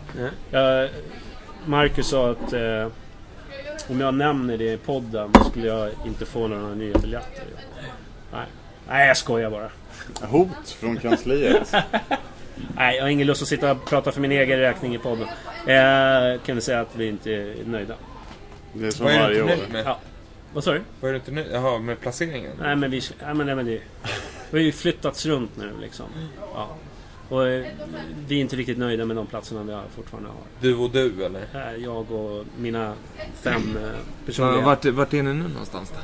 jag, 0.50 0.88
Marcus 1.66 2.06
sa 2.08 2.30
att 2.30 2.52
eh, 2.52 2.86
om 3.88 4.00
jag 4.00 4.14
nämner 4.14 4.58
det 4.58 4.72
i 4.72 4.76
podden 4.76 5.30
så 5.34 5.44
skulle 5.44 5.66
jag 5.66 5.90
inte 6.06 6.26
få 6.26 6.48
några 6.48 6.74
nya 6.74 6.98
biljetter. 6.98 7.44
Nej, 8.32 8.46
nej 8.88 9.08
jag 9.08 9.16
skojar 9.16 9.50
bara. 9.50 9.70
Hot 10.28 10.70
från 10.70 10.96
kansliet. 10.96 11.74
Nej, 12.76 12.96
jag 12.96 13.04
har 13.04 13.08
ingen 13.08 13.26
lust 13.26 13.42
att 13.42 13.48
sitta 13.48 13.70
och 13.72 13.84
prata 13.84 14.12
för 14.12 14.20
min 14.20 14.32
egen 14.32 14.58
räkning 14.58 14.94
i 14.94 14.98
podden. 14.98 15.28
Eh, 15.66 16.40
kan 16.40 16.54
vi 16.54 16.60
säga 16.60 16.80
att 16.80 16.96
vi 16.96 17.08
inte 17.08 17.30
är 17.32 17.54
nöjda. 17.66 17.94
Det 18.72 18.86
är 18.86 18.90
som 18.90 19.04
Vad 19.04 19.14
är 19.14 19.18
du 19.18 19.22
varje 19.24 19.40
inte 19.42 19.54
år. 19.54 19.58
nöjd 19.58 19.72
med? 19.72 19.86
Ja. 19.86 19.98
Vad 20.54 20.64
sa 20.64 20.72
du? 20.72 20.80
Vad 21.00 21.08
är 21.08 21.12
du 21.12 21.18
inte 21.18 21.30
nöjd 21.30 21.46
Jaha, 21.52 21.78
med 21.78 22.00
placeringen? 22.00 22.52
Nej 22.60 22.76
men 22.76 22.90
vi... 22.90 23.00
Nej, 23.24 23.34
men, 23.34 23.46
nej, 23.46 23.54
men 23.56 23.66
det, 23.66 23.80
vi 24.50 24.58
har 24.58 24.64
ju 24.64 24.72
flyttats 24.72 25.26
runt 25.26 25.56
nu 25.56 25.72
liksom. 25.80 26.06
Ja. 26.54 26.68
Och 27.32 27.48
eh, 27.48 27.66
vi 28.28 28.36
är 28.36 28.40
inte 28.40 28.56
riktigt 28.56 28.78
nöjda 28.78 29.04
med 29.04 29.16
de 29.16 29.26
platserna 29.26 29.62
vi 29.62 29.72
har, 29.72 29.84
fortfarande 29.96 30.28
har. 30.28 30.38
Du 30.60 30.76
och 30.76 30.90
du 30.90 31.24
eller? 31.24 31.46
Här, 31.52 31.74
jag 31.76 32.12
och 32.12 32.44
mina 32.58 32.94
fem 33.34 33.76
eh, 33.76 33.82
Ja, 33.82 33.88
personliga... 34.26 34.64
vart, 34.64 34.84
vart 34.84 35.14
är 35.14 35.22
ni 35.22 35.32
nu 35.34 35.48
någonstans 35.48 35.90
då? 35.90 36.00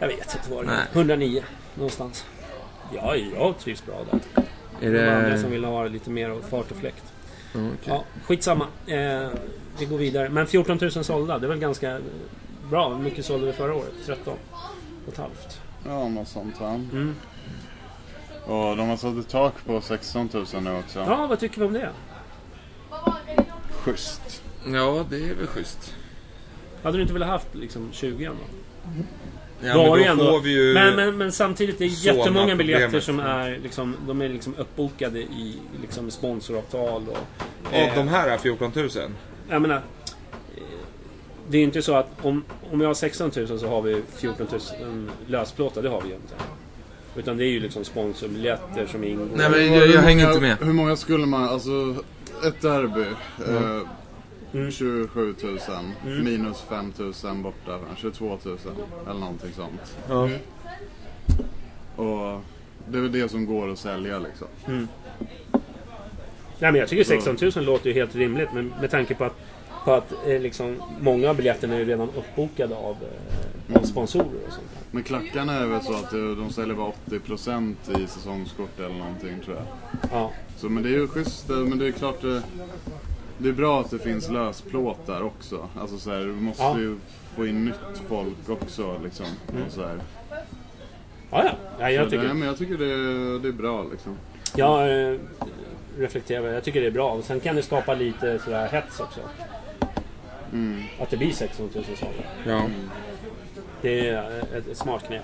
Jag 0.00 0.08
vet 0.08 0.34
inte 0.36 0.50
var 0.50 0.64
det 0.64 0.70
är. 0.70 0.86
109 0.92 1.42
någonstans. 1.74 2.24
Ja, 2.94 3.16
jag 3.16 3.58
trivs 3.58 3.86
bra 3.86 4.04
där. 4.10 4.20
Är 4.88 4.92
Det 4.92 5.00
är 5.00 5.16
andra 5.16 5.28
det... 5.30 5.38
som 5.38 5.50
vill 5.50 5.64
ha 5.64 5.84
lite 5.86 6.10
mer 6.10 6.30
av 6.30 6.40
fart 6.40 6.70
och 6.70 6.76
fläkt. 6.76 7.04
Ja, 7.54 7.60
okej. 7.60 7.76
Ja, 7.86 8.04
skitsamma. 8.26 8.66
Eh, 8.86 9.28
vi 9.78 9.84
går 9.84 9.98
vidare. 9.98 10.28
Men 10.28 10.46
14 10.46 10.78
000 10.80 10.90
sålda, 10.90 11.38
det 11.38 11.46
är 11.46 11.48
väl 11.48 11.58
ganska 11.58 11.98
bra. 12.70 12.88
Hur 12.94 13.02
mycket 13.02 13.24
sålde 13.24 13.46
vi 13.46 13.52
förra 13.52 13.74
året? 13.74 13.92
13 14.06 14.34
och 15.06 15.12
ett 15.12 15.18
halvt. 15.18 15.60
Ja, 15.86 16.08
något 16.08 16.28
sånt 16.28 16.60
va. 16.60 16.68
Mm. 16.68 17.14
Och 18.48 18.76
de 18.76 18.88
har 18.88 18.96
satt 18.96 19.18
ett 19.18 19.28
tak 19.28 19.54
på 19.66 19.80
16 19.80 20.28
000 20.32 20.44
nu 20.62 20.76
också. 20.78 20.98
Ja, 20.98 21.26
vad 21.26 21.40
tycker 21.40 21.60
vi 21.60 21.66
om 21.66 21.72
det? 21.72 21.90
Schysst. 23.72 24.42
Ja, 24.66 25.04
det 25.10 25.16
är 25.30 25.34
väl 25.34 25.46
schysst. 25.46 25.94
Hade 26.82 26.96
du 26.96 27.02
inte 27.02 27.12
velat 27.14 27.28
haft 27.28 27.54
liksom 27.54 27.88
20 27.92 28.24
ändå? 28.24 28.42
Ja, 29.60 29.74
Då 29.74 29.82
men 29.82 29.90
då 29.90 29.96
ändå- 30.10 30.24
får 30.32 30.40
vi 30.40 30.50
ju... 30.50 30.74
Men, 30.74 30.96
men, 30.96 31.16
men 31.18 31.32
samtidigt, 31.32 31.78
det 31.78 31.84
är 31.84 32.06
jättemånga 32.06 32.56
biljetter 32.56 33.00
som 33.00 33.20
är 33.20 33.58
liksom, 33.62 33.96
de 34.06 34.22
är 34.22 34.28
liksom 34.28 34.54
uppbokade 34.56 35.18
i 35.18 35.54
liksom 35.82 36.10
sponsoravtal 36.10 37.02
och... 37.08 37.18
Av 37.74 37.88
de 37.96 38.08
här 38.08 38.28
är 38.28 38.38
14 38.38 38.72
000? 38.74 38.88
Jag 39.48 39.62
menar... 39.62 39.76
eh, 39.76 40.62
Det 41.48 41.56
är 41.56 41.58
ju 41.58 41.64
inte 41.64 41.82
så 41.82 41.94
att 41.94 42.08
om, 42.22 42.44
om 42.72 42.78
vi 42.78 42.84
har 42.86 42.94
16 42.94 43.30
000 43.36 43.58
så 43.58 43.68
har 43.68 43.82
vi 43.82 44.02
14 44.16 44.46
000 44.80 45.10
lösplåtar, 45.26 45.82
det 45.82 45.88
har 45.88 46.00
vi 46.00 46.08
ju 46.08 46.14
inte. 46.14 46.34
Utan 47.18 47.36
det 47.36 47.44
är 47.44 47.50
ju 47.50 47.60
liksom 47.60 47.84
sponsorbiljetter 47.84 48.86
som 48.86 49.04
ingår. 49.04 49.28
Nej, 49.34 49.50
men 49.50 49.72
jag, 49.74 49.88
jag 49.88 50.00
hänger 50.02 50.28
inte 50.28 50.40
med. 50.40 50.56
Hur 50.60 50.72
många 50.72 50.96
skulle 50.96 51.26
man, 51.26 51.44
alltså 51.48 51.96
ett 52.46 52.60
derby. 52.60 53.04
Eh, 53.48 53.80
Mm. 54.52 54.70
27 54.70 55.34
000 55.42 55.58
Mm. 56.06 56.24
minus 56.24 56.60
5 56.68 56.92
000 57.24 57.34
borta. 57.42 57.78
22 57.96 58.38
000 58.44 58.58
eller 59.10 59.20
någonting 59.20 59.50
sånt. 59.56 59.96
Ja. 60.08 60.28
Och 61.96 62.40
det 62.88 62.98
är 62.98 63.02
väl 63.02 63.12
det 63.12 63.30
som 63.30 63.46
går 63.46 63.72
att 63.72 63.78
sälja 63.78 64.18
liksom. 64.18 64.46
Mm. 64.66 64.88
Nej 66.58 66.72
men 66.72 66.74
jag 66.74 66.88
tycker 66.88 67.04
16 67.04 67.36
000 67.56 67.64
låter 67.64 67.88
ju 67.90 67.94
helt 67.94 68.14
rimligt 68.14 68.48
men 68.54 68.72
med 68.80 68.90
tanke 68.90 69.14
på 69.14 69.24
att 69.24 69.36
På 69.84 69.92
att 69.92 70.12
eh, 70.26 70.40
liksom, 70.40 70.82
många 71.00 71.30
av 71.30 71.36
biljetterna 71.36 71.74
är 71.74 71.78
ju 71.78 71.84
redan 71.84 72.08
uppbokade 72.16 72.76
av, 72.76 72.96
eh, 73.70 73.76
av 73.76 73.82
sponsorer 73.82 74.46
och 74.46 74.52
sånt. 74.52 74.66
Men 74.90 75.02
klackarna 75.02 75.52
är 75.54 75.66
väl 75.66 75.82
så 75.82 75.92
att 75.94 76.12
eh, 76.12 76.20
de 76.20 76.50
säljer 76.52 76.74
bara 76.76 76.92
80% 77.10 77.74
i 78.04 78.06
säsongskort 78.06 78.78
eller 78.80 78.94
någonting 78.98 79.40
tror 79.44 79.56
jag. 79.56 79.66
Ja. 80.12 80.30
Så, 80.56 80.68
men 80.68 80.82
det 80.82 80.88
är 80.88 80.92
ju 80.92 81.08
schysst, 81.08 81.50
eh, 81.50 81.56
men 81.56 81.78
det 81.78 81.86
är 81.86 81.92
klart 81.92 82.22
det, 82.22 82.42
det 83.38 83.48
är 83.48 83.52
bra 83.52 83.80
att 83.80 83.90
det 83.90 83.98
finns 83.98 84.30
lösplåt 84.30 85.06
där 85.06 85.22
också. 85.22 85.68
Alltså 85.80 85.98
så 85.98 86.10
här, 86.10 86.18
du 86.18 86.32
måste 86.32 86.62
Ja. 86.62 86.78
ju 86.78 86.96
få 87.36 87.46
in 87.46 87.64
nytt 87.64 88.02
folk 88.08 88.48
också 88.48 89.00
liksom. 89.04 89.26
Och 89.66 89.72
så 89.72 89.82
här. 89.86 90.00
Ja, 91.30 91.44
ja. 91.44 91.50
ja 91.80 91.90
jag 91.90 92.04
Så 92.04 92.10
tycker, 92.10 92.28
det, 92.28 92.34
men 92.34 92.48
jag 92.48 92.58
tycker 92.58 92.78
det, 92.78 93.38
det 93.38 93.48
är 93.48 93.52
bra 93.52 93.84
liksom. 93.90 94.16
jag 94.56 95.10
eh, 95.12 95.18
reflekterar, 95.98 96.52
jag 96.52 96.64
tycker 96.64 96.80
det 96.80 96.86
är 96.86 96.90
bra. 96.90 97.10
Och 97.12 97.24
sen 97.24 97.40
kan 97.40 97.56
det 97.56 97.62
skapa 97.62 97.94
lite 97.94 98.38
sådär 98.38 98.68
hets 98.68 99.00
också. 99.00 99.20
Mm. 100.52 100.82
Att 101.00 101.10
det 101.10 101.16
blir 101.16 101.32
16 101.32 101.70
000 101.74 101.84
sålda. 101.84 102.14
Ja. 102.46 102.62
Det 103.82 104.08
är 104.08 104.40
ett, 104.40 104.68
ett 104.68 104.76
smart 104.76 105.06
knep. 105.06 105.22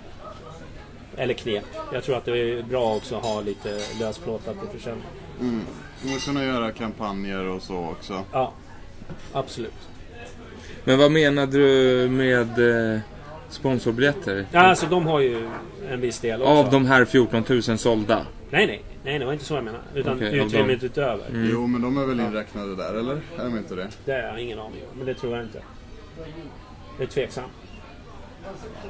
Eller 1.17 1.35
knep. 1.35 1.65
Jag 1.93 2.05
tror 2.05 2.17
att 2.17 2.25
det 2.25 2.39
är 2.39 2.63
bra 2.63 2.97
också 2.97 3.17
att 3.17 3.25
ha 3.25 3.41
lite 3.41 3.81
lösplåtat 4.01 4.61
till 4.61 4.79
försäljning. 4.79 5.05
Mm. 5.41 5.61
Man 6.03 6.19
kunna 6.19 6.45
göra 6.45 6.73
kampanjer 6.73 7.45
och 7.45 7.63
så 7.63 7.77
också. 7.77 8.25
Ja, 8.33 8.53
absolut. 9.33 9.89
Men 10.85 10.99
vad 10.99 11.13
menade 11.13 11.59
du 11.59 12.09
med 12.09 12.93
eh, 12.95 13.01
sponsorbiljetter? 13.49 14.47
Ja, 14.53 14.61
alltså 14.61 14.87
de 14.87 15.07
har 15.07 15.21
ju 15.21 15.49
en 15.91 16.01
viss 16.01 16.21
del 16.21 16.43
också. 16.43 16.53
Av 16.53 16.71
de 16.71 16.87
här 16.87 17.05
14 17.05 17.45
000 17.49 17.63
sålda? 17.63 18.27
Nej, 18.55 18.67
nej. 18.67 18.83
Nej, 19.05 19.19
det 19.19 19.25
var 19.25 19.33
inte 19.33 19.45
så 19.45 19.55
jag 19.55 19.65
menade. 19.65 19.85
Utan 19.95 20.17
Okej, 20.17 20.41
av 20.41 20.47
utrymmet 20.47 20.81
dem. 20.81 20.87
utöver. 20.87 21.29
Mm. 21.29 21.49
Jo 21.51 21.67
men 21.67 21.83
de 21.83 21.99
är 21.99 22.07
väl 22.07 22.21
inräknade 22.21 22.77
där 22.77 22.95
eller? 22.95 23.15
Är 23.15 23.45
de 23.45 23.59
inte 23.59 23.75
det? 23.75 23.89
Det 24.05 24.13
har 24.13 24.19
jag 24.19 24.41
ingen 24.41 24.59
aning 24.59 24.83
om. 24.91 24.99
Men 24.99 25.07
det 25.07 25.15
tror 25.15 25.37
jag 25.37 25.45
inte. 25.45 25.63
Det 26.99 27.03
är 27.03 27.07
tveksamt. 27.07 27.53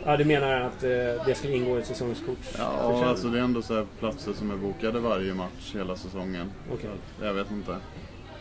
Ja, 0.05 0.17
du 0.17 0.25
menar 0.25 0.61
att 0.61 0.83
eh, 0.83 0.91
det 1.27 1.35
ska 1.37 1.49
ingå 1.49 1.77
i 1.77 1.81
ett 1.81 1.87
säsongskort? 1.87 2.39
Ja, 2.59 3.05
alltså 3.07 3.29
det 3.29 3.39
är 3.39 3.43
ändå 3.43 3.62
så 3.62 3.75
här 3.75 3.87
platser 3.99 4.33
som 4.33 4.51
är 4.51 4.57
bokade 4.57 5.01
varje 5.01 5.35
match 5.35 5.75
hela 5.75 5.97
säsongen. 5.97 6.53
Okej. 6.73 6.91
Jag 7.23 7.35
vet 7.35 7.51
inte. 7.51 7.77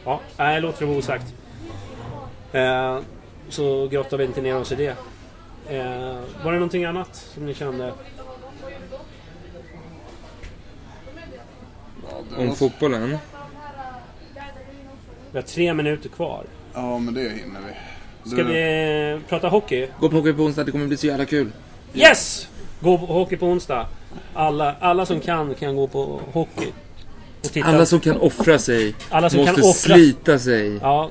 Ja, 0.06 0.22
nej, 0.38 0.62
låter 0.62 0.80
det 0.80 0.86
vara 0.86 0.98
osagt. 0.98 1.34
Eh, 2.52 3.00
så 3.50 3.88
grottar 3.88 4.18
vi 4.18 4.24
inte 4.24 4.42
ner 4.42 4.56
oss 4.56 4.72
i 4.72 4.76
det. 4.76 4.96
Eh, 5.70 6.22
var 6.44 6.52
det 6.52 6.58
någonting 6.58 6.86
annat 6.86 7.16
som 7.16 7.46
ni 7.46 7.54
kände? 7.54 7.94
Om 12.38 12.56
fotbollen? 12.56 13.18
Vi 15.32 15.38
har 15.38 15.42
tre 15.42 15.74
minuter 15.74 16.10
kvar. 16.10 16.46
Ja 16.74 17.00
men 17.00 17.14
det 17.14 17.22
hinner 17.22 17.60
vi. 17.68 18.30
Ska 18.30 18.44
vi 18.44 19.20
prata 19.30 19.48
hockey? 19.50 19.88
Gå 20.00 20.10
på 20.10 20.16
hockey 20.16 20.34
på 20.34 20.44
onsdag, 20.44 20.64
det 20.64 20.72
kommer 20.72 20.88
bli 20.88 20.98
så 20.98 21.08
jävla 21.08 21.26
kul. 21.26 21.52
Yes! 21.94 22.48
Gå 22.80 22.98
på 22.98 23.06
hockey 23.06 23.38
på 23.38 23.46
onsdag. 23.48 23.88
Alla, 24.34 24.76
alla 24.80 25.06
som 25.06 25.20
kan, 25.20 25.56
kan 25.56 25.76
gå 25.76 25.88
på 25.88 26.22
hockey. 26.34 26.68
Och 27.44 27.52
titta. 27.52 27.68
Alla 27.68 27.86
som 27.86 28.00
kan 28.00 28.18
offra 28.18 28.60
sig 28.60 28.96
Alla 29.10 29.30
som 29.30 29.40
måste 29.40 29.56
kan 29.56 29.64
offra- 29.64 29.74
slita 29.74 30.40
sig. 30.40 30.78
Ja, 30.82 31.10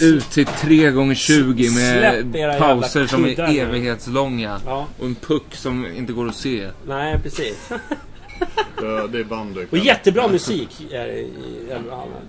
Ut 0.00 0.30
till 0.30 0.46
3 0.46 0.90
gånger 0.90 1.14
20 1.14 1.64
Släpp 1.64 2.24
med 2.26 2.36
era 2.36 2.58
pauser 2.58 3.06
som 3.06 3.24
är 3.24 3.58
evighetslånga. 3.58 4.60
Ja. 4.66 4.86
Och 4.98 5.06
en 5.06 5.14
puck 5.14 5.54
som 5.54 5.86
inte 5.96 6.12
går 6.12 6.28
att 6.28 6.34
se. 6.36 6.68
nej 6.86 7.18
precis. 7.22 7.68
Det 9.12 9.18
är 9.20 9.24
bandy. 9.24 9.66
Och 9.70 9.78
jättebra 9.78 10.28
musik 10.28 10.86
är 10.90 11.06
det 11.06 11.18
i 11.20 11.66
Älvhallen. 11.70 12.22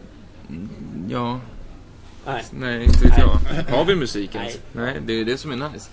Ja, 1.10 1.40
Nej, 2.26 2.44
nej 2.52 2.84
inte 2.84 3.08
vet 3.08 3.18
jag. 3.18 3.40
Har 3.78 3.86
vi 3.86 3.96
musik 3.96 4.36
ens? 4.36 4.58
Nej, 4.72 4.98
det 5.06 5.14
är 5.14 5.26
det 5.26 5.38
som 5.38 5.52
är 5.52 5.70
nice. 5.70 5.90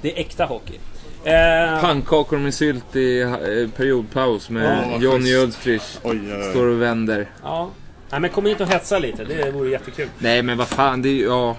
det 0.00 0.16
är 0.16 0.20
äkta 0.20 0.44
hockey. 0.44 0.78
Eh, 1.24 1.80
Pannkakor 1.80 2.38
med 2.38 2.54
sylt 2.54 2.96
i 2.96 3.20
eh, 3.20 3.28
periodpaus 3.76 4.50
med 4.50 4.88
Ja, 4.92 4.98
Johnny 4.98 5.24
schysst. 5.24 5.44
Ulfrich. 5.44 5.98
Oj, 6.02 6.20
oj, 6.24 6.34
oj. 6.36 6.50
Står 6.50 6.66
och 6.66 6.82
vänder. 6.82 7.30
ja. 7.42 7.70
Nej 8.10 8.20
men 8.20 8.30
kom 8.30 8.46
hit 8.46 8.60
och 8.60 8.68
hetsa 8.68 8.98
lite, 8.98 9.24
det 9.24 9.50
vore 9.50 9.70
jättekul. 9.70 10.08
Nej 10.18 10.42
men 10.42 10.58
vad 10.58 10.68
fan, 10.68 11.02
det 11.02 11.08
är 11.08 11.12
ju, 11.12 11.24
ja. 11.24 11.56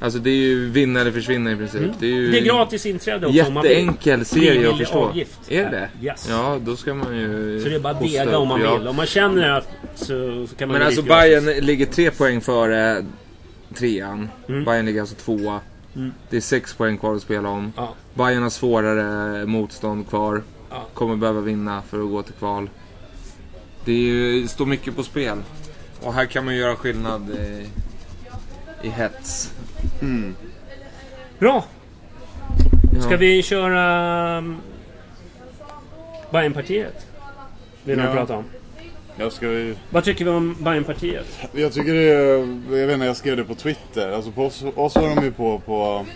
Alltså 0.00 0.18
det 0.18 0.30
är 0.30 0.34
ju 0.34 0.70
vinna 0.70 1.00
eller 1.00 1.12
försvinna 1.12 1.52
i 1.52 1.56
princip. 1.56 1.82
Det 2.00 2.06
är 2.06 2.10
ju 2.10 2.18
Mm. 2.18 2.32
Det 2.32 2.38
är 2.38 2.44
gratis 2.44 2.86
inträde 2.86 3.26
också 3.26 3.44
om 3.46 3.54
man 3.54 3.62
vill. 3.62 3.72
jätteenkel 3.72 4.24
serie 4.24 4.70
att 4.70 4.78
förstå. 4.78 5.04
avgift. 5.04 5.38
Är 5.48 5.70
det? 5.70 5.88
Yes. 6.02 6.26
Ja, 6.30 6.58
då 6.64 6.76
ska 6.76 6.94
man 6.94 7.16
ju 7.16 7.60
Så 7.62 7.68
det 7.68 7.74
är 7.74 7.80
bara 7.80 7.92
hosta 7.92 8.24
dega 8.24 8.38
om 8.38 8.48
man 8.48 8.60
ja. 8.60 8.78
vill. 8.78 8.88
Om 8.88 8.96
man 8.96 9.06
känner 9.06 9.50
att 9.50 9.68
så, 9.94 10.46
så 10.46 10.56
kan 10.56 10.68
man 10.68 10.78
Men 10.78 10.86
alltså. 10.86 11.02
Bayern 11.02 11.44
ligger 11.44 11.86
tre 11.86 12.10
poäng 12.10 12.40
före 12.40 13.04
trean. 13.74 14.28
Mm. 14.48 14.64
Bayern 14.64 14.86
ligger 14.86 15.00
alltså 15.00 15.16
tvåa. 15.16 15.60
Mm. 15.96 16.12
Det 16.30 16.36
är 16.36 16.40
sex 16.40 16.74
poäng 16.74 16.98
kvar 16.98 17.14
att 17.14 17.22
spela 17.22 17.48
om. 17.48 17.72
Ja. 17.76 17.94
Bayern 18.14 18.42
har 18.42 18.50
svårare 18.50 19.46
motstånd 19.46 20.08
kvar. 20.08 20.42
Ja. 20.70 20.86
Kommer 20.94 21.16
behöva 21.16 21.40
vinna 21.40 21.82
för 21.82 22.02
att 22.02 22.10
gå 22.10 22.22
till 22.22 22.34
kval. 22.34 22.70
Det 23.84 23.92
ju, 23.92 24.48
står 24.48 24.66
mycket 24.66 24.96
på 24.96 25.02
spel. 25.02 25.38
Och 26.02 26.14
här 26.14 26.26
kan 26.26 26.44
man 26.44 26.56
göra 26.56 26.76
skillnad 26.76 27.30
i, 27.30 27.66
i 28.86 28.88
hets. 28.88 29.52
Mm. 30.00 30.34
Bra! 31.38 31.64
Ska 33.00 33.16
vi 33.16 33.42
köra 33.42 34.38
um, 34.38 34.56
Bajenpartiet? 36.30 37.06
Vill 37.84 37.98
ni 37.98 38.04
Ja. 38.04 38.12
prata 38.12 38.36
om? 38.36 38.44
Jag 39.16 39.32
ska 39.32 39.48
vi... 39.48 39.74
Vad 39.90 40.04
tycker 40.04 40.24
vi 40.24 40.30
om 40.30 40.56
Bajenpartiet? 40.60 41.26
Jag 41.52 41.72
tycker 41.72 41.94
det 41.94 42.00
är, 42.02 42.38
jag 42.80 42.86
vet 42.86 42.94
inte, 42.94 43.06
jag 43.06 43.16
skrev 43.16 43.36
det 43.36 43.44
på 43.44 43.54
Twitter. 43.54 44.12
Alltså 44.12 44.30
på 44.30 44.44
oss, 44.46 44.64
oss 44.74 44.94
var 44.96 45.14
de 45.16 45.24
ju 45.24 45.32
på 45.32 45.58
på 45.58 46.06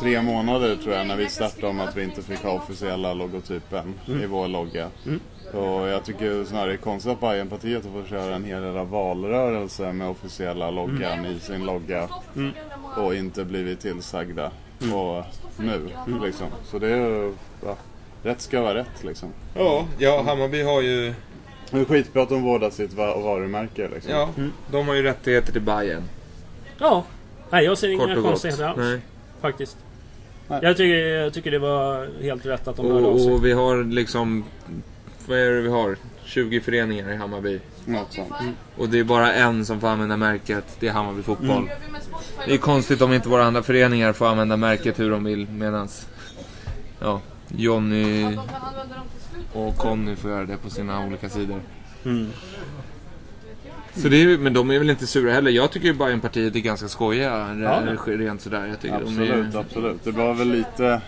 tre 0.00 0.22
månader 0.22 0.76
tror 0.76 0.94
jag 0.94 1.06
när 1.06 1.16
vi 1.16 1.28
startade 1.28 1.66
om 1.66 1.80
att 1.80 1.96
vi 1.96 2.02
inte 2.04 2.22
fick 2.22 2.42
ha 2.42 2.50
officiella 2.50 3.14
logotypen 3.14 3.94
i 4.22 4.26
vår 4.26 4.48
logga. 4.48 4.88
Och 5.52 5.88
jag 5.88 6.04
tycker 6.04 6.44
snarare 6.44 6.66
det 6.68 6.72
är 6.74 6.76
konstigt 6.76 7.12
att 7.12 7.20
Bajenpartiet 7.20 7.82
får 7.82 8.04
köra 8.08 8.34
en 8.34 8.44
hel 8.44 8.62
jävla 8.62 8.84
valrörelse 8.84 9.92
med 9.92 10.08
officiella 10.08 10.70
loggan 10.70 11.26
i 11.26 11.40
sin 11.40 11.66
logga. 11.66 12.08
Och 12.96 13.14
inte 13.14 13.44
blivit 13.44 13.80
tillsagda. 13.80 14.50
Och 14.94 15.24
nu 15.56 15.80
liksom. 16.24 16.46
Så 16.64 16.78
det 16.78 16.88
är 16.88 17.32
ja, 17.66 17.76
rätt 18.22 18.40
ska 18.40 18.62
vara 18.62 18.74
rätt 18.74 19.04
liksom. 19.04 19.28
Ja, 19.54 19.84
ja, 19.98 20.22
Hammarby 20.26 20.62
har 20.62 20.80
ju... 20.82 21.14
Det 21.70 21.80
är 21.80 21.84
skitbra 21.84 22.22
att 22.22 22.28
de 22.28 22.42
vårdar 22.42 22.70
sitt 22.70 22.92
va- 22.92 23.16
varumärke 23.20 23.88
liksom. 23.94 24.12
Ja, 24.12 24.28
de 24.70 24.88
har 24.88 24.94
ju 24.94 25.02
rättigheter 25.02 25.52
till 25.52 25.60
Bayern. 25.62 26.02
Ja. 26.78 27.04
Nej, 27.50 27.64
jag 27.64 27.78
ser 27.78 27.96
Kort 27.98 28.08
inga 28.10 28.22
konstigheter 28.22 28.64
alls. 28.64 28.76
Nej. 28.78 29.00
Faktiskt. 29.40 29.76
Nej. 30.48 30.60
Jag 30.62 30.76
tycker, 30.76 30.96
jag 30.96 31.34
tycker 31.34 31.50
det 31.50 31.58
var 31.58 32.08
helt 32.22 32.46
rätt 32.46 32.68
att 32.68 32.76
de 32.76 32.86
hörde 32.86 33.06
av 33.06 33.14
Och, 33.14 33.20
sig. 33.20 33.32
och 33.32 33.44
vi 33.44 33.52
har 33.52 33.84
liksom... 33.84 34.44
Vad 35.26 35.38
är 35.38 35.50
det 35.50 35.60
vi 35.60 35.68
har? 35.68 35.96
20 36.24 36.60
föreningar 36.60 37.12
i 37.12 37.16
Hammarby. 37.16 37.60
Något 37.84 38.12
sånt. 38.12 38.32
Och 38.76 38.88
det 38.88 38.98
är 38.98 39.04
bara 39.04 39.32
en 39.32 39.64
som 39.66 39.80
får 39.80 39.88
använda 39.88 40.16
märket. 40.16 40.64
Det 40.80 40.88
är 40.88 40.92
Hammarby 40.92 41.22
Fotboll. 41.22 41.50
Mm. 41.50 41.68
Det 42.46 42.54
är 42.54 42.58
konstigt 42.58 43.02
om 43.02 43.12
inte 43.12 43.28
våra 43.28 43.44
andra 43.44 43.62
föreningar 43.62 44.12
får 44.12 44.26
använda 44.26 44.56
märket 44.56 44.98
hur 45.00 45.10
de 45.10 45.24
vill. 45.24 45.48
Medans 45.48 46.06
ja, 47.00 47.20
Jonny 47.48 48.38
och 49.52 49.76
Conny 49.76 50.16
får 50.16 50.30
göra 50.30 50.44
det 50.44 50.56
på 50.56 50.70
sina 50.70 51.06
olika 51.06 51.28
sidor. 51.28 51.60
Mm. 52.04 52.28
Så 53.96 54.08
det 54.08 54.22
är, 54.22 54.38
men 54.38 54.52
de 54.52 54.70
är 54.70 54.78
väl 54.78 54.90
inte 54.90 55.06
sura 55.06 55.32
heller. 55.32 55.50
Jag 55.50 55.70
tycker 55.70 55.86
ju 55.86 55.94
Bajenpartiet 55.94 56.56
är 56.56 56.60
ganska 56.60 56.88
skojiga. 56.88 57.30
Ja. 57.60 57.82
re- 57.86 58.18
Rent 58.18 58.40
sådär. 58.42 58.66
Jag 58.66 58.80
tycker 58.80 58.98
de 58.98 59.02
Absolut, 59.04 59.54
är, 59.54 59.58
absolut. 59.58 60.04
Det 60.04 60.10
var 60.10 60.34
väl 60.34 60.48
lite, 60.50 61.00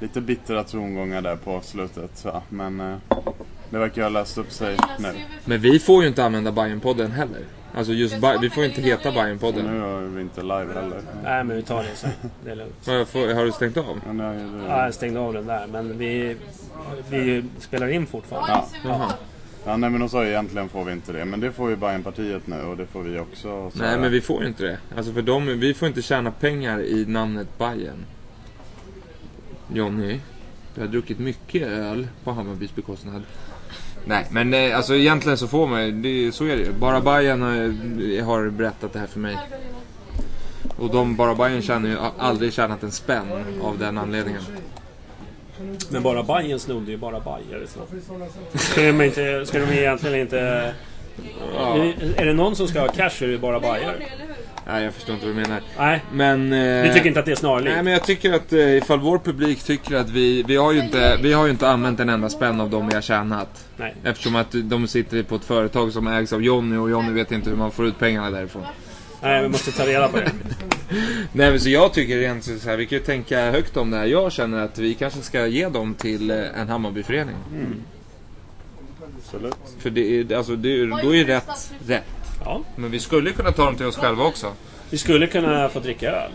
lite 0.00 0.20
bittra 0.20 0.64
tongångar 0.64 1.22
där 1.22 1.36
på 1.36 1.60
slutet. 1.60 2.24
Va? 2.24 2.42
Men 2.48 2.80
eh, 2.80 2.96
det 3.70 3.78
verkar 3.78 3.96
ju 3.96 4.02
ha 4.02 4.08
löst 4.08 4.38
upp 4.38 4.50
sig 4.52 4.76
nu. 4.98 5.12
Men 5.44 5.60
vi 5.60 5.78
får 5.78 6.02
ju 6.02 6.08
inte 6.08 6.24
använda 6.24 6.52
Bajenpodden 6.52 7.10
heller. 7.10 7.40
Alltså 7.74 7.92
just 7.92 8.20
Ba- 8.20 8.38
vi 8.40 8.50
får 8.50 8.64
inte 8.64 8.80
heta 8.80 9.12
Bajenpodden. 9.12 9.66
nu 9.66 9.84
är 9.84 10.00
vi 10.00 10.20
inte 10.22 10.42
live 10.42 10.66
heller. 10.74 11.00
Nej, 11.24 11.44
men 11.44 11.56
vi 11.56 11.62
tar 11.62 11.82
det 11.82 11.88
sen. 11.94 12.10
Det 12.44 12.50
är 12.50 12.56
lugnt. 12.56 12.74
Vad 12.86 13.08
får- 13.08 13.34
Har 13.34 13.44
du 13.44 13.52
stängt 13.52 13.76
av? 13.76 14.00
Men 14.06 14.16
det 14.18 14.24
är 14.24 14.32
ju 14.34 14.40
Ja, 14.68 14.76
det. 14.76 14.84
jag 14.84 14.94
stängde 14.94 15.20
av 15.20 15.32
den 15.34 15.46
där, 15.46 15.66
men 15.66 15.98
vi, 15.98 16.36
vi 17.10 17.44
spelar 17.58 17.88
in 17.88 18.06
fortfarande. 18.06 18.52
Ja. 18.52 18.66
Jaha. 18.84 19.12
ja, 19.64 19.76
nej 19.76 19.90
men 19.90 20.00
de 20.00 20.08
sa 20.08 20.22
ju 20.24 20.28
egentligen 20.30 20.68
får 20.68 20.84
vi 20.84 20.92
inte 20.92 21.12
det. 21.12 21.24
Men 21.24 21.40
det 21.40 21.52
får 21.52 21.70
ju 21.70 21.76
Bajenpartiet 21.76 22.46
nu 22.46 22.60
och 22.60 22.76
det 22.76 22.86
får 22.86 23.02
vi 23.02 23.18
också. 23.18 23.70
Så 23.70 23.78
Nej 23.78 23.98
men 23.98 24.10
vi 24.12 24.20
får 24.20 24.42
ju 24.42 24.48
inte 24.48 24.62
det. 24.64 24.78
Alltså 24.96 25.12
för 25.12 25.22
dem, 25.22 25.46
vi 25.60 25.74
får 25.74 25.88
inte 25.88 26.02
tjäna 26.02 26.30
pengar 26.30 26.80
i 26.80 27.04
namnet 27.08 27.58
Bayern. 27.58 28.04
Jonny, 29.72 30.20
du 30.74 30.80
har 30.80 30.88
druckit 30.88 31.18
mycket 31.18 31.62
öl 31.62 32.08
på 32.24 32.32
Hammarbys 32.32 32.74
bekostnad. 32.74 33.22
Nej 34.04 34.26
men 34.30 34.54
eh, 34.54 34.76
alltså 34.76 34.94
egentligen 34.94 35.38
så 35.38 35.48
får 35.48 35.66
man 35.66 36.02
det, 36.02 36.34
så 36.34 36.44
är 36.44 36.56
det 36.56 36.62
ju. 36.62 36.72
Bara 36.72 37.00
Bayern 37.00 37.42
har, 37.42 38.22
har 38.22 38.50
berättat 38.50 38.92
det 38.92 38.98
här 38.98 39.06
för 39.06 39.20
mig. 39.20 39.38
Och 40.76 40.90
de, 40.90 41.16
bara 41.16 41.34
Bayern 41.34 41.62
tjänar 41.62 41.88
ju 41.88 41.96
aldrig 42.18 42.52
tjänat 42.52 42.82
en 42.82 42.92
spänn 42.92 43.44
av 43.62 43.78
den 43.78 43.98
anledningen. 43.98 44.42
Men 45.90 46.02
bara 46.02 46.22
Bajen 46.22 46.60
snodde 46.60 46.90
ju 46.90 46.96
bara 46.96 47.20
Bajer. 47.20 47.66
Så. 47.66 47.80
Ska, 48.58 48.82
de 48.82 49.02
inte, 49.02 49.46
ska 49.46 49.58
de 49.58 49.72
egentligen 49.72 50.20
inte... 50.20 50.74
Är 52.16 52.24
det 52.24 52.32
någon 52.32 52.56
som 52.56 52.68
ska 52.68 52.80
ha 52.80 52.88
cash 52.88 53.22
är 53.22 53.28
det 53.28 53.38
bara 53.38 53.60
Bajer. 53.60 53.96
Nej, 54.68 54.84
jag 54.84 54.94
förstår 54.94 55.14
inte 55.14 55.26
vad 55.26 55.36
du 55.36 55.40
menar. 55.40 55.60
Nej, 55.78 56.02
Men... 56.12 56.52
Eh, 56.52 56.82
vi 56.82 56.94
tycker 56.94 57.06
inte 57.06 57.20
att 57.20 57.26
det 57.26 57.32
är 57.32 57.36
snarlikt. 57.36 57.74
Nej, 57.74 57.82
men 57.82 57.92
jag 57.92 58.02
tycker 58.02 58.32
att 58.32 58.52
eh, 58.52 58.76
ifall 58.76 59.00
vår 59.00 59.18
publik 59.18 59.62
tycker 59.62 59.96
att 59.96 60.10
vi... 60.10 60.42
Vi 60.42 60.56
har 60.56 60.72
ju 60.72 60.80
inte, 60.80 61.18
vi 61.22 61.32
har 61.32 61.44
ju 61.44 61.50
inte 61.50 61.68
använt 61.68 62.00
en 62.00 62.08
enda 62.08 62.28
spänn 62.28 62.60
av 62.60 62.70
dem 62.70 62.88
vi 62.88 62.94
har 62.94 63.02
tjänat. 63.02 63.68
Nej. 63.76 63.94
Eftersom 64.04 64.36
att 64.36 64.48
de 64.52 64.88
sitter 64.88 65.22
på 65.22 65.34
ett 65.34 65.44
företag 65.44 65.92
som 65.92 66.06
ägs 66.06 66.32
av 66.32 66.42
Jonny 66.42 66.76
och 66.76 66.90
Jonny 66.90 67.12
vet 67.12 67.32
inte 67.32 67.50
hur 67.50 67.56
man 67.56 67.70
får 67.70 67.86
ut 67.86 67.98
pengarna 67.98 68.30
därifrån. 68.30 68.62
Nej, 69.22 69.42
vi 69.42 69.48
måste 69.48 69.72
ta 69.72 69.86
reda 69.86 70.08
på 70.08 70.16
det. 70.16 70.32
Nej 71.32 71.50
men 71.50 71.60
så 71.60 71.68
jag 71.68 71.92
tycker 71.92 72.18
rent 72.18 72.44
så 72.44 72.68
här, 72.68 72.76
vi 72.76 72.86
kan 72.86 72.98
ju 72.98 73.04
tänka 73.04 73.50
högt 73.50 73.76
om 73.76 73.90
det 73.90 73.96
här. 73.96 74.06
Jag 74.06 74.32
känner 74.32 74.64
att 74.64 74.78
vi 74.78 74.94
kanske 74.94 75.20
ska 75.20 75.46
ge 75.46 75.68
dem 75.68 75.94
till 75.94 76.30
eh, 76.30 76.60
en 76.60 76.68
Hammarbyförening. 76.68 77.36
Absolut. 79.18 79.56
För 79.78 79.90
det 79.90 80.20
är, 80.20 80.36
alltså, 80.36 80.56
det 80.56 80.80
är, 80.80 81.02
då 81.02 81.14
är 81.14 81.24
rätt 81.24 81.72
rätt. 81.86 82.04
Ja, 82.46 82.62
Men 82.76 82.90
vi 82.90 83.00
skulle 83.00 83.32
kunna 83.32 83.52
ta 83.52 83.64
dem 83.64 83.76
till 83.76 83.86
oss 83.86 83.96
själva 83.96 84.24
också. 84.24 84.52
vi 84.90 84.98
skulle 84.98 85.26
kunna 85.26 85.68
få 85.68 85.80
dricka 85.80 86.10
öl 86.10 86.30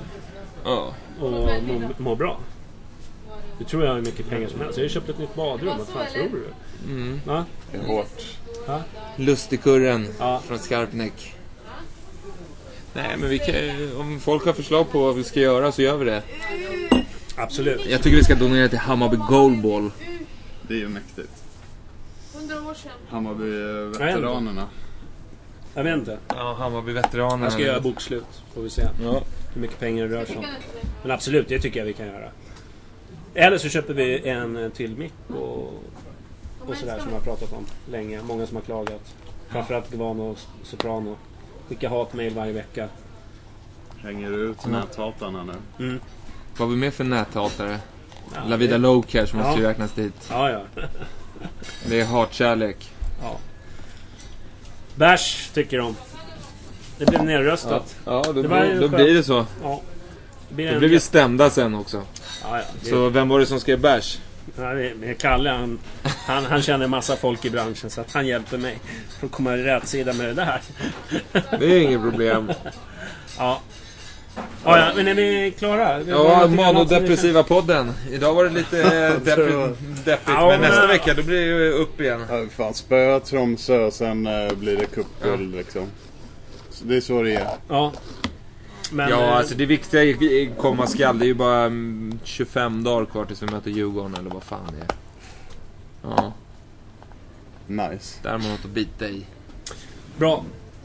Ja. 0.63 0.93
och 1.21 1.31
må, 1.31 1.81
må 1.97 2.15
bra. 2.15 2.39
Det 3.59 3.65
tror 3.65 3.83
jag 3.85 3.97
är 3.97 4.01
mycket 4.01 4.29
pengar 4.29 4.47
som 4.49 4.59
helst. 4.59 4.77
Jag 4.77 4.81
har 4.83 4.87
ju 4.87 4.93
köpt 4.93 5.09
ett 5.09 5.19
nytt 5.19 5.35
badrum, 5.35 5.73
vad 5.77 5.87
fan 5.87 6.05
tror 6.13 6.29
du? 6.31 6.43
Mm. 6.93 7.21
Ja, 7.27 7.45
Det 7.71 7.77
är 7.77 7.81
hårt. 7.87 8.21
Lustigkurren 9.15 10.07
Ja. 10.19 10.41
från 10.47 10.59
Skarpnäck. 10.59 11.35
Nej 12.93 13.15
men 13.19 13.29
vi 13.29 13.39
kan, 13.39 13.55
om 14.01 14.19
folk 14.19 14.45
har 14.45 14.53
förslag 14.53 14.91
på 14.91 14.99
vad 14.99 15.15
vi 15.15 15.23
ska 15.23 15.39
göra 15.39 15.71
så 15.71 15.81
gör 15.81 15.97
vi 15.97 16.05
det. 16.05 16.23
absolut. 17.37 17.85
Jag 17.89 18.01
tycker 18.03 18.17
vi 18.17 18.23
ska 18.23 18.35
donera 18.35 18.67
till 18.69 18.79
Hammarby 18.79 19.17
Goalball. 19.17 19.91
Det 20.67 20.73
är 20.73 20.77
ju 20.77 20.87
mäktigt. 20.89 21.29
Hammarby-veteranerna. 23.09 24.65
Jag 25.73 25.83
vet 25.83 25.93
inte. 25.97 26.17
Ja, 26.27 26.53
Hammarby-veteranerna. 26.59 27.43
Jag 27.45 27.53
ska 27.53 27.61
göra 27.61 27.79
bokslut, 27.79 28.25
får 28.53 28.61
vi 28.61 28.69
se 28.69 28.81
Ja. 29.03 29.21
hur 29.53 29.61
mycket 29.61 29.79
pengar 29.79 30.07
det 30.07 30.15
rör 30.15 30.25
sig 30.25 30.37
om. 30.37 30.45
Men 31.01 31.11
absolut, 31.11 31.49
det 31.49 31.59
tycker 31.59 31.79
jag 31.79 31.85
vi 31.85 31.93
kan 31.93 32.07
göra. 32.07 32.29
Eller 33.33 33.57
så 33.57 33.69
köper 33.69 33.93
vi 33.93 34.29
en 34.29 34.71
till 34.75 34.97
mick 34.97 35.13
och, 35.29 35.73
och 36.67 36.75
sådär 36.75 36.99
som 36.99 37.09
jag 37.09 37.15
har 37.17 37.23
pratat 37.25 37.53
om 37.53 37.65
länge. 37.91 38.19
Många 38.23 38.47
som 38.47 38.55
har 38.55 38.63
klagat. 38.63 39.15
Framförallt 39.49 39.91
Gvano 39.91 40.23
och 40.31 40.37
Soprano. 40.63 41.17
Skicka 41.69 41.89
hatmejl 41.89 42.33
varje 42.33 42.51
vecka. 42.53 42.87
Hänger 44.03 44.31
ut 44.31 44.65
näthatarna 44.65 45.43
nu. 45.43 45.85
Mm. 45.85 45.99
Vad 46.57 46.67
har 46.67 46.73
vi 46.75 46.79
mer 46.81 46.91
för 46.91 47.03
näthatare? 47.03 47.79
Ja, 48.35 48.39
La 48.47 48.55
Vida 48.57 48.77
det- 48.77 48.87
Low-Cash 48.87 49.35
måste 49.35 49.57
ju 49.59 49.63
Ja. 49.63 49.69
räknas 49.69 49.91
dit. 49.91 50.27
Ja, 50.29 50.49
ja. 50.51 50.61
Det 51.89 51.99
är 52.01 52.05
hatkärlek. 52.05 52.89
ja. 53.21 53.37
Bärs 54.95 55.49
tycker 55.53 55.77
de. 55.77 55.95
Det 56.97 57.05
blev 57.05 57.23
nerröstat. 57.23 57.95
Ja, 58.05 58.23
då, 58.25 58.33
Det 58.33 58.67
ju 58.67 58.79
då, 58.79 58.87
blir 58.87 59.13
det 59.13 59.23
så. 59.23 59.45
Ja. 59.63 59.81
Det 60.49 60.55
blir 60.55 60.73
Då 60.73 60.79
blir 60.79 60.89
vi 60.89 60.99
stämda 60.99 61.49
sen 61.49 61.75
också. 61.75 62.03
Ja, 62.43 62.57
ja. 62.57 62.63
Det, 62.81 62.89
Så 62.89 63.09
vem 63.09 63.29
var 63.29 63.39
det 63.39 63.45
som 63.45 63.59
skrev 63.59 63.79
bärs? 63.79 64.19
ja, 64.57 64.73
Kalle 65.17 65.49
han, 65.49 65.79
han, 66.03 66.45
han 66.45 66.61
känner 66.61 66.87
massa 66.87 67.15
folk 67.15 67.45
i 67.45 67.49
branschen 67.49 67.89
så 67.89 68.01
att 68.01 68.13
han 68.13 68.27
hjälper 68.27 68.57
mig 68.57 68.79
att 69.23 69.31
komma 69.31 69.55
i 69.55 69.63
rätt 69.63 69.87
sida 69.87 70.13
med 70.13 70.25
det 70.25 70.33
där. 70.33 70.61
Det 71.59 71.65
är 71.65 71.79
inget 71.81 72.01
problem. 72.01 72.51
Ja. 73.37 73.61
Ja, 74.35 74.77
ja, 74.79 74.91
men 74.95 75.07
är 75.07 75.13
vi 75.15 75.53
klara? 75.59 75.99
Vi 75.99 76.11
Ja, 76.11 76.47
Manodepressiva 76.47 77.43
podden. 77.43 77.93
Idag 78.11 78.33
var 78.33 78.43
det 78.43 78.49
lite 78.49 78.83
depri- 79.25 79.75
deppigt, 80.05 80.21
Ja, 80.27 80.47
men 80.47 80.61
men- 80.61 80.69
nästa 80.69 80.87
vecka 80.87 81.13
då 81.13 81.23
blir 81.23 81.37
det 81.37 81.45
ju 81.65 81.71
upp 81.71 82.01
igen. 82.01 82.25
Ja, 82.29 82.45
fan, 82.55 82.73
spöa 82.73 83.19
Tromsö, 83.19 83.91
sen 83.91 84.27
eh, 84.27 84.53
blir 84.53 84.77
det 84.77 84.85
cupguld 84.85 85.55
liksom. 85.55 85.85
Så 86.69 86.85
det 86.85 86.97
är 86.97 87.01
så 87.01 87.23
det 87.23 87.35
är. 87.35 87.47
Ja. 87.67 87.91
Men, 88.91 89.09
Ja, 89.09 89.21
eh, 89.21 89.37
alltså 89.37 89.55
det 89.55 89.65
viktiga 89.65 90.03
i- 90.03 90.09
i 90.09 90.51
komma 90.57 90.87
skall. 90.87 91.19
Det 91.19 91.25
är 91.25 91.27
ju 91.27 91.33
bara 91.33 91.61
mm, 91.65 92.19
25 92.23 92.83
dagar 92.83 93.05
kvar 93.05 93.25
tills 93.25 93.43
vi 93.43 93.47
möter 93.47 93.71
Djurgården 93.71 94.15
eller 94.19 94.29
vad 94.29 94.43
fan 94.43 94.59
det 94.71 94.81
är. 94.81 94.97
Ja, 96.17 96.33
Nice. 97.67 98.19
där 98.23 98.31
har 98.31 98.37
man 98.37 98.49
något 98.51 98.65
att 98.65 98.71
bita 98.71 99.05
i. 99.07 99.25
Bra. 100.17 100.43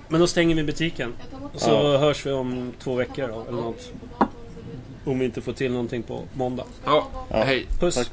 Men 0.08 0.20
då 0.20 0.26
stänger 0.26 0.54
vi 0.56 0.64
butiken. 0.64 1.14
Och 1.54 1.60
så 1.60 1.96
hörs 1.96 2.26
vi 2.26 2.32
om 2.32 2.72
två 2.78 2.94
veckor 2.94 3.28
då, 3.28 3.40
eller 3.48 3.62
något. 3.62 3.92
Om 5.04 5.18
vi 5.18 5.24
inte 5.24 5.40
får 5.42 5.52
till 5.52 5.72
någonting 5.72 6.02
på 6.02 6.24
måndag. 6.34 6.64
Ja, 6.84 7.06
Ja. 7.30 7.42
hej. 7.44 7.66
Puss! 7.80 7.94
Tack 7.94 8.08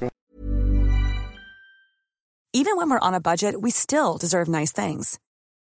Even 2.56 2.78
when 2.78 2.88
we're 2.90 3.08
on 3.08 3.14
a 3.16 3.20
budget, 3.20 3.56
we 3.62 3.72
still 3.72 4.18
deserve 4.22 4.48
nice 4.48 4.72
things. 4.86 5.18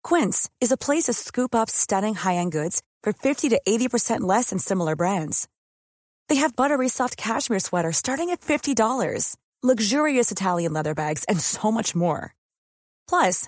Quince 0.04 0.50
is 0.62 0.72
a 0.72 0.78
place 0.78 1.04
to 1.06 1.14
scoop 1.14 1.56
up 1.56 1.70
stunning 1.70 2.16
high-end 2.16 2.52
goods 2.52 2.82
for 3.04 3.14
50 3.14 3.50
to 3.50 3.62
80% 3.66 4.22
less 4.28 4.50
than 4.50 4.60
similar 4.60 4.96
brands. 4.96 5.48
They 6.28 6.36
have 6.42 6.56
buttery 6.56 6.90
soft 6.90 7.16
cashmere 7.16 7.60
sweaters 7.60 7.98
starting 7.98 8.30
at 8.30 8.42
$50, 8.42 9.36
luxurious 9.64 10.32
Italian 10.32 10.74
leather 10.74 10.94
bags, 10.94 11.24
and 11.30 11.40
so 11.40 11.72
much 11.72 11.96
more. 11.96 12.34
Plus, 13.10 13.48